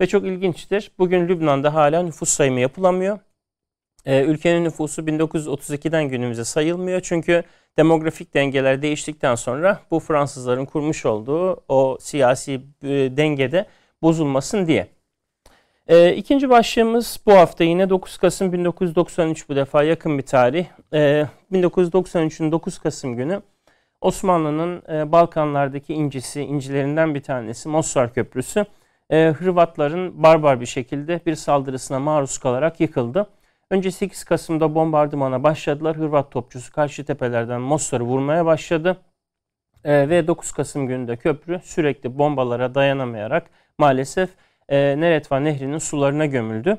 Ve 0.00 0.06
çok 0.06 0.24
ilginçtir. 0.24 0.90
Bugün 0.98 1.28
Lübnan'da 1.28 1.74
hala 1.74 2.02
nüfus 2.02 2.28
sayımı 2.28 2.60
yapılamıyor. 2.60 3.18
Ee, 4.06 4.22
ülkenin 4.24 4.64
nüfusu 4.64 5.02
1932'den 5.02 6.08
günümüze 6.08 6.44
sayılmıyor. 6.44 7.00
Çünkü 7.00 7.42
demografik 7.78 8.34
dengeler 8.34 8.82
değiştikten 8.82 9.34
sonra 9.34 9.80
bu 9.90 10.00
Fransızların 10.00 10.64
kurmuş 10.64 11.06
olduğu 11.06 11.64
o 11.68 11.98
siyasi 12.00 12.52
e, 12.82 12.88
dengede 12.88 13.66
bozulmasın 14.02 14.66
diye. 14.66 14.88
E, 15.88 16.14
ikinci 16.14 16.50
başlığımız 16.50 17.20
bu 17.26 17.32
hafta 17.32 17.64
yine 17.64 17.90
9 17.90 18.18
Kasım 18.18 18.52
1993 18.52 19.48
bu 19.48 19.56
defa 19.56 19.82
yakın 19.82 20.18
bir 20.18 20.26
tarih. 20.26 20.66
E, 20.92 21.26
1993'ün 21.52 22.52
9 22.52 22.78
Kasım 22.78 23.16
günü 23.16 23.42
Osmanlı'nın 24.00 24.82
e, 24.92 25.12
Balkanlardaki 25.12 25.94
incisi, 25.94 26.42
incilerinden 26.42 27.14
bir 27.14 27.22
tanesi 27.22 27.68
Mostar 27.68 28.14
Köprüsü 28.14 28.64
e, 29.10 29.28
Hırvatların 29.38 30.22
barbar 30.22 30.60
bir 30.60 30.66
şekilde 30.66 31.20
bir 31.26 31.34
saldırısına 31.34 31.98
maruz 31.98 32.38
kalarak 32.38 32.80
yıkıldı. 32.80 33.30
Önce 33.70 33.90
8 33.90 34.24
Kasım'da 34.24 34.74
bombardımana 34.74 35.42
başladılar. 35.42 35.96
Hırvat 35.96 36.30
topçusu 36.30 36.72
karşı 36.72 37.04
tepelerden 37.04 37.60
Mostar'ı 37.60 38.04
vurmaya 38.04 38.46
başladı. 38.46 38.96
E, 39.84 40.08
ve 40.08 40.26
9 40.26 40.52
Kasım 40.52 40.86
gününde 40.86 41.16
köprü 41.16 41.60
sürekli 41.64 42.18
bombalara 42.18 42.74
dayanamayarak 42.74 43.50
maalesef 43.78 44.30
e, 44.72 45.00
Neretva 45.00 45.40
Nehri'nin 45.40 45.78
sularına 45.78 46.26
gömüldü. 46.26 46.78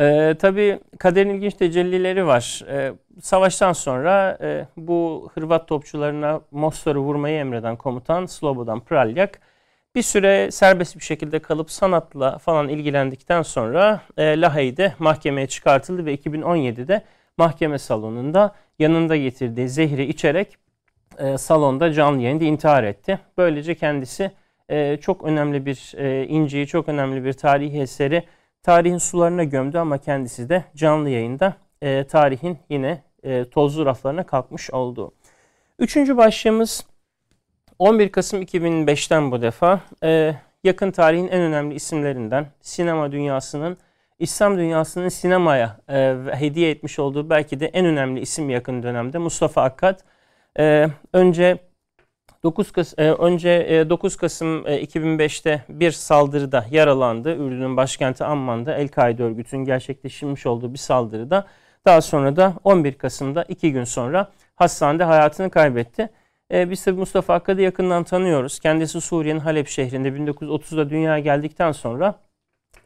E, 0.00 0.34
tabii 0.38 0.80
kaderin 0.98 1.34
ilginç 1.34 1.54
tecellileri 1.54 2.26
var. 2.26 2.64
E, 2.68 2.92
savaştan 3.20 3.72
sonra 3.72 4.38
e, 4.40 4.66
bu 4.76 5.30
Hırvat 5.34 5.68
topçularına 5.68 6.40
Mostar'ı 6.50 6.98
vurmayı 6.98 7.38
emreden 7.38 7.76
komutan 7.76 8.26
Slobodan 8.26 8.80
Praljak 8.80 9.40
bir 9.94 10.02
süre 10.02 10.50
serbest 10.50 10.96
bir 10.96 11.04
şekilde 11.04 11.38
kalıp 11.38 11.70
sanatla 11.70 12.38
falan 12.38 12.68
ilgilendikten 12.68 13.42
sonra 13.42 14.00
e, 14.16 14.40
Lahey'de 14.40 14.94
mahkemeye 14.98 15.46
çıkartıldı 15.46 16.06
ve 16.06 16.14
2017'de 16.14 17.02
mahkeme 17.36 17.78
salonunda 17.78 18.54
yanında 18.78 19.16
getirdiği 19.16 19.68
zehri 19.68 20.04
içerek 20.04 20.56
e, 21.18 21.38
salonda 21.38 21.92
canlı 21.92 22.22
yayında 22.22 22.44
intihar 22.44 22.84
etti. 22.84 23.18
Böylece 23.38 23.74
kendisi 23.74 24.32
e, 24.70 24.96
çok 25.00 25.24
önemli 25.24 25.66
bir 25.66 25.94
e, 26.60 26.66
çok 26.66 26.88
önemli 26.88 27.24
bir 27.24 27.32
tarihi 27.32 27.80
eseri 27.80 28.24
tarihin 28.62 28.98
sularına 28.98 29.44
gömdü 29.44 29.78
ama 29.78 29.98
kendisi 29.98 30.48
de 30.48 30.64
canlı 30.76 31.10
yayında 31.10 31.54
e, 31.82 32.04
tarihin 32.04 32.58
yine 32.68 33.02
e, 33.22 33.44
tozlu 33.44 33.86
raflarına 33.86 34.26
kalkmış 34.26 34.70
oldu. 34.70 35.12
Üçüncü 35.78 36.16
başlığımız 36.16 36.86
11 37.78 38.12
Kasım 38.12 38.42
2005'ten 38.42 39.30
bu 39.30 39.42
defa 39.42 39.80
e, 40.04 40.34
yakın 40.64 40.90
tarihin 40.90 41.28
en 41.28 41.40
önemli 41.40 41.74
isimlerinden 41.74 42.46
sinema 42.60 43.12
dünyasının 43.12 43.78
İslam 44.18 44.58
dünyasının 44.58 45.08
sinemaya 45.08 45.76
e, 45.88 46.16
hediye 46.32 46.70
etmiş 46.70 46.98
olduğu 46.98 47.30
belki 47.30 47.60
de 47.60 47.66
en 47.66 47.86
önemli 47.86 48.20
isim 48.20 48.50
yakın 48.50 48.82
dönemde 48.82 49.18
Mustafa 49.18 49.62
Akkad. 49.62 50.00
E, 50.58 50.88
önce 51.12 51.69
9 52.42 52.72
Kasım, 52.72 53.04
e, 53.04 53.12
önce 53.12 53.66
e, 53.68 53.90
9 53.90 54.16
Kasım 54.16 54.66
e, 54.66 54.82
2005'te 54.82 55.64
bir 55.68 55.90
saldırıda 55.90 56.66
yaralandı. 56.70 57.34
Ürdün'ün 57.34 57.76
başkenti 57.76 58.24
Amman'da 58.24 58.74
El-Kaide 58.74 59.22
örgütünün 59.22 59.64
gerçekleştirmiş 59.64 60.46
olduğu 60.46 60.72
bir 60.72 60.78
saldırıda. 60.78 61.46
Daha 61.84 62.00
sonra 62.00 62.36
da 62.36 62.54
11 62.64 62.92
Kasım'da 62.92 63.42
iki 63.42 63.72
gün 63.72 63.84
sonra 63.84 64.32
hastanede 64.56 65.04
hayatını 65.04 65.50
kaybetti. 65.50 66.10
E, 66.52 66.70
biz 66.70 66.84
tabi 66.84 66.98
Mustafa 66.98 67.34
Akkad'ı 67.34 67.62
yakından 67.62 68.04
tanıyoruz. 68.04 68.60
Kendisi 68.60 69.00
Suriye'nin 69.00 69.40
Halep 69.40 69.68
şehrinde 69.68 70.08
1930'da 70.08 70.90
dünyaya 70.90 71.18
geldikten 71.18 71.72
sonra 71.72 72.14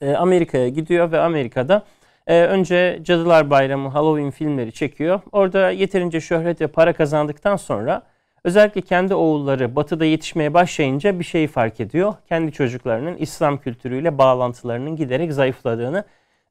e, 0.00 0.14
Amerika'ya 0.14 0.68
gidiyor 0.68 1.12
ve 1.12 1.20
Amerika'da 1.20 1.82
e, 2.26 2.42
önce 2.42 3.00
Cadılar 3.02 3.50
Bayramı, 3.50 3.88
Halloween 3.88 4.30
filmleri 4.30 4.72
çekiyor. 4.72 5.20
Orada 5.32 5.70
yeterince 5.70 6.20
şöhret 6.20 6.60
ve 6.60 6.66
para 6.66 6.92
kazandıktan 6.92 7.56
sonra 7.56 8.02
özellikle 8.44 8.80
kendi 8.80 9.14
oğulları 9.14 9.76
batıda 9.76 10.04
yetişmeye 10.04 10.54
başlayınca 10.54 11.18
bir 11.18 11.24
şeyi 11.24 11.46
fark 11.46 11.80
ediyor. 11.80 12.14
Kendi 12.28 12.52
çocuklarının 12.52 13.16
İslam 13.16 13.58
kültürüyle 13.58 14.18
bağlantılarının 14.18 14.96
giderek 14.96 15.32
zayıfladığını 15.32 16.04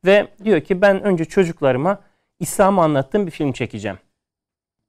ve 0.06 0.28
diyor 0.44 0.62
ki 0.62 0.82
ben 0.82 1.04
önce 1.04 1.26
çocuklarıma 1.26 2.00
İslam'ı 2.39 2.82
anlattığım 2.82 3.26
bir 3.26 3.32
film 3.32 3.52
çekeceğim. 3.52 3.98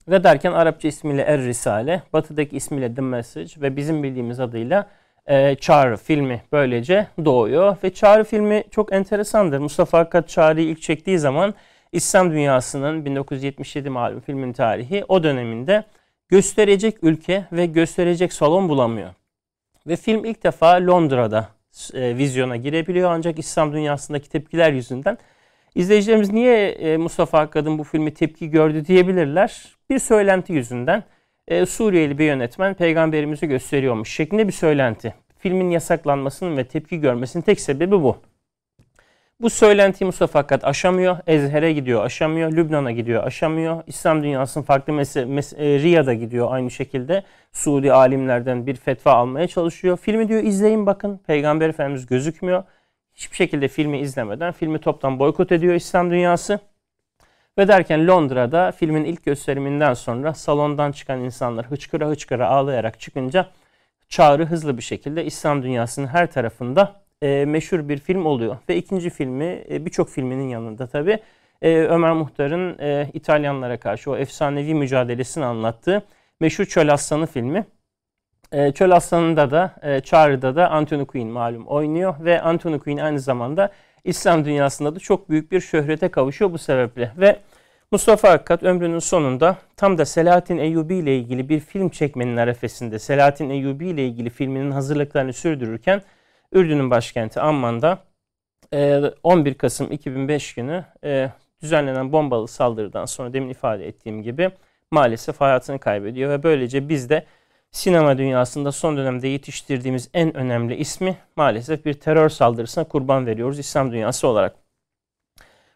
Ve 0.09 0.25
derken 0.25 0.53
Arapça 0.53 0.89
ismiyle 0.89 1.23
Er 1.23 1.41
Risale, 1.41 2.03
Batı'daki 2.13 2.57
ismiyle 2.57 2.95
The 2.95 3.03
Message 3.03 3.61
ve 3.61 3.77
bizim 3.77 4.03
bildiğimiz 4.03 4.41
adıyla 4.41 4.91
e, 5.27 5.55
Çağrı 5.55 5.97
filmi 5.97 6.43
böylece 6.53 7.07
doğuyor. 7.25 7.77
Ve 7.85 7.95
Çağrı 7.95 8.25
filmi 8.25 8.65
çok 8.71 8.93
enteresandır. 8.93 9.59
Mustafa 9.59 9.99
Hakkad 9.99 10.27
Çağrı'yı 10.27 10.69
ilk 10.69 10.83
çektiği 10.83 11.19
zaman 11.19 11.55
İslam 11.93 12.31
dünyasının 12.31 13.05
1977 13.05 13.91
malum 13.91 14.21
filmin 14.21 14.53
tarihi 14.53 15.05
o 15.09 15.23
döneminde 15.23 15.85
gösterecek 16.35 16.95
ülke 17.03 17.45
ve 17.53 17.67
gösterecek 17.67 18.33
salon 18.33 18.69
bulamıyor. 18.69 19.11
Ve 19.87 19.97
film 19.97 20.25
ilk 20.25 20.45
defa 20.45 20.87
Londra'da 20.87 21.49
e, 21.95 22.17
vizyona 22.17 22.57
girebiliyor 22.57 23.11
ancak 23.11 23.39
İslam 23.39 23.73
dünyasındaki 23.73 24.29
tepkiler 24.29 24.73
yüzünden 24.73 25.19
İzleyicilerimiz 25.75 26.33
niye 26.33 26.69
e, 26.69 26.97
Mustafa 26.97 27.39
Akkad'ın 27.39 27.79
bu 27.79 27.85
filmi 27.85 28.15
tepki 28.15 28.51
gördü 28.51 28.87
diyebilirler. 28.87 29.77
Bir 29.91 29.99
söylenti 29.99 30.53
yüzünden 30.53 31.05
e, 31.49 31.67
Suriyeli 31.67 32.19
bir 32.19 32.25
yönetmen 32.25 32.75
peygamberimizi 32.75 33.47
gösteriyormuş 33.47 34.13
şeklinde 34.13 34.49
bir 34.49 34.53
söylenti. 34.53 35.15
Filmin 35.39 35.71
yasaklanmasının 35.71 36.57
ve 36.57 36.65
tepki 36.65 37.01
görmesinin 37.01 37.43
tek 37.43 37.61
sebebi 37.61 38.03
bu. 38.03 38.17
Bu 39.45 39.51
söylentiyi 39.51 40.07
Mustafa 40.07 40.39
Akkad 40.39 40.63
aşamıyor. 40.63 41.17
Ezher'e 41.27 41.73
gidiyor 41.73 42.05
aşamıyor. 42.05 42.53
Lübnan'a 42.53 42.91
gidiyor 42.91 43.25
aşamıyor. 43.25 43.83
İslam 43.87 44.23
dünyasının 44.23 44.65
farklı 44.65 44.93
mes- 44.93 45.27
mes- 45.27 45.57
e, 45.57 45.81
Riyad'a 45.81 46.15
gidiyor 46.15 46.47
aynı 46.51 46.71
şekilde. 46.71 47.25
Suudi 47.53 47.93
alimlerden 47.93 48.67
bir 48.67 48.77
fetva 48.77 49.13
almaya 49.13 49.49
çalışıyor. 49.49 49.97
Filmi 49.97 50.29
diyor 50.29 50.43
izleyin 50.43 50.87
bakın. 50.87 51.21
Peygamber 51.27 51.69
Efendimiz 51.69 52.07
gözükmüyor 52.07 52.65
hiçbir 53.15 53.37
şekilde 53.37 53.69
filmi 53.69 53.99
izlemeden 53.99 54.53
filmi 54.53 54.81
toptan 54.81 55.19
boykot 55.19 55.53
ediyor 55.53 55.75
İslam 55.75 56.11
dünyası. 56.11 56.59
Ve 57.59 57.69
derken 57.69 58.07
Londra'da 58.07 58.73
filmin 58.73 59.05
ilk 59.05 59.25
gösteriminden 59.25 59.95
sonra 59.95 60.35
salondan 60.35 60.93
çıkan 60.93 61.21
insanlar 61.21 61.67
hıçkıra 61.67 62.09
hıçkıra 62.09 62.49
ağlayarak 62.49 63.01
çıkınca 63.01 63.49
çağrı 64.09 64.47
hızlı 64.47 64.77
bir 64.77 64.83
şekilde 64.83 65.25
İslam 65.25 65.63
dünyasının 65.63 66.07
her 66.07 66.33
tarafında 66.33 67.04
e, 67.25 67.45
meşhur 67.45 67.89
bir 67.89 67.99
film 67.99 68.27
oluyor. 68.27 68.57
Ve 68.69 68.77
ikinci 68.77 69.11
filmi 69.11 69.65
e, 69.71 69.87
birçok 69.87 70.09
filminin 70.09 70.49
yanında 70.49 70.87
tabi 70.87 71.19
e, 71.63 71.79
Ömer 71.79 72.13
Muhtar'ın 72.13 72.79
e, 72.79 73.11
İtalyanlara 73.13 73.81
karşı 73.81 74.11
o 74.11 74.17
efsanevi 74.17 74.75
mücadelesini 74.75 75.45
anlattığı 75.45 76.03
meşhur 76.41 76.65
Çöl 76.65 76.89
Aslanı 76.89 77.27
filmi. 77.27 77.67
E, 78.53 78.73
Çöl 78.73 78.91
Aslanı'nda 78.91 79.51
da 79.51 79.75
e, 79.83 80.01
Çağrı'da 80.01 80.57
da 80.57 80.71
Anthony 80.71 81.07
Quinn 81.07 81.29
malum 81.29 81.67
oynuyor 81.67 82.15
ve 82.21 82.41
Anthony 82.41 82.79
Quinn 82.79 82.99
aynı 82.99 83.21
zamanda 83.21 83.73
İslam 84.05 84.45
dünyasında 84.45 84.95
da 84.95 84.99
çok 84.99 85.31
büyük 85.31 85.53
bir 85.53 85.61
şöhrete 85.61 86.09
kavuşuyor 86.09 86.53
bu 86.53 86.59
sebeple. 86.59 87.13
Ve 87.17 87.37
Mustafa 87.91 88.29
Akkad 88.29 88.63
ömrünün 88.63 88.99
sonunda 88.99 89.57
tam 89.77 89.99
da 89.99 90.05
Selahattin 90.05 90.59
Eyyubi 90.59 90.95
ile 90.95 91.17
ilgili 91.17 91.49
bir 91.49 91.61
film 91.61 91.89
çekmenin 91.89 92.37
arefesinde 92.37 92.99
Selahattin 92.99 93.51
Eyyubi 93.51 93.87
ile 93.87 94.07
ilgili 94.07 94.31
filminin 94.31 94.71
hazırlıklarını 94.71 95.33
sürdürürken 95.33 96.03
Ürdün'ün 96.55 96.91
başkenti 96.91 97.41
Amman'da 97.41 97.99
11 99.23 99.51
e, 99.51 99.55
Kasım 99.55 99.93
2005 99.93 100.55
günü 100.55 100.85
e, 101.05 101.31
düzenlenen 101.63 102.13
bombalı 102.13 102.49
saldırıdan 102.49 103.05
sonra 103.05 103.33
demin 103.33 103.49
ifade 103.49 103.89
ettiğim 103.89 104.23
gibi 104.23 104.51
maalesef 104.91 105.41
hayatını 105.41 105.79
kaybediyor 105.79 106.31
ve 106.31 106.43
böylece 106.43 106.89
biz 106.89 107.11
de 107.11 107.27
sinema 107.71 108.19
dünyasında 108.19 108.73
son 108.73 108.97
dönemde 108.97 109.29
yetiştirdiğimiz 109.29 110.11
en 110.15 110.37
önemli 110.37 110.77
ismi 110.77 111.17
maalesef 111.37 111.85
bir 111.85 111.95
terör 111.95 112.29
saldırısına 112.29 112.85
kurban 112.85 113.27
veriyoruz 113.27 113.59
İslam 113.59 113.93
dünyası 113.93 114.29
olarak. 114.29 114.55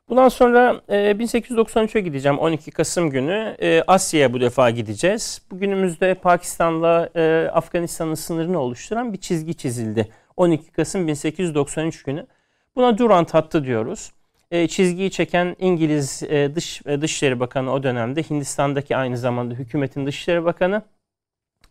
Bundan 0.08 0.28
sonra 0.28 0.80
e, 0.88 0.94
1893'e 0.94 2.00
gideceğim 2.00 2.38
12 2.38 2.70
Kasım 2.70 3.10
günü. 3.10 3.56
E, 3.62 3.82
Asya'ya 3.86 4.32
bu 4.32 4.40
defa 4.40 4.70
gideceğiz. 4.70 5.42
Bugünümüzde 5.50 6.14
Pakistan'la 6.14 7.10
Afganistan'ın 7.52 8.14
sınırını 8.14 8.60
oluşturan 8.60 9.12
bir 9.12 9.18
çizgi 9.18 9.54
çizildi. 9.54 10.08
12 10.38 10.72
Kasım 10.72 11.06
1893 11.06 12.02
günü. 12.02 12.26
Buna 12.76 12.98
Durant 12.98 13.34
hattı 13.34 13.64
diyoruz. 13.64 14.12
E, 14.50 14.68
çizgiyi 14.68 15.10
çeken 15.10 15.56
İngiliz 15.58 16.22
e, 16.22 16.54
Dış 16.54 16.82
e, 16.86 17.00
Dışişleri 17.00 17.40
Bakanı 17.40 17.72
o 17.72 17.82
dönemde 17.82 18.22
Hindistan'daki 18.22 18.96
aynı 18.96 19.18
zamanda 19.18 19.54
hükümetin 19.54 20.06
Dışişleri 20.06 20.44
Bakanı 20.44 20.82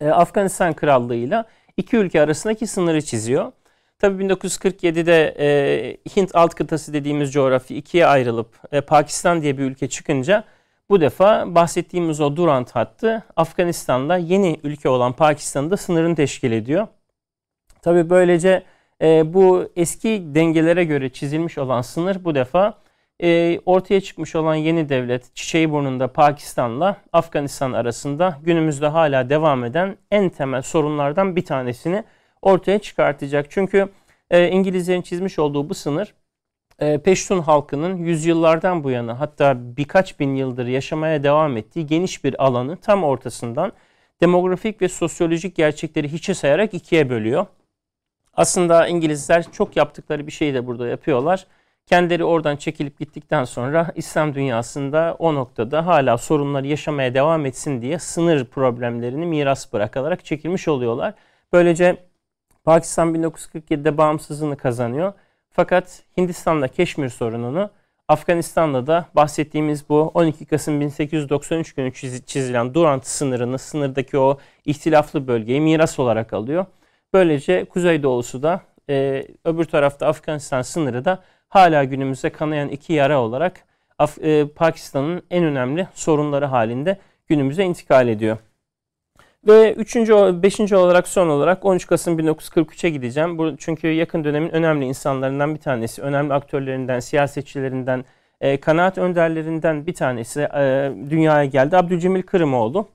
e, 0.02 0.10
Afganistan 0.10 0.74
Krallığı'yla 0.74 1.46
iki 1.78 1.98
ülke 1.98 2.22
arasındaki 2.22 2.68
sınırı 2.68 3.02
çiziyor. 3.02 3.52
Tabii 4.00 4.24
1947'de 4.24 5.36
e, 5.40 5.98
Hint 6.16 6.36
alt 6.36 6.56
kıtası 6.56 6.94
dediğimiz 6.94 7.34
coğrafya 7.34 7.78
ikiye 7.78 8.08
ayrılıp 8.08 8.60
e, 8.72 8.82
Pakistan 8.82 9.42
diye 9.42 9.58
bir 9.58 9.64
ülke 9.64 9.90
çıkınca 9.90 10.44
bu 10.90 11.02
defa 11.02 11.56
bahsettiğimiz 11.56 12.22
o 12.22 12.36
Durant 12.36 12.72
hattı 12.72 13.24
Afganistan'da 13.36 14.18
yeni 14.18 14.60
ülke 14.64 14.90
olan 14.90 15.14
Pakistan'da 15.14 15.78
sınırını 15.78 16.16
teşkil 16.16 16.52
ediyor. 16.52 16.88
Tabii 17.88 18.10
böylece 18.10 18.64
E, 19.02 19.34
bu 19.34 19.70
eski 19.76 20.24
dengelere 20.26 20.84
göre 20.84 21.10
çizilmiş 21.10 21.58
olan 21.58 21.82
sınır 21.82 22.24
bu 22.26 22.36
defa 22.36 22.74
e, 23.24 23.60
ortaya 23.66 24.02
çıkmış 24.02 24.36
olan 24.36 24.56
yeni 24.56 24.90
devlet 24.90 25.36
çiçeği 25.36 25.72
burnunda 25.72 26.08
Pakistan'la 26.14 26.98
Afganistan 27.14 27.74
arasında 27.74 28.38
günümüzde 28.44 28.88
hala 28.88 29.30
devam 29.30 29.64
eden 29.64 29.98
en 30.12 30.30
temel 30.30 30.62
sorunlardan 30.62 31.36
bir 31.36 31.46
tanesini 31.46 32.04
ortaya 32.42 32.80
çıkartacak. 32.80 33.46
Çünkü 33.50 33.90
e, 34.32 34.48
İngilizlerin 34.48 35.02
çizmiş 35.02 35.40
olduğu 35.40 35.70
bu 35.70 35.74
sınır 35.74 36.14
e, 36.80 36.98
Peştun 36.98 37.40
halkının 37.40 37.98
yüzyıllardan 37.98 38.84
bu 38.84 38.90
yana 38.90 39.20
hatta 39.20 39.78
birkaç 39.78 40.20
bin 40.20 40.36
yıldır 40.36 40.68
yaşamaya 40.68 41.24
devam 41.24 41.58
ettiği 41.58 41.86
geniş 41.86 42.24
bir 42.24 42.46
alanı 42.46 42.78
tam 42.78 43.04
ortasından 43.04 43.72
demografik 44.22 44.82
ve 44.82 44.90
sosyolojik 44.90 45.56
gerçekleri 45.56 46.12
hiçe 46.12 46.34
sayarak 46.34 46.74
ikiye 46.74 47.10
bölüyor. 47.10 47.46
Aslında 48.38 48.88
İngilizler 48.88 49.52
çok 49.52 49.78
yaptıkları 49.78 50.28
bir 50.28 50.32
şeyi 50.32 50.54
de 50.54 50.68
burada 50.68 50.88
yapıyorlar. 50.88 51.48
Kendileri 51.86 52.24
oradan 52.24 52.56
çekilip 52.56 53.00
gittikten 53.00 53.44
sonra 53.44 53.92
İslam 53.96 54.36
dünyasında 54.36 55.16
o 55.20 55.36
noktada 55.36 55.86
hala 55.86 56.18
sorunları 56.18 56.68
yaşamaya 56.68 57.14
devam 57.14 57.46
etsin 57.46 57.82
diye 57.82 58.00
sınır 58.00 58.46
problemlerini 58.46 59.26
miras 59.26 59.74
bırakılarak 59.74 60.26
çekilmiş 60.26 60.68
oluyorlar. 60.68 61.14
Böylece 61.54 61.98
Pakistan 62.64 63.16
1947'de 63.16 63.98
bağımsızlığını 63.98 64.58
kazanıyor. 64.58 65.14
Fakat 65.50 66.04
Hindistan'da 66.18 66.68
Keşmir 66.68 67.10
sorununu, 67.10 67.70
Afganistan'da 68.08 68.88
da 68.88 69.06
bahsettiğimiz 69.16 69.90
bu 69.90 70.12
12 70.14 70.46
Kasım 70.46 70.82
1893 70.82 71.74
günü 71.74 71.94
çizilen 72.26 72.74
Durant 72.74 73.08
sınırını, 73.08 73.58
sınırdaki 73.60 74.18
o 74.18 74.40
ihtilaflı 74.66 75.28
bölgeyi 75.28 75.62
miras 75.62 76.00
olarak 76.00 76.34
alıyor. 76.34 76.66
Böylece 77.18 77.66
Kuzeydoğusu 77.66 78.44
da 78.44 78.62
e, 78.90 79.26
öbür 79.46 79.66
tarafta 79.66 80.08
Afganistan 80.08 80.62
sınırı 80.62 81.06
da 81.06 81.24
hala 81.50 81.84
günümüzde 81.84 82.30
kanayan 82.30 82.70
iki 82.70 82.94
yara 82.94 83.22
olarak 83.22 83.64
Af- 84.00 84.22
e, 84.22 84.48
Pakistan'ın 84.48 85.22
en 85.32 85.44
önemli 85.44 85.88
sorunları 85.94 86.46
halinde 86.46 86.98
günümüze 87.28 87.64
intikal 87.64 88.08
ediyor. 88.08 88.38
Ve 89.48 89.74
üçüncü, 89.74 90.14
beşinci 90.44 90.76
olarak 90.76 91.08
son 91.08 91.28
olarak 91.28 91.66
13 91.66 91.88
Kasım 91.88 92.20
1943'e 92.20 92.90
gideceğim. 92.90 93.38
Bu, 93.38 93.58
çünkü 93.58 93.88
yakın 93.88 94.24
dönemin 94.24 94.50
önemli 94.50 94.86
insanlarından 94.86 95.56
bir 95.56 95.60
tanesi, 95.60 96.02
önemli 96.02 96.34
aktörlerinden, 96.34 97.00
siyasetçilerinden, 97.00 98.06
e, 98.42 98.60
kanaat 98.60 98.98
önderlerinden 98.98 99.88
bir 99.88 99.94
tanesi 99.94 100.42
e, 100.42 100.92
dünyaya 101.10 101.46
geldi. 101.46 101.78
Abdülcemil 101.78 102.22
Kırımoğlu. 102.22 102.88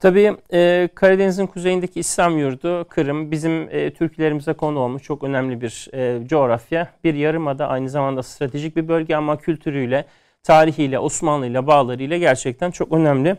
Tabii 0.00 0.36
e, 0.52 0.88
Karadeniz'in 0.94 1.46
kuzeyindeki 1.46 2.00
İslam 2.00 2.38
yurdu 2.38 2.84
Kırım 2.88 3.30
bizim 3.30 3.68
e, 3.70 3.94
Türklerimize 3.94 4.52
konu 4.52 4.78
olmuş 4.78 5.02
çok 5.02 5.24
önemli 5.24 5.60
bir 5.60 5.88
e, 5.94 6.26
coğrafya. 6.26 6.88
Bir 7.04 7.14
yarımada 7.14 7.68
aynı 7.68 7.88
zamanda 7.90 8.22
stratejik 8.22 8.76
bir 8.76 8.88
bölge 8.88 9.16
ama 9.16 9.38
kültürüyle, 9.38 10.04
tarihiyle, 10.42 10.98
Osmanlı 10.98 11.46
ile 11.46 11.66
bağlarıyla 11.66 12.16
gerçekten 12.16 12.70
çok 12.70 12.92
önemli. 12.92 13.36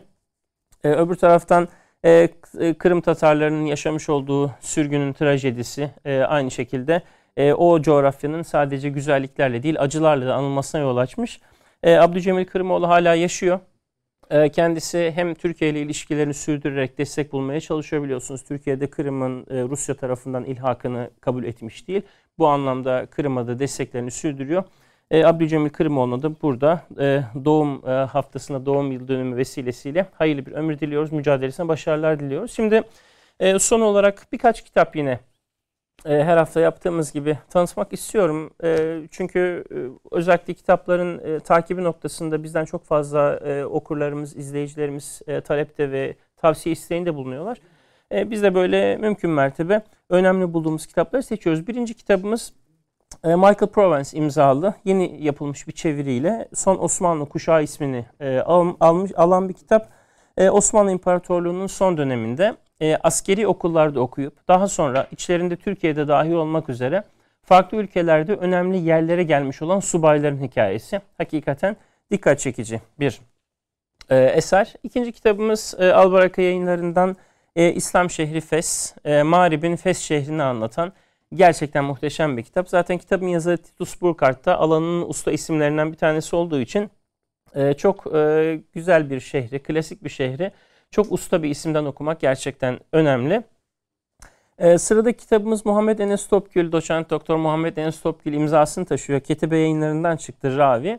E, 0.84 0.90
öbür 0.90 1.14
taraftan 1.14 1.68
e, 2.04 2.28
e, 2.60 2.74
Kırım 2.74 3.00
Tatarlarının 3.00 3.64
yaşamış 3.64 4.08
olduğu 4.08 4.50
sürgünün 4.60 5.12
trajedisi 5.12 5.90
e, 6.04 6.20
aynı 6.20 6.50
şekilde 6.50 7.02
e, 7.36 7.52
o 7.52 7.82
coğrafyanın 7.82 8.42
sadece 8.42 8.88
güzelliklerle 8.88 9.62
değil 9.62 9.80
acılarla 9.80 10.26
da 10.26 10.34
anılmasına 10.34 10.80
yol 10.80 10.96
açmış. 10.96 11.40
E, 11.82 11.96
Abdülcemil 11.96 12.44
Kırımoğlu 12.44 12.88
hala 12.88 13.14
yaşıyor. 13.14 13.60
E, 14.30 14.48
kendisi 14.48 15.12
hem 15.14 15.34
Türkiye 15.34 15.70
ile 15.70 15.80
ilişkilerini 15.80 16.34
sürdürerek 16.34 16.98
destek 16.98 17.32
bulmaya 17.32 17.60
çalışıyor 17.60 18.02
biliyorsunuz. 18.02 18.44
Türkiye'de 18.44 18.90
Kırım'ın 18.90 19.40
e, 19.50 19.62
Rusya 19.62 19.94
tarafından 19.94 20.44
ilhakını 20.44 21.10
kabul 21.20 21.44
etmiş 21.44 21.88
değil. 21.88 22.02
Bu 22.38 22.48
anlamda 22.48 23.06
Kırım'a 23.06 23.46
da 23.46 23.58
desteklerini 23.58 24.10
sürdürüyor. 24.10 24.64
E, 25.10 25.24
Abdülcemil 25.24 25.70
Kırımoğlu'na 25.70 26.22
da 26.22 26.40
burada 26.42 26.82
e, 27.00 27.22
doğum 27.44 27.82
haftasında 27.82 28.66
doğum 28.66 28.92
yıl 28.92 29.08
dönümü 29.08 29.36
vesilesiyle 29.36 30.06
hayırlı 30.12 30.46
bir 30.46 30.52
ömür 30.52 30.80
diliyoruz. 30.80 31.12
Mücadelesine 31.12 31.68
başarılar 31.68 32.20
diliyoruz. 32.20 32.52
Şimdi 32.52 32.82
son 33.58 33.80
olarak 33.80 34.26
birkaç 34.32 34.64
kitap 34.64 34.96
yine 34.96 35.18
e, 36.06 36.24
her 36.24 36.36
hafta 36.36 36.60
yaptığımız 36.60 37.12
gibi 37.12 37.38
tanıtmak 37.50 37.92
istiyorum. 37.92 38.50
E, 38.64 39.00
çünkü 39.10 39.64
e, 39.70 39.76
özellikle 40.16 40.54
kitapların 40.54 41.18
e, 41.18 41.40
takibi 41.40 41.84
noktasında 41.84 42.42
bizden 42.42 42.64
çok 42.64 42.84
fazla 42.84 43.36
e, 43.36 43.64
okurlarımız, 43.64 44.36
izleyicilerimiz 44.36 45.22
e, 45.26 45.40
talepte 45.40 45.92
ve 45.92 46.16
tavsiye 46.36 46.72
isteğinde 46.72 47.14
bulunuyorlar. 47.14 47.58
E, 48.12 48.30
biz 48.30 48.42
de 48.42 48.54
böyle 48.54 48.96
mümkün 48.96 49.30
mertebe 49.30 49.82
önemli 50.10 50.52
bulduğumuz 50.52 50.86
kitapları 50.86 51.22
seçiyoruz. 51.22 51.66
Birinci 51.66 51.94
kitabımız 51.94 52.52
e, 53.24 53.28
Michael 53.28 53.70
Provence 53.72 54.18
imzalı 54.18 54.74
yeni 54.84 55.24
yapılmış 55.24 55.68
bir 55.68 55.72
çeviriyle 55.72 56.48
Son 56.54 56.78
Osmanlı 56.78 57.28
Kuşağı 57.28 57.62
ismini 57.62 58.06
e, 58.20 58.38
al, 58.38 58.74
almış, 58.80 59.12
alan 59.16 59.48
bir 59.48 59.54
kitap. 59.54 59.88
E, 60.36 60.50
Osmanlı 60.50 60.90
İmparatorluğu'nun 60.90 61.66
son 61.66 61.96
döneminde 61.96 62.56
askeri 63.02 63.46
okullarda 63.46 64.00
okuyup 64.00 64.48
daha 64.48 64.68
sonra 64.68 65.06
içlerinde 65.10 65.56
Türkiye'de 65.56 66.08
dahi 66.08 66.36
olmak 66.36 66.68
üzere 66.68 67.04
farklı 67.42 67.78
ülkelerde 67.78 68.34
önemli 68.34 68.78
yerlere 68.78 69.22
gelmiş 69.22 69.62
olan 69.62 69.80
subayların 69.80 70.42
hikayesi. 70.42 71.00
Hakikaten 71.18 71.76
dikkat 72.10 72.38
çekici 72.38 72.80
bir 73.00 73.20
eser. 74.10 74.74
İkinci 74.82 75.12
kitabımız 75.12 75.74
Albaraka 75.80 76.42
yayınlarından 76.42 77.16
İslam 77.54 78.10
şehri 78.10 78.40
Fes, 78.40 78.94
Mağrib'in 79.24 79.76
Fes 79.76 79.98
şehrini 79.98 80.42
anlatan 80.42 80.92
Gerçekten 81.34 81.84
muhteşem 81.84 82.36
bir 82.36 82.42
kitap. 82.42 82.68
Zaten 82.68 82.98
kitabın 82.98 83.28
yazarı 83.28 83.56
Titus 83.56 84.00
Burkhardt 84.00 84.46
da 84.46 84.58
alanının 84.58 85.08
usta 85.08 85.32
isimlerinden 85.32 85.92
bir 85.92 85.96
tanesi 85.96 86.36
olduğu 86.36 86.60
için 86.60 86.90
e, 87.54 87.74
çok 87.74 88.14
e, 88.14 88.60
güzel 88.72 89.10
bir 89.10 89.20
şehri, 89.20 89.58
klasik 89.58 90.04
bir 90.04 90.08
şehri 90.08 90.52
çok 90.90 91.12
usta 91.12 91.42
bir 91.42 91.50
isimden 91.50 91.84
okumak 91.84 92.20
gerçekten 92.20 92.78
önemli. 92.92 93.42
E, 94.58 94.78
sıradaki 94.78 95.18
kitabımız 95.18 95.66
Muhammed 95.66 95.98
Enes 95.98 96.28
Topgül, 96.28 96.72
doçent 96.72 97.10
doktor 97.10 97.36
Muhammed 97.36 97.76
Enes 97.76 98.00
Topgül 98.00 98.32
imzasını 98.32 98.84
taşıyor. 98.84 99.20
Ketibe 99.20 99.58
yayınlarından 99.58 100.16
çıktı 100.16 100.56
Ravi. 100.58 100.98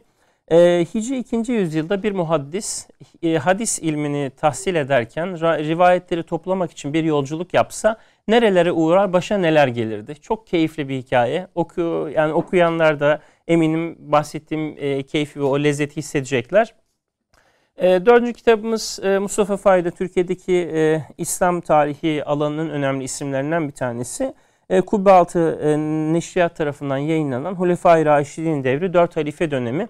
E, 0.52 0.86
Hicri 0.94 1.18
2. 1.18 1.52
yüzyılda 1.52 2.04
bir 2.04 2.12
muhaddis 2.12 2.88
e, 3.24 3.38
hadis 3.38 3.80
ilmini 3.80 4.32
tahsil 4.38 4.76
ederken 4.76 5.40
rivayetleri 5.40 6.24
toplamak 6.24 6.72
için 6.72 6.94
bir 6.94 7.04
yolculuk 7.04 7.54
yapsa 7.54 7.98
nerelere 8.28 8.72
uğrar, 8.72 9.14
başa 9.14 9.38
neler 9.38 9.68
gelirdi. 9.68 10.16
Çok 10.22 10.48
keyifli 10.48 10.90
bir 10.90 10.98
hikaye. 10.98 11.48
Oku, 11.56 12.10
yani 12.16 12.34
okuyanlar 12.34 13.00
da 13.00 13.22
eminim 13.48 13.96
bahsettiğim 14.00 14.76
e, 14.78 15.04
keyfi 15.04 15.40
ve 15.40 15.44
o 15.44 15.64
lezzeti 15.64 15.98
hissedecekler. 15.98 16.74
E, 17.78 18.06
dördüncü 18.06 18.34
kitabımız 18.34 19.00
e, 19.04 19.20
Mustafa 19.20 19.58
Fayda 19.58 19.92
Türkiye'deki 19.92 20.54
e, 20.54 21.02
İslam 21.18 21.62
tarihi 21.62 22.26
alanının 22.26 22.70
önemli 22.70 23.04
isimlerinden 23.04 23.68
bir 23.68 23.74
tanesi. 23.74 24.34
E, 24.70 24.82
Kubbe 24.82 25.12
e, 25.12 25.78
Neşriyat 26.14 26.56
tarafından 26.56 26.98
yayınlanan 26.98 27.54
Hulefai 27.54 28.06
Raşidin 28.06 28.64
devri 28.64 28.94
4 28.94 29.18
halife 29.18 29.52
dönemi. 29.52 29.88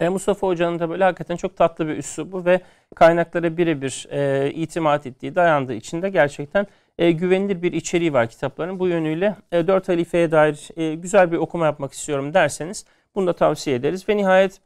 E, 0.00 0.08
Mustafa 0.08 0.46
Hoca'nın 0.46 0.78
da 0.78 0.90
böyle 0.90 1.04
hakikaten 1.04 1.36
çok 1.36 1.56
tatlı 1.56 1.88
bir 1.88 1.96
üslubu 1.96 2.44
ve 2.44 2.60
kaynaklara 2.94 3.56
birebir 3.56 4.06
e, 4.10 4.50
itimat 4.50 5.06
ettiği, 5.06 5.34
dayandığı 5.34 5.74
için 5.74 6.02
de 6.02 6.10
gerçekten 6.10 6.66
e, 6.98 7.10
güvenilir 7.10 7.62
bir 7.62 7.72
içeriği 7.72 8.12
var 8.12 8.28
kitapların. 8.28 8.78
Bu 8.78 8.88
yönüyle 8.88 9.36
e, 9.52 9.66
4 9.66 9.88
halifeye 9.88 10.30
dair 10.30 10.68
e, 10.76 10.94
güzel 10.94 11.32
bir 11.32 11.36
okuma 11.36 11.66
yapmak 11.66 11.92
istiyorum 11.92 12.34
derseniz 12.34 12.84
bunu 13.14 13.26
da 13.26 13.32
tavsiye 13.32 13.76
ederiz. 13.76 14.08
Ve 14.08 14.16
nihayet 14.16 14.60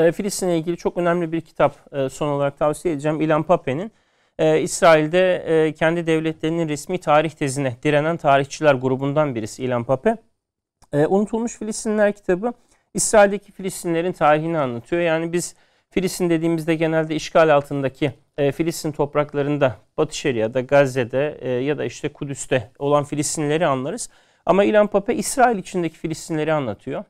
e, 0.00 0.12
Filistin'le 0.12 0.50
ilgili 0.50 0.76
çok 0.76 0.96
önemli 0.96 1.32
bir 1.32 1.40
kitap 1.40 1.94
e, 1.94 2.08
son 2.08 2.28
olarak 2.28 2.58
tavsiye 2.58 2.94
edeceğim. 2.94 3.20
İlan 3.20 3.42
Pape'nin 3.42 3.92
e, 4.38 4.60
İsrail'de 4.60 5.36
e, 5.36 5.72
kendi 5.74 6.06
devletlerinin 6.06 6.68
resmi 6.68 6.98
tarih 6.98 7.30
tezine 7.30 7.76
direnen 7.82 8.16
tarihçiler 8.16 8.74
grubundan 8.74 9.34
birisi 9.34 9.64
İlan 9.64 9.84
Pape. 9.84 10.16
Unutulmuş 10.92 11.58
Filistinler 11.58 12.12
kitabı 12.12 12.52
İsrail'deki 12.94 13.52
Filistinlerin 13.52 14.12
tarihini 14.12 14.58
anlatıyor. 14.58 15.02
Yani 15.02 15.32
biz 15.32 15.54
Filistin 15.90 16.30
dediğimizde 16.30 16.74
genelde 16.74 17.14
işgal 17.14 17.54
altındaki 17.54 18.12
Filistin 18.54 18.92
topraklarında 18.92 19.76
Batı 19.96 20.16
Şeria'da, 20.16 20.60
Gazze'de 20.60 21.48
ya 21.64 21.78
da 21.78 21.84
işte 21.84 22.08
Kudüs'te 22.08 22.70
olan 22.78 23.04
Filistinleri 23.04 23.66
anlarız. 23.66 24.10
Ama 24.46 24.64
İlhan 24.64 24.86
Pape 24.86 25.14
İsrail 25.14 25.58
içindeki 25.58 25.98
Filistinleri 25.98 26.52
anlatıyor. 26.52 27.04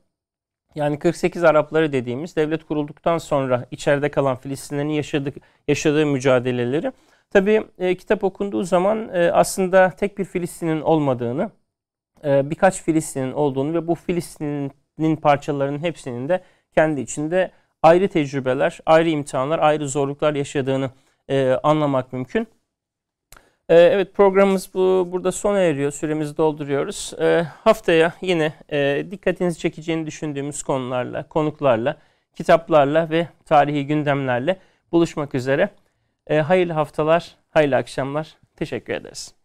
Yani 0.74 0.98
48 0.98 1.44
Arapları 1.44 1.92
dediğimiz 1.92 2.36
devlet 2.36 2.64
kurulduktan 2.64 3.18
sonra 3.18 3.66
içeride 3.70 4.10
kalan 4.10 4.36
Filistinlerin 4.36 4.88
yaşadık, 4.88 5.36
yaşadığı 5.68 6.06
mücadeleleri. 6.06 6.92
Tabii 7.30 7.66
e, 7.78 7.94
kitap 7.96 8.24
okunduğu 8.24 8.62
zaman 8.62 9.08
e, 9.14 9.32
aslında 9.32 9.90
tek 9.90 10.18
bir 10.18 10.24
Filistin'in 10.24 10.80
olmadığını, 10.80 11.50
e, 12.24 12.50
birkaç 12.50 12.82
Filistin'in 12.82 13.32
olduğunu 13.32 13.74
ve 13.74 13.86
bu 13.86 13.94
Filistin'in 13.94 15.16
parçalarının 15.16 15.78
hepsinin 15.78 16.28
de 16.28 16.42
kendi 16.74 17.00
içinde 17.00 17.50
ayrı 17.82 18.08
tecrübeler, 18.08 18.80
ayrı 18.86 19.08
imtihanlar, 19.08 19.58
ayrı 19.58 19.88
zorluklar 19.88 20.34
yaşadığını 20.34 20.90
e, 21.28 21.50
anlamak 21.62 22.12
mümkün. 22.12 22.46
Ee, 23.70 23.74
evet 23.74 24.14
programımız 24.14 24.74
bu 24.74 25.08
burada 25.12 25.32
sona 25.32 25.58
eriyor. 25.58 25.92
Süremizi 25.92 26.36
dolduruyoruz. 26.36 27.12
Ee, 27.20 27.46
haftaya 27.64 28.12
yine 28.20 28.52
e, 28.72 29.06
dikkatinizi 29.10 29.58
çekeceğini 29.58 30.06
düşündüğümüz 30.06 30.62
konularla, 30.62 31.28
konuklarla, 31.28 31.96
kitaplarla 32.34 33.10
ve 33.10 33.28
tarihi 33.44 33.86
gündemlerle 33.86 34.56
buluşmak 34.92 35.34
üzere. 35.34 35.68
Ee, 36.26 36.38
hayırlı 36.38 36.72
haftalar, 36.72 37.36
hayırlı 37.50 37.76
akşamlar. 37.76 38.36
Teşekkür 38.56 38.92
ederiz. 38.94 39.39